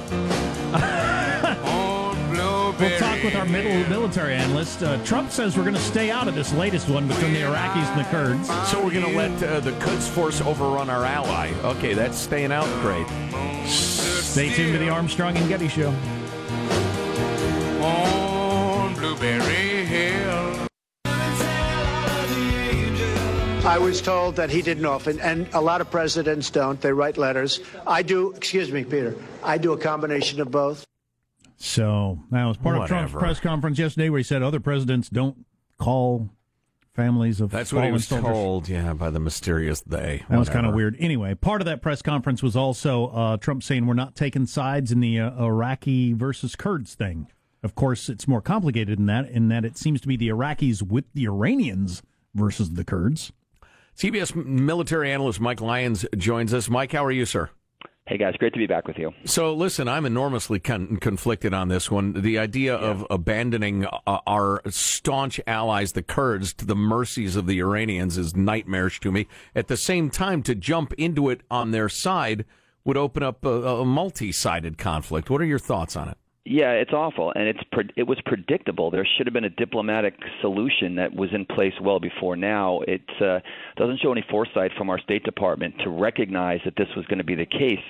On 2.76 2.82
Blueberry 2.82 3.00
We'll 3.00 3.16
talk 3.16 3.24
with 3.24 3.36
our 3.36 3.46
middle 3.46 3.90
military 3.90 4.34
analyst. 4.34 4.84
Uh, 4.84 5.02
Trump 5.06 5.32
says 5.32 5.56
we're 5.56 5.64
going 5.64 5.76
to 5.76 5.82
stay 5.82 6.12
out 6.12 6.28
of 6.28 6.36
this 6.36 6.54
latest 6.54 6.90
one 6.90 7.08
between 7.08 7.32
the 7.32 7.40
Iraqis 7.40 7.88
and 7.88 8.00
the 8.02 8.10
Kurds. 8.10 8.48
So 8.70 8.84
we're 8.84 8.92
going 8.92 9.06
to 9.06 9.16
let 9.18 9.44
uh, 9.44 9.62
the 9.62 9.72
Quds 9.80 10.10
Force 10.10 10.42
overrun 10.42 10.90
our 10.90 11.06
ally. 11.06 11.54
Okay, 11.64 11.94
that's 11.94 12.18
staying 12.18 12.52
out. 12.52 12.68
Great. 12.82 13.08
Stay 13.66 14.54
tuned 14.54 14.74
to 14.74 14.78
the 14.78 14.90
Armstrong 14.90 15.38
and 15.38 15.48
Getty 15.48 15.70
Show. 15.70 15.90
On 17.82 18.94
Blueberry 18.96 19.86
Hill. 19.86 20.68
I 23.66 23.78
was 23.80 24.02
told 24.02 24.36
that 24.36 24.50
he 24.50 24.62
didn't 24.62 24.86
often, 24.86 25.20
and 25.22 25.48
a 25.54 25.62
lot 25.62 25.80
of 25.80 25.90
presidents 25.90 26.50
don't. 26.50 26.80
They 26.82 26.92
write 26.92 27.18
letters. 27.18 27.62
I 27.88 28.02
do, 28.04 28.34
excuse 28.34 28.70
me, 28.70 28.84
Peter, 28.84 29.16
I 29.44 29.58
do 29.58 29.72
a 29.72 29.78
combination 29.78 30.42
of 30.42 30.52
both. 30.52 30.86
So 31.58 32.20
that 32.32 32.46
was 32.46 32.58
part 32.58 32.78
of 32.78 32.88
Trump's 32.88 33.14
press 33.14 33.40
conference 33.40 33.80
yesterday 33.80 34.10
where 34.10 34.20
he 34.20 34.24
said 34.24 34.44
other 34.44 34.60
presidents 34.60 35.10
don't 35.10 35.46
call 35.78 36.30
families 36.94 37.42
of 37.42 37.52
That's 37.52 37.74
what 37.74 37.84
he 37.86 37.92
was 37.92 38.08
soldiers. 38.08 38.32
told, 38.32 38.70
yeah, 38.70 38.94
by 38.94 39.10
the 39.10 39.20
mysterious 39.20 39.82
they. 39.82 40.24
That 40.30 40.40
was 40.40 40.50
kind 40.50 40.66
of 40.66 40.74
weird. 40.74 40.96
Anyway, 41.00 41.36
part 41.36 41.62
of 41.62 41.66
that 41.66 41.82
press 41.82 42.02
conference 42.02 42.42
was 42.42 42.56
also 42.56 43.08
uh, 43.08 43.38
Trump 43.38 43.64
saying 43.64 43.86
we're 43.86 43.94
not 43.94 44.16
taking 44.16 44.46
sides 44.46 44.92
in 44.92 45.02
the 45.02 45.20
uh, 45.20 45.44
Iraqi 45.44 46.14
versus 46.14 46.56
Kurds 46.56 46.96
thing. 46.96 47.28
Of 47.64 47.76
course, 47.76 48.10
it's 48.10 48.28
more 48.28 48.42
complicated 48.42 49.00
than 49.00 49.08
that, 49.08 49.30
in 49.30 49.50
that 49.50 49.66
it 49.66 49.78
seems 49.78 50.00
to 50.02 50.08
be 50.08 50.16
the 50.16 50.30
Iraqis 50.30 50.82
with 50.84 51.06
the 51.14 51.26
Iranians 51.26 52.02
versus 52.34 52.72
the 52.72 52.84
Kurds. 52.84 53.32
CBS 53.98 54.36
military 54.36 55.12
analyst 55.12 55.40
Mike 55.40 55.62
Lyons 55.62 56.06
joins 56.18 56.54
us. 56.54 56.70
Mike, 56.70 56.92
how 56.92 57.04
are 57.04 57.12
you, 57.12 57.26
sir? 57.26 57.50
Hey 58.08 58.20
guys, 58.20 58.36
great 58.38 58.54
to 58.54 58.60
be 58.60 58.68
back 58.68 58.88
with 58.88 59.00
you. 59.00 59.14
So, 59.24 59.52
listen, 59.56 59.88
I'm 59.88 60.06
enormously 60.06 60.60
con- 60.60 60.98
conflicted 60.98 61.56
on 61.56 61.70
this 61.70 61.90
one. 61.90 62.14
The 62.22 62.38
idea 62.38 62.76
of 62.76 63.04
abandoning 63.10 63.88
uh, 63.88 64.20
our 64.28 64.62
staunch 64.70 65.42
allies, 65.48 65.94
the 65.94 66.04
Kurds, 66.04 66.54
to 66.54 66.66
the 66.66 66.76
mercies 66.76 67.36
of 67.36 67.48
the 67.48 67.58
Iranians 67.58 68.20
is 68.20 68.36
nightmarish 68.36 69.00
to 69.00 69.12
me. 69.12 69.26
At 69.56 69.70
the 69.70 69.78
same 69.78 70.12
time, 70.12 70.44
to 70.44 70.54
jump 70.54 70.94
into 71.00 71.32
it 71.32 71.42
on 71.50 71.72
their 71.72 71.90
side 71.90 72.46
would 72.84 72.96
open 72.96 73.24
up 73.24 73.44
a, 73.44 73.50
a 73.50 73.86
multi 73.86 74.32
sided 74.32 74.78
conflict. 74.78 75.32
What 75.32 75.42
are 75.42 75.46
your 75.46 75.58
thoughts 75.58 75.96
on 75.96 76.08
it? 76.08 76.18
Yeah, 76.48 76.74
it's 76.74 76.94
awful, 76.94 77.34
and 77.36 77.48
it's 77.48 77.64
pre- 77.72 77.90
it 77.96 78.04
was 78.04 78.22
predictable. 78.24 78.92
There 78.92 79.04
should 79.18 79.26
have 79.26 79.34
been 79.34 79.46
a 79.46 79.50
diplomatic 79.50 80.14
solution 80.42 80.94
that 80.98 81.16
was 81.16 81.34
in 81.34 81.44
place 81.44 81.74
well 81.82 82.00
before 82.00 82.36
now. 82.36 82.82
It 82.82 83.02
uh, 83.20 83.40
doesn't 83.78 84.00
show 84.00 84.12
any 84.12 84.24
foresight 84.30 84.72
from 84.78 84.92
our 84.92 85.00
State 85.00 85.24
Department 85.24 85.74
to 85.80 85.90
recognize 85.90 86.60
that 86.66 86.76
this 86.78 86.88
was 86.96 87.04
going 87.08 87.18
to 87.18 87.24
be 87.24 87.34
the 87.34 87.48
case. 87.48 87.82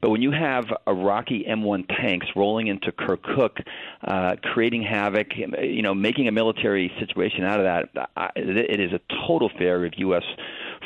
But 0.00 0.10
when 0.10 0.22
you 0.22 0.32
have 0.32 0.64
Iraqi 0.88 1.44
M1 1.48 1.86
tanks 1.86 2.26
rolling 2.34 2.66
into 2.66 2.90
Kirkuk, 2.90 3.64
uh, 4.02 4.34
creating 4.42 4.82
havoc, 4.82 5.28
you 5.36 5.82
know, 5.82 5.94
making 5.94 6.26
a 6.26 6.32
military 6.32 6.92
situation 6.98 7.44
out 7.44 7.60
of 7.60 7.86
that, 7.94 8.32
it 8.34 8.80
is 8.80 8.92
a 8.92 9.00
total 9.24 9.50
failure 9.50 9.86
of 9.86 9.92
U.S. 9.98 10.24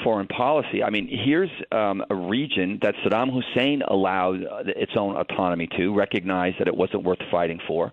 foreign 0.02 0.26
policy. 0.26 0.83
I 0.83 0.90
mean, 0.90 1.09
here's 1.09 1.50
um, 1.70 2.02
a 2.11 2.14
region 2.14 2.78
that 2.83 2.94
Saddam 3.04 3.33
Hussein 3.33 3.83
allowed 3.87 4.44
uh, 4.44 4.62
its 4.66 4.92
own 4.96 5.16
autonomy 5.16 5.68
to, 5.76 5.94
recognized 5.94 6.59
that 6.59 6.68
it 6.68 6.76
wasn't 6.76 7.04
worth 7.04 7.20
fighting 7.30 7.61
for, 7.66 7.92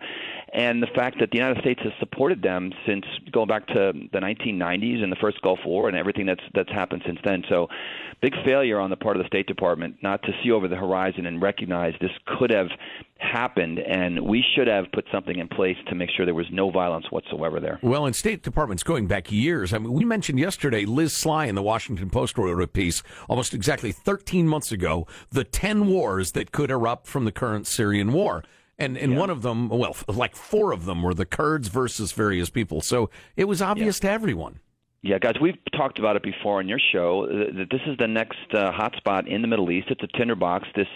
and 0.54 0.84
the 0.84 0.88
fact 0.88 1.18
that 1.20 1.32
the 1.32 1.38
United 1.38 1.62
States 1.62 1.80
has 1.84 1.94
supported 2.00 2.42
them 2.42 2.72
since 2.86 3.06
going 3.32 3.48
back 3.48 3.68
to 3.68 3.94
the 4.12 4.20
1990s 4.20 5.02
and 5.02 5.12
the 5.12 5.18
first 5.22 5.42
Gulf 5.42 5.60
War 5.66 5.88
and 5.88 5.98
everything 5.98 6.26
that's 6.26 6.44
that's 6.54 6.72
happened 6.72 7.04
since 7.06 7.20
then. 7.24 7.44
So, 7.48 7.68
big 8.22 8.34
failure 8.44 8.80
on 8.80 8.90
the 8.90 8.98
part 8.98 9.16
of 9.16 9.24
the 9.24 9.28
State 9.28 9.48
Department 9.48 9.96
not 10.04 10.22
to 10.24 10.32
see 10.44 10.52
over 10.52 10.68
the 10.68 10.76
horizon 10.76 11.26
and 11.26 11.42
recognize 11.42 11.94
this 12.02 12.12
could 12.38 12.52
have 12.52 12.68
happened, 13.18 13.80
and 13.80 14.20
we 14.20 14.44
should 14.56 14.68
have 14.68 14.86
put 14.94 15.06
something 15.12 15.38
in 15.38 15.48
place 15.48 15.78
to 15.88 15.96
make 15.96 16.10
sure 16.10 16.26
there 16.26 16.36
was 16.36 16.52
no 16.52 16.70
violence 16.70 17.06
whatsoever 17.12 17.60
there. 17.60 17.80
Well, 17.82 18.06
in 18.06 18.14
State 18.14 18.44
Departments 18.44 18.84
going 18.84 19.08
back 19.08 19.32
years, 19.32 19.74
I 19.74 19.78
mean, 19.78 19.94
we 19.94 20.04
mentioned 20.04 20.40
yesterday 20.40 20.86
Liz 20.86 21.14
Sly 21.14 21.46
in 21.46 21.56
the 21.56 21.62
Washington 21.62 22.10
Post 22.10 22.38
wrote 22.38 22.62
a 22.62 22.68
piece 22.68 23.04
almost 23.30 23.54
exactly 23.54 23.92
13 23.92 24.48
months 24.48 24.72
ago, 24.72 25.08
the 25.32 25.44
10 25.44 25.88
wars 25.88 26.34
that 26.34 26.52
could 26.52 26.72
erupt 26.72 27.08
from 27.08 27.26
the 27.26 27.32
current 27.32 27.68
Syrian 27.68 28.12
war. 28.12 28.44
And, 28.82 28.98
and 28.98 29.16
one 29.16 29.30
of 29.30 29.44
them, 29.44 29.70
well, 29.70 29.96
like 30.08 30.36
four 30.36 30.72
of 30.72 30.86
them 30.86 31.04
were 31.04 31.14
the 31.14 31.26
Kurds 31.26 31.68
versus 31.68 32.12
various 32.12 32.50
people. 32.50 32.82
So 32.82 33.10
it 33.38 33.46
was 33.46 33.62
obvious 33.62 34.00
to 34.00 34.10
everyone. 34.10 34.60
Yeah, 35.04 35.18
guys, 35.18 35.34
we've 35.42 35.58
talked 35.76 35.98
about 35.98 36.16
it 36.16 36.24
before 36.24 36.60
on 36.60 36.68
your 36.68 36.80
show 36.92 37.26
uh, 37.26 37.58
that 37.58 37.68
this 37.72 37.82
is 37.88 37.98
the 37.98 38.08
next 38.08 38.38
uh, 38.54 38.72
hotspot 38.72 39.28
in 39.28 39.42
the 39.42 39.48
Middle 39.48 39.72
East. 39.72 39.88
It's 39.90 40.04
a 40.04 40.18
tinderbox. 40.18 40.68
This 40.76 40.88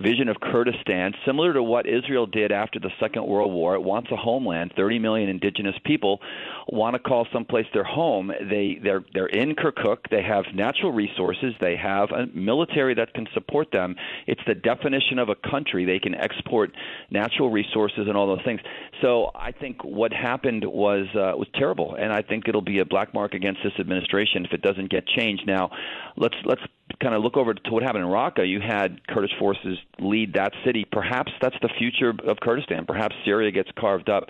vision 0.00 0.28
of 0.28 0.36
Kurdistan, 0.40 1.12
similar 1.26 1.52
to 1.52 1.62
what 1.62 1.86
Israel 1.86 2.26
did 2.26 2.52
after 2.52 2.78
the 2.78 2.90
Second 3.00 3.26
World 3.26 3.52
War. 3.52 3.74
It 3.74 3.82
wants 3.82 4.10
a 4.10 4.16
homeland. 4.16 4.72
30 4.76 4.98
million 4.98 5.28
indigenous 5.28 5.74
people 5.84 6.20
want 6.68 6.94
to 6.94 6.98
call 6.98 7.26
someplace 7.32 7.66
their 7.72 7.84
home. 7.84 8.28
They 8.28 8.78
they're 8.82 9.04
they're 9.14 9.26
in 9.26 9.54
Kirkuk. 9.54 10.08
They 10.10 10.22
have 10.22 10.44
natural 10.54 10.92
resources. 10.92 11.54
They 11.60 11.76
have 11.76 12.10
a 12.10 12.26
military 12.34 12.94
that 12.94 13.14
can 13.14 13.26
support 13.34 13.70
them. 13.72 13.96
It's 14.26 14.40
the 14.46 14.54
definition 14.54 15.18
of 15.18 15.28
a 15.28 15.34
country. 15.34 15.84
They 15.84 15.98
can 15.98 16.14
export 16.14 16.72
natural 17.10 17.50
resources 17.50 18.06
and 18.08 18.16
all 18.16 18.26
those 18.26 18.44
things. 18.44 18.60
So 19.02 19.30
I 19.34 19.52
think 19.52 19.84
what 19.84 20.12
happened 20.12 20.64
was 20.64 21.06
uh, 21.14 21.36
was 21.36 21.48
terrible, 21.54 21.94
and 21.94 22.12
I 22.12 22.22
think 22.22 22.48
it'll 22.48 22.60
be 22.60 22.80
a 22.80 22.84
black 22.84 23.14
mark 23.14 23.34
against 23.34 23.60
this 23.62 23.72
administration 23.78 24.44
if 24.44 24.52
it 24.52 24.62
doesn't 24.62 24.90
get 24.90 25.06
changed. 25.06 25.46
Now, 25.46 25.70
let's 26.16 26.36
let's 26.44 26.62
kind 27.00 27.14
of 27.14 27.22
look 27.22 27.36
over 27.36 27.54
to 27.54 27.70
what 27.70 27.82
happened 27.82 28.04
in 28.04 28.10
Raqqa. 28.10 28.48
You 28.48 28.60
had 28.60 29.06
Kurdish 29.08 29.32
forces 29.38 29.78
lead 29.98 30.34
that 30.34 30.52
city. 30.64 30.86
Perhaps 30.90 31.32
that's 31.40 31.56
the 31.62 31.68
future 31.78 32.14
of 32.26 32.38
Kurdistan. 32.40 32.86
Perhaps 32.86 33.14
Syria 33.24 33.50
gets 33.50 33.70
carved 33.78 34.08
up, 34.08 34.24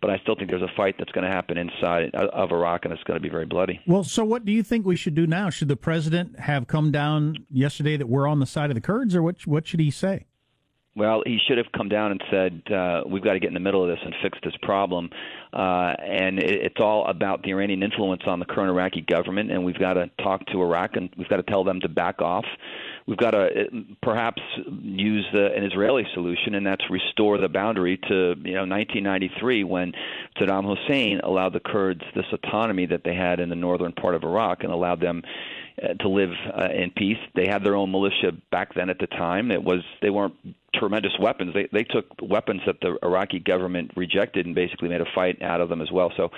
but 0.00 0.10
I 0.10 0.18
still 0.18 0.34
think 0.34 0.50
there's 0.50 0.62
a 0.62 0.72
fight 0.76 0.96
that's 0.98 1.12
going 1.12 1.24
to 1.24 1.30
happen 1.30 1.58
inside 1.58 2.10
uh, 2.14 2.26
of 2.32 2.52
Iraq, 2.52 2.84
and 2.84 2.92
it's 2.92 3.02
going 3.04 3.16
to 3.16 3.22
be 3.22 3.28
very 3.28 3.46
bloody. 3.46 3.80
Well, 3.86 4.04
so 4.04 4.24
what 4.24 4.44
do 4.44 4.52
you 4.52 4.62
think 4.62 4.86
we 4.86 4.96
should 4.96 5.14
do 5.14 5.26
now? 5.26 5.50
Should 5.50 5.68
the 5.68 5.76
president 5.76 6.38
have 6.38 6.66
come 6.66 6.90
down 6.92 7.46
yesterday 7.50 7.96
that 7.96 8.08
we're 8.08 8.26
on 8.26 8.40
the 8.40 8.46
side 8.46 8.70
of 8.70 8.74
the 8.74 8.80
Kurds, 8.80 9.14
or 9.14 9.22
what? 9.22 9.46
What 9.46 9.66
should 9.66 9.80
he 9.80 9.90
say? 9.90 10.26
Well, 10.96 11.24
he 11.26 11.40
should 11.48 11.58
have 11.58 11.72
come 11.76 11.88
down 11.88 12.12
and 12.12 12.22
said, 12.30 12.62
uh, 12.72 13.02
"We've 13.04 13.22
got 13.22 13.32
to 13.32 13.40
get 13.40 13.48
in 13.48 13.54
the 13.54 13.60
middle 13.60 13.82
of 13.82 13.88
this 13.88 13.98
and 14.04 14.14
fix 14.22 14.38
this 14.44 14.54
problem." 14.62 15.10
Uh, 15.52 15.94
and 16.00 16.38
it, 16.38 16.62
it's 16.66 16.80
all 16.80 17.06
about 17.06 17.42
the 17.42 17.50
Iranian 17.50 17.82
influence 17.82 18.22
on 18.26 18.38
the 18.38 18.44
current 18.44 18.70
Iraqi 18.70 19.00
government, 19.00 19.50
and 19.50 19.64
we've 19.64 19.78
got 19.78 19.94
to 19.94 20.08
talk 20.22 20.46
to 20.46 20.62
Iraq 20.62 20.94
and 20.94 21.10
we've 21.16 21.28
got 21.28 21.38
to 21.38 21.42
tell 21.42 21.64
them 21.64 21.80
to 21.80 21.88
back 21.88 22.22
off. 22.22 22.44
We've 23.06 23.18
got 23.18 23.32
to 23.32 23.42
uh, 23.42 23.64
perhaps 24.02 24.40
use 24.82 25.26
the, 25.32 25.52
an 25.52 25.64
Israeli 25.64 26.06
solution, 26.14 26.54
and 26.54 26.64
that's 26.64 26.88
restore 26.88 27.38
the 27.38 27.48
boundary 27.48 27.96
to 27.96 28.34
you 28.44 28.54
know 28.54 28.64
1993 28.64 29.64
when 29.64 29.92
Saddam 30.38 30.64
Hussein 30.64 31.20
allowed 31.24 31.54
the 31.54 31.60
Kurds 31.60 32.02
this 32.14 32.26
autonomy 32.32 32.86
that 32.86 33.02
they 33.04 33.16
had 33.16 33.40
in 33.40 33.48
the 33.48 33.56
northern 33.56 33.92
part 33.92 34.14
of 34.14 34.22
Iraq 34.22 34.62
and 34.62 34.72
allowed 34.72 35.00
them 35.00 35.22
uh, 35.82 35.94
to 35.94 36.08
live 36.08 36.30
uh, 36.56 36.68
in 36.72 36.92
peace. 36.92 37.18
They 37.34 37.48
had 37.48 37.64
their 37.64 37.74
own 37.74 37.90
militia 37.90 38.30
back 38.52 38.74
then 38.74 38.90
at 38.90 39.00
the 39.00 39.08
time. 39.08 39.50
It 39.50 39.62
was 39.62 39.80
they 40.00 40.10
weren't 40.10 40.34
tremendous 40.78 41.12
weapons. 41.20 41.54
They 41.54 41.68
they 41.72 41.84
took 41.84 42.06
weapons 42.22 42.62
that 42.66 42.76
the 42.80 42.98
Iraqi 43.02 43.40
government 43.40 43.92
rejected 43.96 44.46
and 44.46 44.54
basically 44.54 44.88
made 44.88 45.00
a 45.00 45.06
fight 45.14 45.40
out 45.42 45.60
of 45.60 45.68
them 45.68 45.80
as 45.80 45.90
well. 45.90 46.12
So 46.16 46.30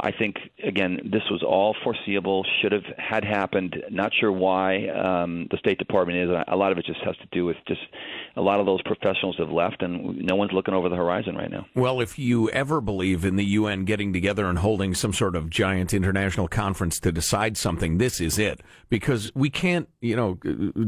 I 0.00 0.10
think 0.12 0.36
again 0.64 0.98
this 1.04 1.22
was 1.30 1.42
all 1.42 1.74
foreseeable, 1.82 2.44
should 2.60 2.72
have 2.72 2.84
had 2.98 3.24
happened. 3.24 3.76
Not 3.90 4.12
sure 4.18 4.32
why 4.32 4.88
um, 4.88 5.48
the 5.50 5.58
State 5.58 5.78
Department 5.78 6.18
is. 6.18 6.30
A 6.48 6.56
lot 6.56 6.72
of 6.72 6.78
it 6.78 6.86
just 6.86 7.00
has 7.04 7.16
to 7.18 7.26
do 7.32 7.44
with 7.44 7.56
just 7.66 7.80
a 8.36 8.40
lot 8.40 8.60
of 8.60 8.66
those 8.66 8.82
professionals 8.82 9.36
have 9.38 9.50
left, 9.50 9.82
and 9.82 10.18
no 10.18 10.36
one's 10.36 10.52
looking 10.52 10.74
over 10.74 10.88
the 10.88 10.96
horizon 10.96 11.36
right 11.36 11.50
now. 11.50 11.66
Well, 11.74 12.00
if 12.00 12.18
you 12.18 12.48
ever 12.50 12.80
believe 12.80 13.24
in 13.24 13.36
the 13.36 13.44
UN 13.44 13.84
getting 13.84 14.12
together 14.12 14.46
and 14.46 14.58
holding 14.58 14.94
some 14.94 15.12
sort 15.12 15.36
of 15.36 15.50
giant 15.50 15.92
international 15.92 16.48
conference 16.48 16.98
to 17.00 17.12
decide 17.12 17.56
something, 17.56 17.98
this 17.98 18.20
is 18.20 18.38
it. 18.38 18.60
Because 18.88 19.32
we 19.34 19.50
can't, 19.50 19.88
you 20.00 20.16
know, 20.16 20.34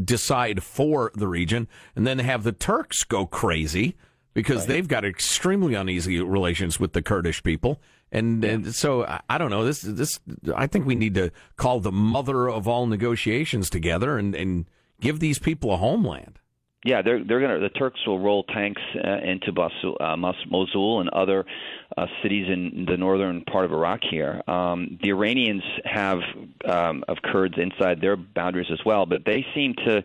decide 0.04 0.62
for 0.62 1.10
the 1.14 1.28
region 1.28 1.68
and 1.96 2.06
then 2.06 2.18
have 2.18 2.42
the 2.44 2.52
Turks 2.52 2.93
go 3.02 3.26
crazy 3.26 3.96
because 4.34 4.60
right. 4.60 4.68
they've 4.68 4.88
got 4.88 5.04
extremely 5.04 5.74
uneasy 5.74 6.20
relations 6.20 6.78
with 6.78 6.92
the 6.92 7.02
Kurdish 7.02 7.42
people. 7.42 7.80
And, 8.12 8.44
and 8.44 8.74
so 8.74 9.04
I, 9.28 9.38
don't 9.38 9.50
know. 9.50 9.64
This 9.64 9.80
this 9.80 10.20
I 10.54 10.68
think 10.68 10.86
we 10.86 10.94
need 10.94 11.14
to 11.14 11.32
call 11.56 11.80
the 11.80 11.90
mother 11.90 12.48
of 12.48 12.68
all 12.68 12.86
negotiations 12.86 13.68
together 13.68 14.18
and, 14.18 14.36
and 14.36 14.66
give 15.00 15.18
these 15.18 15.40
people 15.40 15.72
a 15.72 15.76
homeland. 15.78 16.38
Yeah, 16.84 17.00
they're 17.00 17.24
they're 17.24 17.40
gonna. 17.40 17.60
The 17.60 17.70
Turks 17.70 17.98
will 18.06 18.20
roll 18.20 18.44
tanks 18.44 18.82
uh, 19.02 19.16
into 19.24 19.52
Mosul, 19.52 19.96
uh, 19.98 20.16
Mosul 20.16 21.00
and 21.00 21.08
other 21.08 21.46
uh, 21.96 22.06
cities 22.22 22.46
in 22.46 22.84
the 22.86 22.98
northern 22.98 23.42
part 23.42 23.64
of 23.64 23.72
Iraq. 23.72 24.00
Here, 24.08 24.42
um, 24.46 24.98
the 25.02 25.08
Iranians 25.08 25.62
have 25.86 26.18
um, 26.68 27.02
of 27.08 27.16
Kurds 27.24 27.54
inside 27.56 28.02
their 28.02 28.16
boundaries 28.16 28.68
as 28.70 28.80
well, 28.84 29.06
but 29.06 29.24
they 29.24 29.46
seem 29.54 29.74
to 29.86 30.04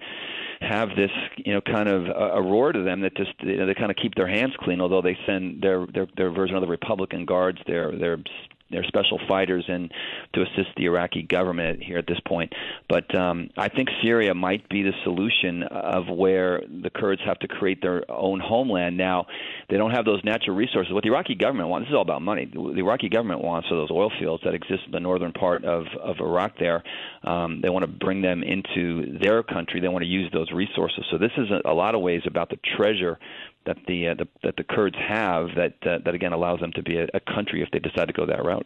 have 0.62 0.90
this 0.90 1.12
you 1.38 1.54
know 1.54 1.62
kind 1.62 1.88
of 1.88 2.08
uh, 2.08 2.34
a, 2.34 2.42
roar 2.42 2.72
to 2.72 2.84
them 2.84 3.02
that 3.02 3.16
just 3.16 3.32
you 3.40 3.58
know, 3.58 3.66
they 3.66 3.74
kind 3.74 3.92
of 3.92 3.98
keep 3.98 4.16
their 4.16 4.28
hands 4.28 4.54
clean. 4.60 4.82
Although 4.82 5.02
they 5.02 5.18
send 5.26 5.62
their 5.62 5.86
their 5.88 6.08
their 6.18 6.32
version 6.32 6.56
of 6.56 6.62
the 6.62 6.68
Republican 6.68 7.26
Guards, 7.26 7.60
their 7.66 7.98
their 7.98 8.18
their 8.72 8.84
special 8.84 9.20
fighters 9.28 9.66
in 9.68 9.90
to 10.34 10.42
assist 10.42 10.70
the 10.78 10.86
Iraqi 10.86 11.24
government 11.24 11.82
here 11.82 11.98
at 11.98 12.08
this 12.08 12.20
point. 12.26 12.54
But 12.88 13.14
um, 13.16 13.50
I 13.58 13.70
think 13.70 13.90
Syria 14.04 14.34
might 14.34 14.68
be 14.70 14.84
the 14.84 14.94
solution 15.04 15.64
of 15.64 16.08
where 16.08 16.62
the 16.62 16.90
Kurds 16.90 17.22
have 17.26 17.40
to 17.40 17.48
create 17.48 17.82
their 17.82 18.10
own 18.10 18.40
homeland. 18.40 18.98
Now, 18.98 19.28
they 19.70 19.78
don't 19.78 19.92
have 19.92 20.06
those 20.06 20.24
natural 20.24 20.56
resources. 20.56 20.94
What 20.94 21.04
the 21.04 21.10
Iraqi 21.10 21.36
government 21.36 21.70
wants, 21.70 21.86
this 21.86 21.92
is 21.92 21.96
all 21.96 22.02
about 22.02 22.22
money. 22.22 22.46
The 22.46 22.80
Iraqi 22.80 23.10
government 23.10 23.42
wants 23.42 23.72
are 23.72 23.76
those 23.76 23.92
oil 23.92 24.12
fields 24.20 24.44
that 24.44 24.54
exist 24.54 24.84
in 24.86 24.92
the 24.92 25.00
northern 25.00 25.32
part 25.32 25.66
of, 25.66 25.86
of 26.02 26.20
Iraq 26.20 26.58
there. 26.60 26.84
Um, 27.24 27.62
they 27.62 27.70
want 27.70 27.84
to 27.84 27.92
bring 27.92 28.22
them 28.22 28.44
into 28.44 29.18
their 29.20 29.44
country. 29.44 29.80
They 29.80 29.88
want 29.88 30.04
to 30.04 30.10
use 30.10 30.30
those 30.32 30.52
resources. 30.52 31.06
So 31.12 31.18
this 31.18 31.32
is 31.38 31.50
a, 31.52 31.70
a 31.70 31.74
lot 31.74 31.96
of 31.96 32.02
ways 32.02 32.22
about 32.26 32.50
the 32.50 32.60
treasure 32.78 33.18
that 33.66 33.78
the, 33.88 34.10
uh, 34.10 34.14
the 34.16 34.28
that 34.44 34.56
the 34.58 34.64
Kurds 34.64 34.96
have 34.98 35.50
that 35.56 35.76
uh, 35.86 36.00
that 36.06 36.14
again 36.14 36.34
allows 36.34 36.60
them 36.60 36.72
to 36.74 36.84
be 36.84 36.98
a, 36.98 37.08
a, 37.14 37.20
country 37.20 37.62
if 37.62 37.70
they 37.72 37.80
decide 37.80 38.08
to 38.08 38.14
go 38.14 38.26
that 38.26 38.44
route. 38.44 38.66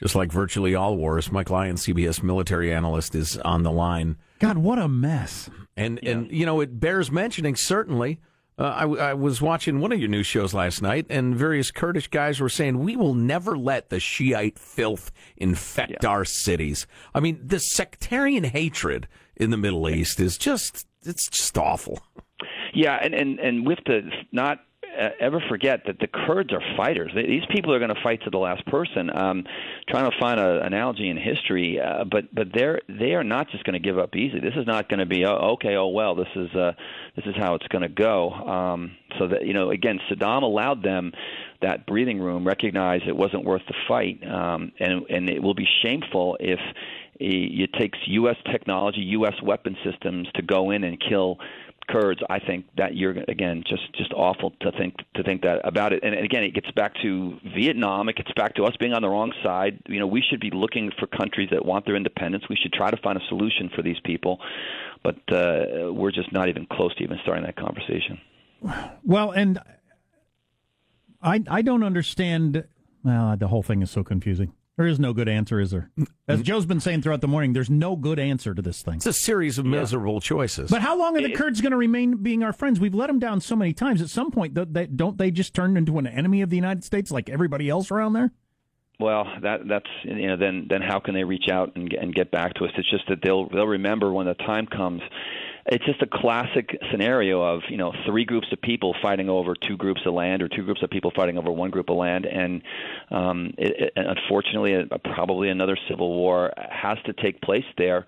Just 0.00 0.14
like 0.14 0.30
virtually 0.30 0.74
all 0.74 0.96
wars, 0.96 1.32
Mike 1.32 1.50
Lyon, 1.50 1.76
CBS 1.76 2.22
military 2.22 2.72
analyst, 2.72 3.14
is 3.14 3.38
on 3.38 3.62
the 3.62 3.72
line. 3.72 4.16
God, 4.38 4.58
what 4.58 4.78
a 4.78 4.88
mess! 4.88 5.48
And 5.76 5.98
yeah. 6.02 6.10
and 6.10 6.30
you 6.30 6.46
know 6.46 6.60
it 6.60 6.78
bears 6.80 7.10
mentioning 7.10 7.56
certainly. 7.56 8.20
Uh, 8.58 8.62
I, 8.62 8.84
I, 9.10 9.14
was 9.14 9.42
watching 9.42 9.80
one 9.80 9.92
of 9.92 10.00
your 10.00 10.08
news 10.08 10.26
shows 10.26 10.54
last 10.54 10.80
night, 10.80 11.04
and 11.10 11.36
various 11.36 11.70
Kurdish 11.70 12.08
guys 12.08 12.40
were 12.40 12.48
saying, 12.48 12.78
We 12.78 12.96
will 12.96 13.12
never 13.12 13.58
let 13.58 13.90
the 13.90 14.00
Shiite 14.00 14.58
filth 14.58 15.12
infect 15.36 16.02
yeah. 16.02 16.08
our 16.08 16.24
cities. 16.24 16.86
I 17.14 17.20
mean, 17.20 17.38
the 17.44 17.58
sectarian 17.58 18.44
hatred 18.44 19.08
in 19.36 19.50
the 19.50 19.58
Middle 19.58 19.90
East 19.90 20.20
is 20.20 20.38
just, 20.38 20.86
it's 21.04 21.28
just 21.28 21.58
awful. 21.58 22.00
Yeah, 22.76 22.98
and 23.00 23.14
and 23.14 23.40
and 23.40 23.68
have 23.68 23.82
to 23.84 24.02
not 24.32 24.60
uh, 24.84 25.08
ever 25.18 25.42
forget 25.48 25.80
that 25.86 25.98
the 25.98 26.06
Kurds 26.06 26.52
are 26.52 26.60
fighters. 26.76 27.10
These 27.14 27.44
people 27.50 27.74
are 27.74 27.78
going 27.78 27.94
to 27.94 28.02
fight 28.02 28.22
to 28.24 28.30
the 28.30 28.36
last 28.36 28.66
person. 28.66 29.10
Um, 29.16 29.44
trying 29.88 30.10
to 30.10 30.16
find 30.20 30.38
an 30.38 30.58
analogy 30.58 31.08
in 31.08 31.16
history, 31.16 31.80
uh, 31.80 32.04
but 32.04 32.34
but 32.34 32.48
they're 32.54 32.82
they 32.86 33.14
are 33.14 33.24
not 33.24 33.48
just 33.50 33.64
going 33.64 33.80
to 33.80 33.86
give 33.86 33.98
up 33.98 34.14
easy. 34.14 34.40
This 34.40 34.52
is 34.56 34.66
not 34.66 34.90
going 34.90 35.00
to 35.00 35.06
be 35.06 35.24
oh, 35.24 35.54
okay. 35.54 35.76
Oh 35.76 35.88
well, 35.88 36.14
this 36.14 36.28
is 36.36 36.54
uh, 36.54 36.72
this 37.16 37.24
is 37.24 37.34
how 37.38 37.54
it's 37.54 37.66
going 37.68 37.80
to 37.80 37.88
go. 37.88 38.30
Um, 38.30 38.94
so 39.18 39.28
that 39.28 39.46
you 39.46 39.54
know, 39.54 39.70
again, 39.70 39.98
Saddam 40.10 40.42
allowed 40.42 40.82
them 40.82 41.12
that 41.62 41.86
breathing 41.86 42.20
room, 42.20 42.46
recognized 42.46 43.04
it 43.08 43.16
wasn't 43.16 43.46
worth 43.46 43.62
the 43.68 43.74
fight, 43.88 44.20
um, 44.22 44.70
and 44.78 45.06
and 45.08 45.30
it 45.30 45.42
will 45.42 45.54
be 45.54 45.66
shameful 45.82 46.36
if 46.40 46.60
it 47.18 47.72
takes 47.78 47.98
U.S. 48.08 48.36
technology, 48.52 49.00
U.S. 49.00 49.34
weapon 49.42 49.76
systems 49.82 50.28
to 50.34 50.42
go 50.42 50.70
in 50.70 50.84
and 50.84 51.00
kill 51.00 51.38
Kurds, 51.88 52.20
I 52.28 52.40
think 52.40 52.66
that 52.76 52.96
you're 52.96 53.12
again 53.28 53.62
just 53.68 53.92
just 53.94 54.12
awful 54.12 54.52
to 54.60 54.72
think 54.72 54.96
to 55.14 55.22
think 55.22 55.42
that 55.42 55.60
about 55.64 55.92
it. 55.92 56.00
And 56.02 56.14
again, 56.14 56.42
it 56.42 56.52
gets 56.52 56.70
back 56.72 56.94
to 57.02 57.38
Vietnam. 57.54 58.08
It 58.08 58.16
gets 58.16 58.32
back 58.34 58.54
to 58.56 58.64
us 58.64 58.74
being 58.80 58.92
on 58.92 59.02
the 59.02 59.08
wrong 59.08 59.32
side. 59.42 59.78
You 59.86 60.00
know, 60.00 60.06
we 60.06 60.20
should 60.28 60.40
be 60.40 60.50
looking 60.50 60.90
for 60.98 61.06
countries 61.06 61.48
that 61.52 61.64
want 61.64 61.86
their 61.86 61.94
independence. 61.94 62.44
We 62.50 62.56
should 62.56 62.72
try 62.72 62.90
to 62.90 62.96
find 62.96 63.16
a 63.16 63.24
solution 63.28 63.70
for 63.74 63.82
these 63.82 63.98
people, 64.04 64.40
but 65.04 65.16
uh, 65.30 65.92
we're 65.92 66.10
just 66.10 66.32
not 66.32 66.48
even 66.48 66.66
close 66.66 66.94
to 66.96 67.04
even 67.04 67.18
starting 67.22 67.44
that 67.44 67.56
conversation. 67.56 68.20
Well, 69.04 69.30
and 69.30 69.60
I 71.22 71.42
I 71.48 71.62
don't 71.62 71.84
understand. 71.84 72.64
Well, 73.04 73.36
the 73.36 73.48
whole 73.48 73.62
thing 73.62 73.82
is 73.82 73.90
so 73.92 74.02
confusing. 74.02 74.52
There 74.76 74.86
is 74.86 75.00
no 75.00 75.14
good 75.14 75.28
answer, 75.28 75.58
is 75.58 75.70
there? 75.70 75.90
As 76.28 76.36
mm-hmm. 76.36 76.42
Joe's 76.42 76.66
been 76.66 76.80
saying 76.80 77.00
throughout 77.00 77.22
the 77.22 77.28
morning, 77.28 77.54
there's 77.54 77.70
no 77.70 77.96
good 77.96 78.18
answer 78.18 78.54
to 78.54 78.60
this 78.60 78.82
thing. 78.82 78.96
It's 78.96 79.06
a 79.06 79.12
series 79.12 79.58
of 79.58 79.64
miserable 79.64 80.14
yeah. 80.14 80.20
choices. 80.20 80.70
But 80.70 80.82
how 80.82 80.98
long 80.98 81.16
are 81.16 81.22
the 81.22 81.32
Kurds 81.32 81.62
going 81.62 81.70
to 81.70 81.78
remain 81.78 82.18
being 82.18 82.42
our 82.42 82.52
friends? 82.52 82.78
We've 82.78 82.94
let 82.94 83.06
them 83.06 83.18
down 83.18 83.40
so 83.40 83.56
many 83.56 83.72
times. 83.72 84.02
At 84.02 84.10
some 84.10 84.30
point, 84.30 84.52
don't 84.52 85.16
they 85.16 85.30
just 85.30 85.54
turn 85.54 85.78
into 85.78 85.98
an 85.98 86.06
enemy 86.06 86.42
of 86.42 86.50
the 86.50 86.56
United 86.56 86.84
States 86.84 87.10
like 87.10 87.30
everybody 87.30 87.70
else 87.70 87.90
around 87.90 88.12
there? 88.12 88.32
Well, 88.98 89.26
that 89.42 89.68
that's 89.68 89.88
you 90.04 90.26
know 90.26 90.36
then 90.38 90.68
then 90.70 90.80
how 90.80 91.00
can 91.00 91.14
they 91.14 91.24
reach 91.24 91.50
out 91.52 91.76
and 91.76 91.92
and 91.92 92.14
get 92.14 92.30
back 92.30 92.54
to 92.54 92.64
us? 92.64 92.70
It's 92.78 92.90
just 92.90 93.06
that 93.08 93.18
they'll 93.22 93.46
they'll 93.48 93.66
remember 93.66 94.10
when 94.10 94.26
the 94.26 94.34
time 94.34 94.66
comes 94.66 95.02
it's 95.68 95.84
just 95.84 96.00
a 96.02 96.06
classic 96.06 96.78
scenario 96.90 97.42
of 97.42 97.62
you 97.68 97.76
know 97.76 97.92
three 98.06 98.24
groups 98.24 98.46
of 98.52 98.60
people 98.60 98.94
fighting 99.02 99.28
over 99.28 99.54
two 99.54 99.76
groups 99.76 100.00
of 100.06 100.14
land 100.14 100.42
or 100.42 100.48
two 100.48 100.64
groups 100.64 100.82
of 100.82 100.90
people 100.90 101.10
fighting 101.14 101.38
over 101.38 101.50
one 101.50 101.70
group 101.70 101.88
of 101.90 101.96
land. 101.96 102.24
And 102.24 102.62
um, 103.10 103.54
it, 103.58 103.74
it, 103.80 103.92
unfortunately 103.96 104.74
a, 104.74 104.98
probably 104.98 105.48
another 105.48 105.76
civil 105.88 106.14
war 106.14 106.52
has 106.56 106.98
to 107.06 107.12
take 107.12 107.40
place 107.40 107.64
there. 107.76 108.06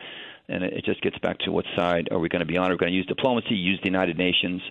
And 0.48 0.64
it, 0.64 0.72
it 0.72 0.84
just 0.84 1.02
gets 1.02 1.18
back 1.18 1.38
to 1.40 1.52
what 1.52 1.64
side 1.76 2.08
are 2.10 2.18
we 2.18 2.28
going 2.28 2.40
to 2.40 2.46
be 2.46 2.56
on? 2.56 2.70
Are 2.70 2.74
we 2.74 2.78
going 2.78 2.92
to 2.92 2.96
use 2.96 3.06
diplomacy 3.06 3.54
use 3.54 3.80
the 3.82 3.88
united 3.88 4.16
nations. 4.16 4.62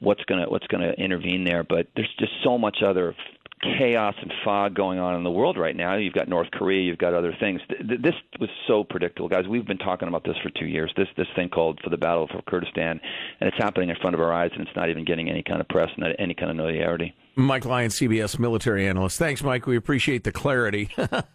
What's 0.00 0.24
going 0.24 0.42
to 0.42 0.50
what's 0.50 0.66
going 0.66 0.82
to 0.82 0.92
intervene 1.00 1.44
there? 1.44 1.62
But 1.62 1.86
there's 1.94 2.12
just 2.18 2.32
so 2.42 2.58
much 2.58 2.78
other 2.84 3.14
chaos 3.62 4.14
and 4.20 4.32
fog 4.44 4.74
going 4.74 4.98
on 4.98 5.14
in 5.16 5.24
the 5.24 5.30
world 5.30 5.56
right 5.56 5.74
now. 5.76 5.96
You've 5.96 6.12
got 6.12 6.28
North 6.28 6.50
Korea, 6.52 6.82
you've 6.82 6.98
got 6.98 7.14
other 7.14 7.34
things. 7.40 7.60
Th- 7.68 8.00
This 8.00 8.14
was 8.38 8.50
so 8.66 8.84
predictable, 8.84 9.28
guys. 9.28 9.46
We've 9.48 9.66
been 9.66 9.78
talking 9.78 10.08
about 10.08 10.24
this 10.24 10.36
for 10.42 10.50
two 10.50 10.66
years. 10.66 10.92
This 10.96 11.08
this 11.16 11.26
thing 11.34 11.48
called 11.48 11.80
for 11.82 11.90
the 11.90 11.96
Battle 11.96 12.26
for 12.28 12.42
Kurdistan, 12.42 13.00
and 13.40 13.48
it's 13.48 13.56
happening 13.56 13.88
in 13.90 13.96
front 13.96 14.14
of 14.14 14.20
our 14.20 14.32
eyes, 14.32 14.50
and 14.52 14.66
it's 14.66 14.76
not 14.76 14.90
even 14.90 15.04
getting 15.04 15.30
any 15.30 15.42
kind 15.42 15.60
of 15.60 15.68
press 15.68 15.88
and 15.96 16.04
any 16.18 16.34
kind 16.34 16.50
of 16.50 16.56
notoriety. 16.56 17.14
Mike 17.36 17.64
Lyon, 17.64 17.90
CBS 17.90 18.38
military 18.38 18.86
analyst. 18.86 19.18
Thanks, 19.18 19.42
Mike. 19.42 19.66
We 19.66 19.76
appreciate 19.76 20.24
the 20.24 20.32
clarity. 20.32 20.90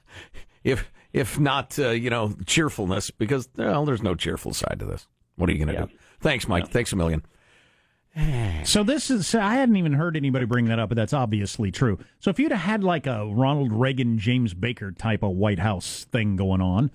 if 0.63 0.91
if 1.11 1.39
not, 1.39 1.77
uh, 1.79 1.89
you 1.89 2.09
know, 2.09 2.33
cheerfulness, 2.45 3.09
because 3.11 3.49
well, 3.55 3.85
there's 3.85 4.03
no 4.03 4.13
cheerful 4.15 4.53
side 4.53 4.77
to 4.79 4.85
this. 4.85 5.07
What 5.35 5.49
are 5.49 5.53
you 5.53 5.57
going 5.65 5.75
to 5.75 5.81
Yeah. 5.81 5.85
do? 5.87 5.91
Thanks, 6.21 6.47
Mike. 6.47 6.67
Thanks 6.67 6.91
a 6.93 6.95
million. 6.95 7.23
So 8.65 8.83
this 8.83 9.09
is 9.09 9.33
I 9.33 9.55
hadn't 9.55 9.77
even 9.77 9.93
heard 9.93 10.17
anybody 10.17 10.45
bring 10.45 10.65
that 10.65 10.79
up, 10.79 10.89
but 10.89 10.95
that's 10.95 11.13
obviously 11.13 11.71
true. 11.71 11.97
So 12.19 12.29
if 12.29 12.39
you'd 12.39 12.51
have 12.51 12.61
had 12.61 12.83
like 12.83 13.07
a 13.07 13.25
Ronald 13.25 13.71
Reagan, 13.71 14.17
James 14.17 14.53
Baker 14.53 14.91
type 14.91 15.23
of 15.23 15.31
White 15.31 15.59
House 15.59 16.05
thing 16.11 16.35
going 16.35 16.61
on, 16.61 16.91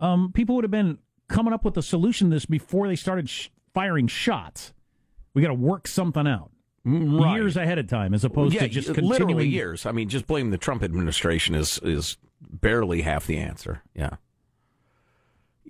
um, 0.00 0.32
people 0.32 0.54
would 0.56 0.64
have 0.64 0.70
been 0.70 0.98
coming 1.28 1.52
up 1.52 1.64
with 1.64 1.76
a 1.76 1.82
solution 1.82 2.30
to 2.30 2.36
this 2.36 2.46
before 2.46 2.86
they 2.86 2.96
started 2.96 3.28
sh- 3.28 3.48
firing 3.74 4.06
shots. 4.06 4.72
We 5.34 5.42
got 5.42 5.48
to 5.48 5.54
work 5.54 5.86
something 5.88 6.26
out 6.26 6.50
Right. 6.84 7.34
years 7.34 7.56
ahead 7.56 7.78
of 7.78 7.86
time, 7.88 8.14
as 8.14 8.24
opposed 8.24 8.54
yeah, 8.54 8.62
to 8.62 8.68
just 8.68 8.88
literally 8.96 9.46
years. 9.46 9.84
I 9.84 9.92
mean, 9.92 10.08
just 10.08 10.26
blame 10.26 10.50
the 10.50 10.58
Trump 10.58 10.82
administration 10.82 11.54
is 11.54 11.78
is 11.82 12.16
barely 12.40 13.02
half 13.02 13.26
the 13.26 13.36
answer. 13.36 13.82
Yeah. 13.94 14.10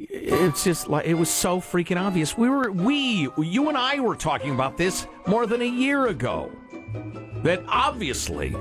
It's 0.00 0.62
just 0.62 0.88
like 0.88 1.06
it 1.06 1.14
was 1.14 1.28
so 1.28 1.60
freaking 1.60 2.00
obvious. 2.00 2.38
We 2.38 2.48
were 2.48 2.70
we 2.70 3.28
you 3.36 3.68
and 3.68 3.76
I 3.76 3.98
were 3.98 4.14
talking 4.14 4.52
about 4.52 4.76
this 4.76 5.06
more 5.26 5.46
than 5.46 5.60
a 5.60 5.66
year 5.66 6.06
ago. 6.06 6.52
That 7.42 7.62
obviously 7.66 8.54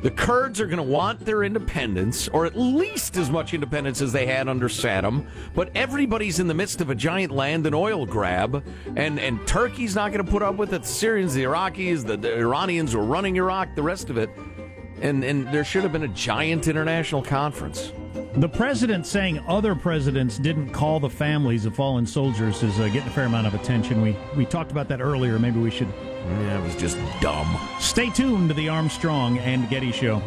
the 0.00 0.10
Kurds 0.12 0.60
are 0.60 0.66
going 0.66 0.78
to 0.78 0.82
want 0.82 1.20
their 1.20 1.42
independence, 1.42 2.28
or 2.28 2.46
at 2.46 2.56
least 2.56 3.16
as 3.16 3.30
much 3.30 3.52
independence 3.52 4.00
as 4.00 4.12
they 4.12 4.26
had 4.26 4.48
under 4.48 4.68
Saddam. 4.68 5.26
But 5.54 5.70
everybody's 5.74 6.38
in 6.38 6.46
the 6.46 6.54
midst 6.54 6.80
of 6.80 6.88
a 6.88 6.94
giant 6.94 7.32
land 7.32 7.66
and 7.66 7.74
oil 7.74 8.06
grab, 8.06 8.64
and, 8.96 9.18
and 9.18 9.44
Turkey's 9.46 9.96
not 9.96 10.12
going 10.12 10.24
to 10.24 10.30
put 10.30 10.42
up 10.42 10.54
with 10.54 10.72
it. 10.72 10.82
The 10.82 10.88
Syrians, 10.88 11.34
the 11.34 11.42
Iraqis, 11.42 12.06
the, 12.06 12.16
the 12.16 12.38
Iranians 12.38 12.94
were 12.94 13.02
running 13.02 13.36
Iraq, 13.36 13.74
the 13.74 13.82
rest 13.82 14.08
of 14.08 14.18
it. 14.18 14.30
And, 15.02 15.24
and 15.24 15.52
there 15.52 15.64
should 15.64 15.82
have 15.82 15.92
been 15.92 16.04
a 16.04 16.08
giant 16.08 16.68
international 16.68 17.22
conference. 17.22 17.92
The 18.34 18.48
president 18.48 19.06
saying 19.06 19.40
other 19.48 19.74
presidents 19.74 20.38
didn't 20.38 20.70
call 20.70 21.00
the 21.00 21.10
families 21.10 21.64
of 21.66 21.74
fallen 21.74 22.06
soldiers 22.06 22.62
is 22.62 22.78
uh, 22.78 22.84
getting 22.88 23.08
a 23.08 23.10
fair 23.10 23.24
amount 23.26 23.46
of 23.46 23.54
attention. 23.54 24.00
We 24.00 24.16
we 24.36 24.44
talked 24.44 24.70
about 24.70 24.88
that 24.88 25.00
earlier. 25.00 25.38
Maybe 25.38 25.58
we 25.60 25.70
should 25.70 25.88
Yeah, 25.88 26.58
it 26.58 26.62
was 26.62 26.76
just 26.76 26.96
dumb. 27.20 27.58
stay 27.80 28.10
tuned 28.10 28.48
to 28.48 28.54
the 28.54 28.68
Armstrong 28.68 29.38
and 29.38 29.68
Getty 29.68 29.92
Show. 29.92 30.22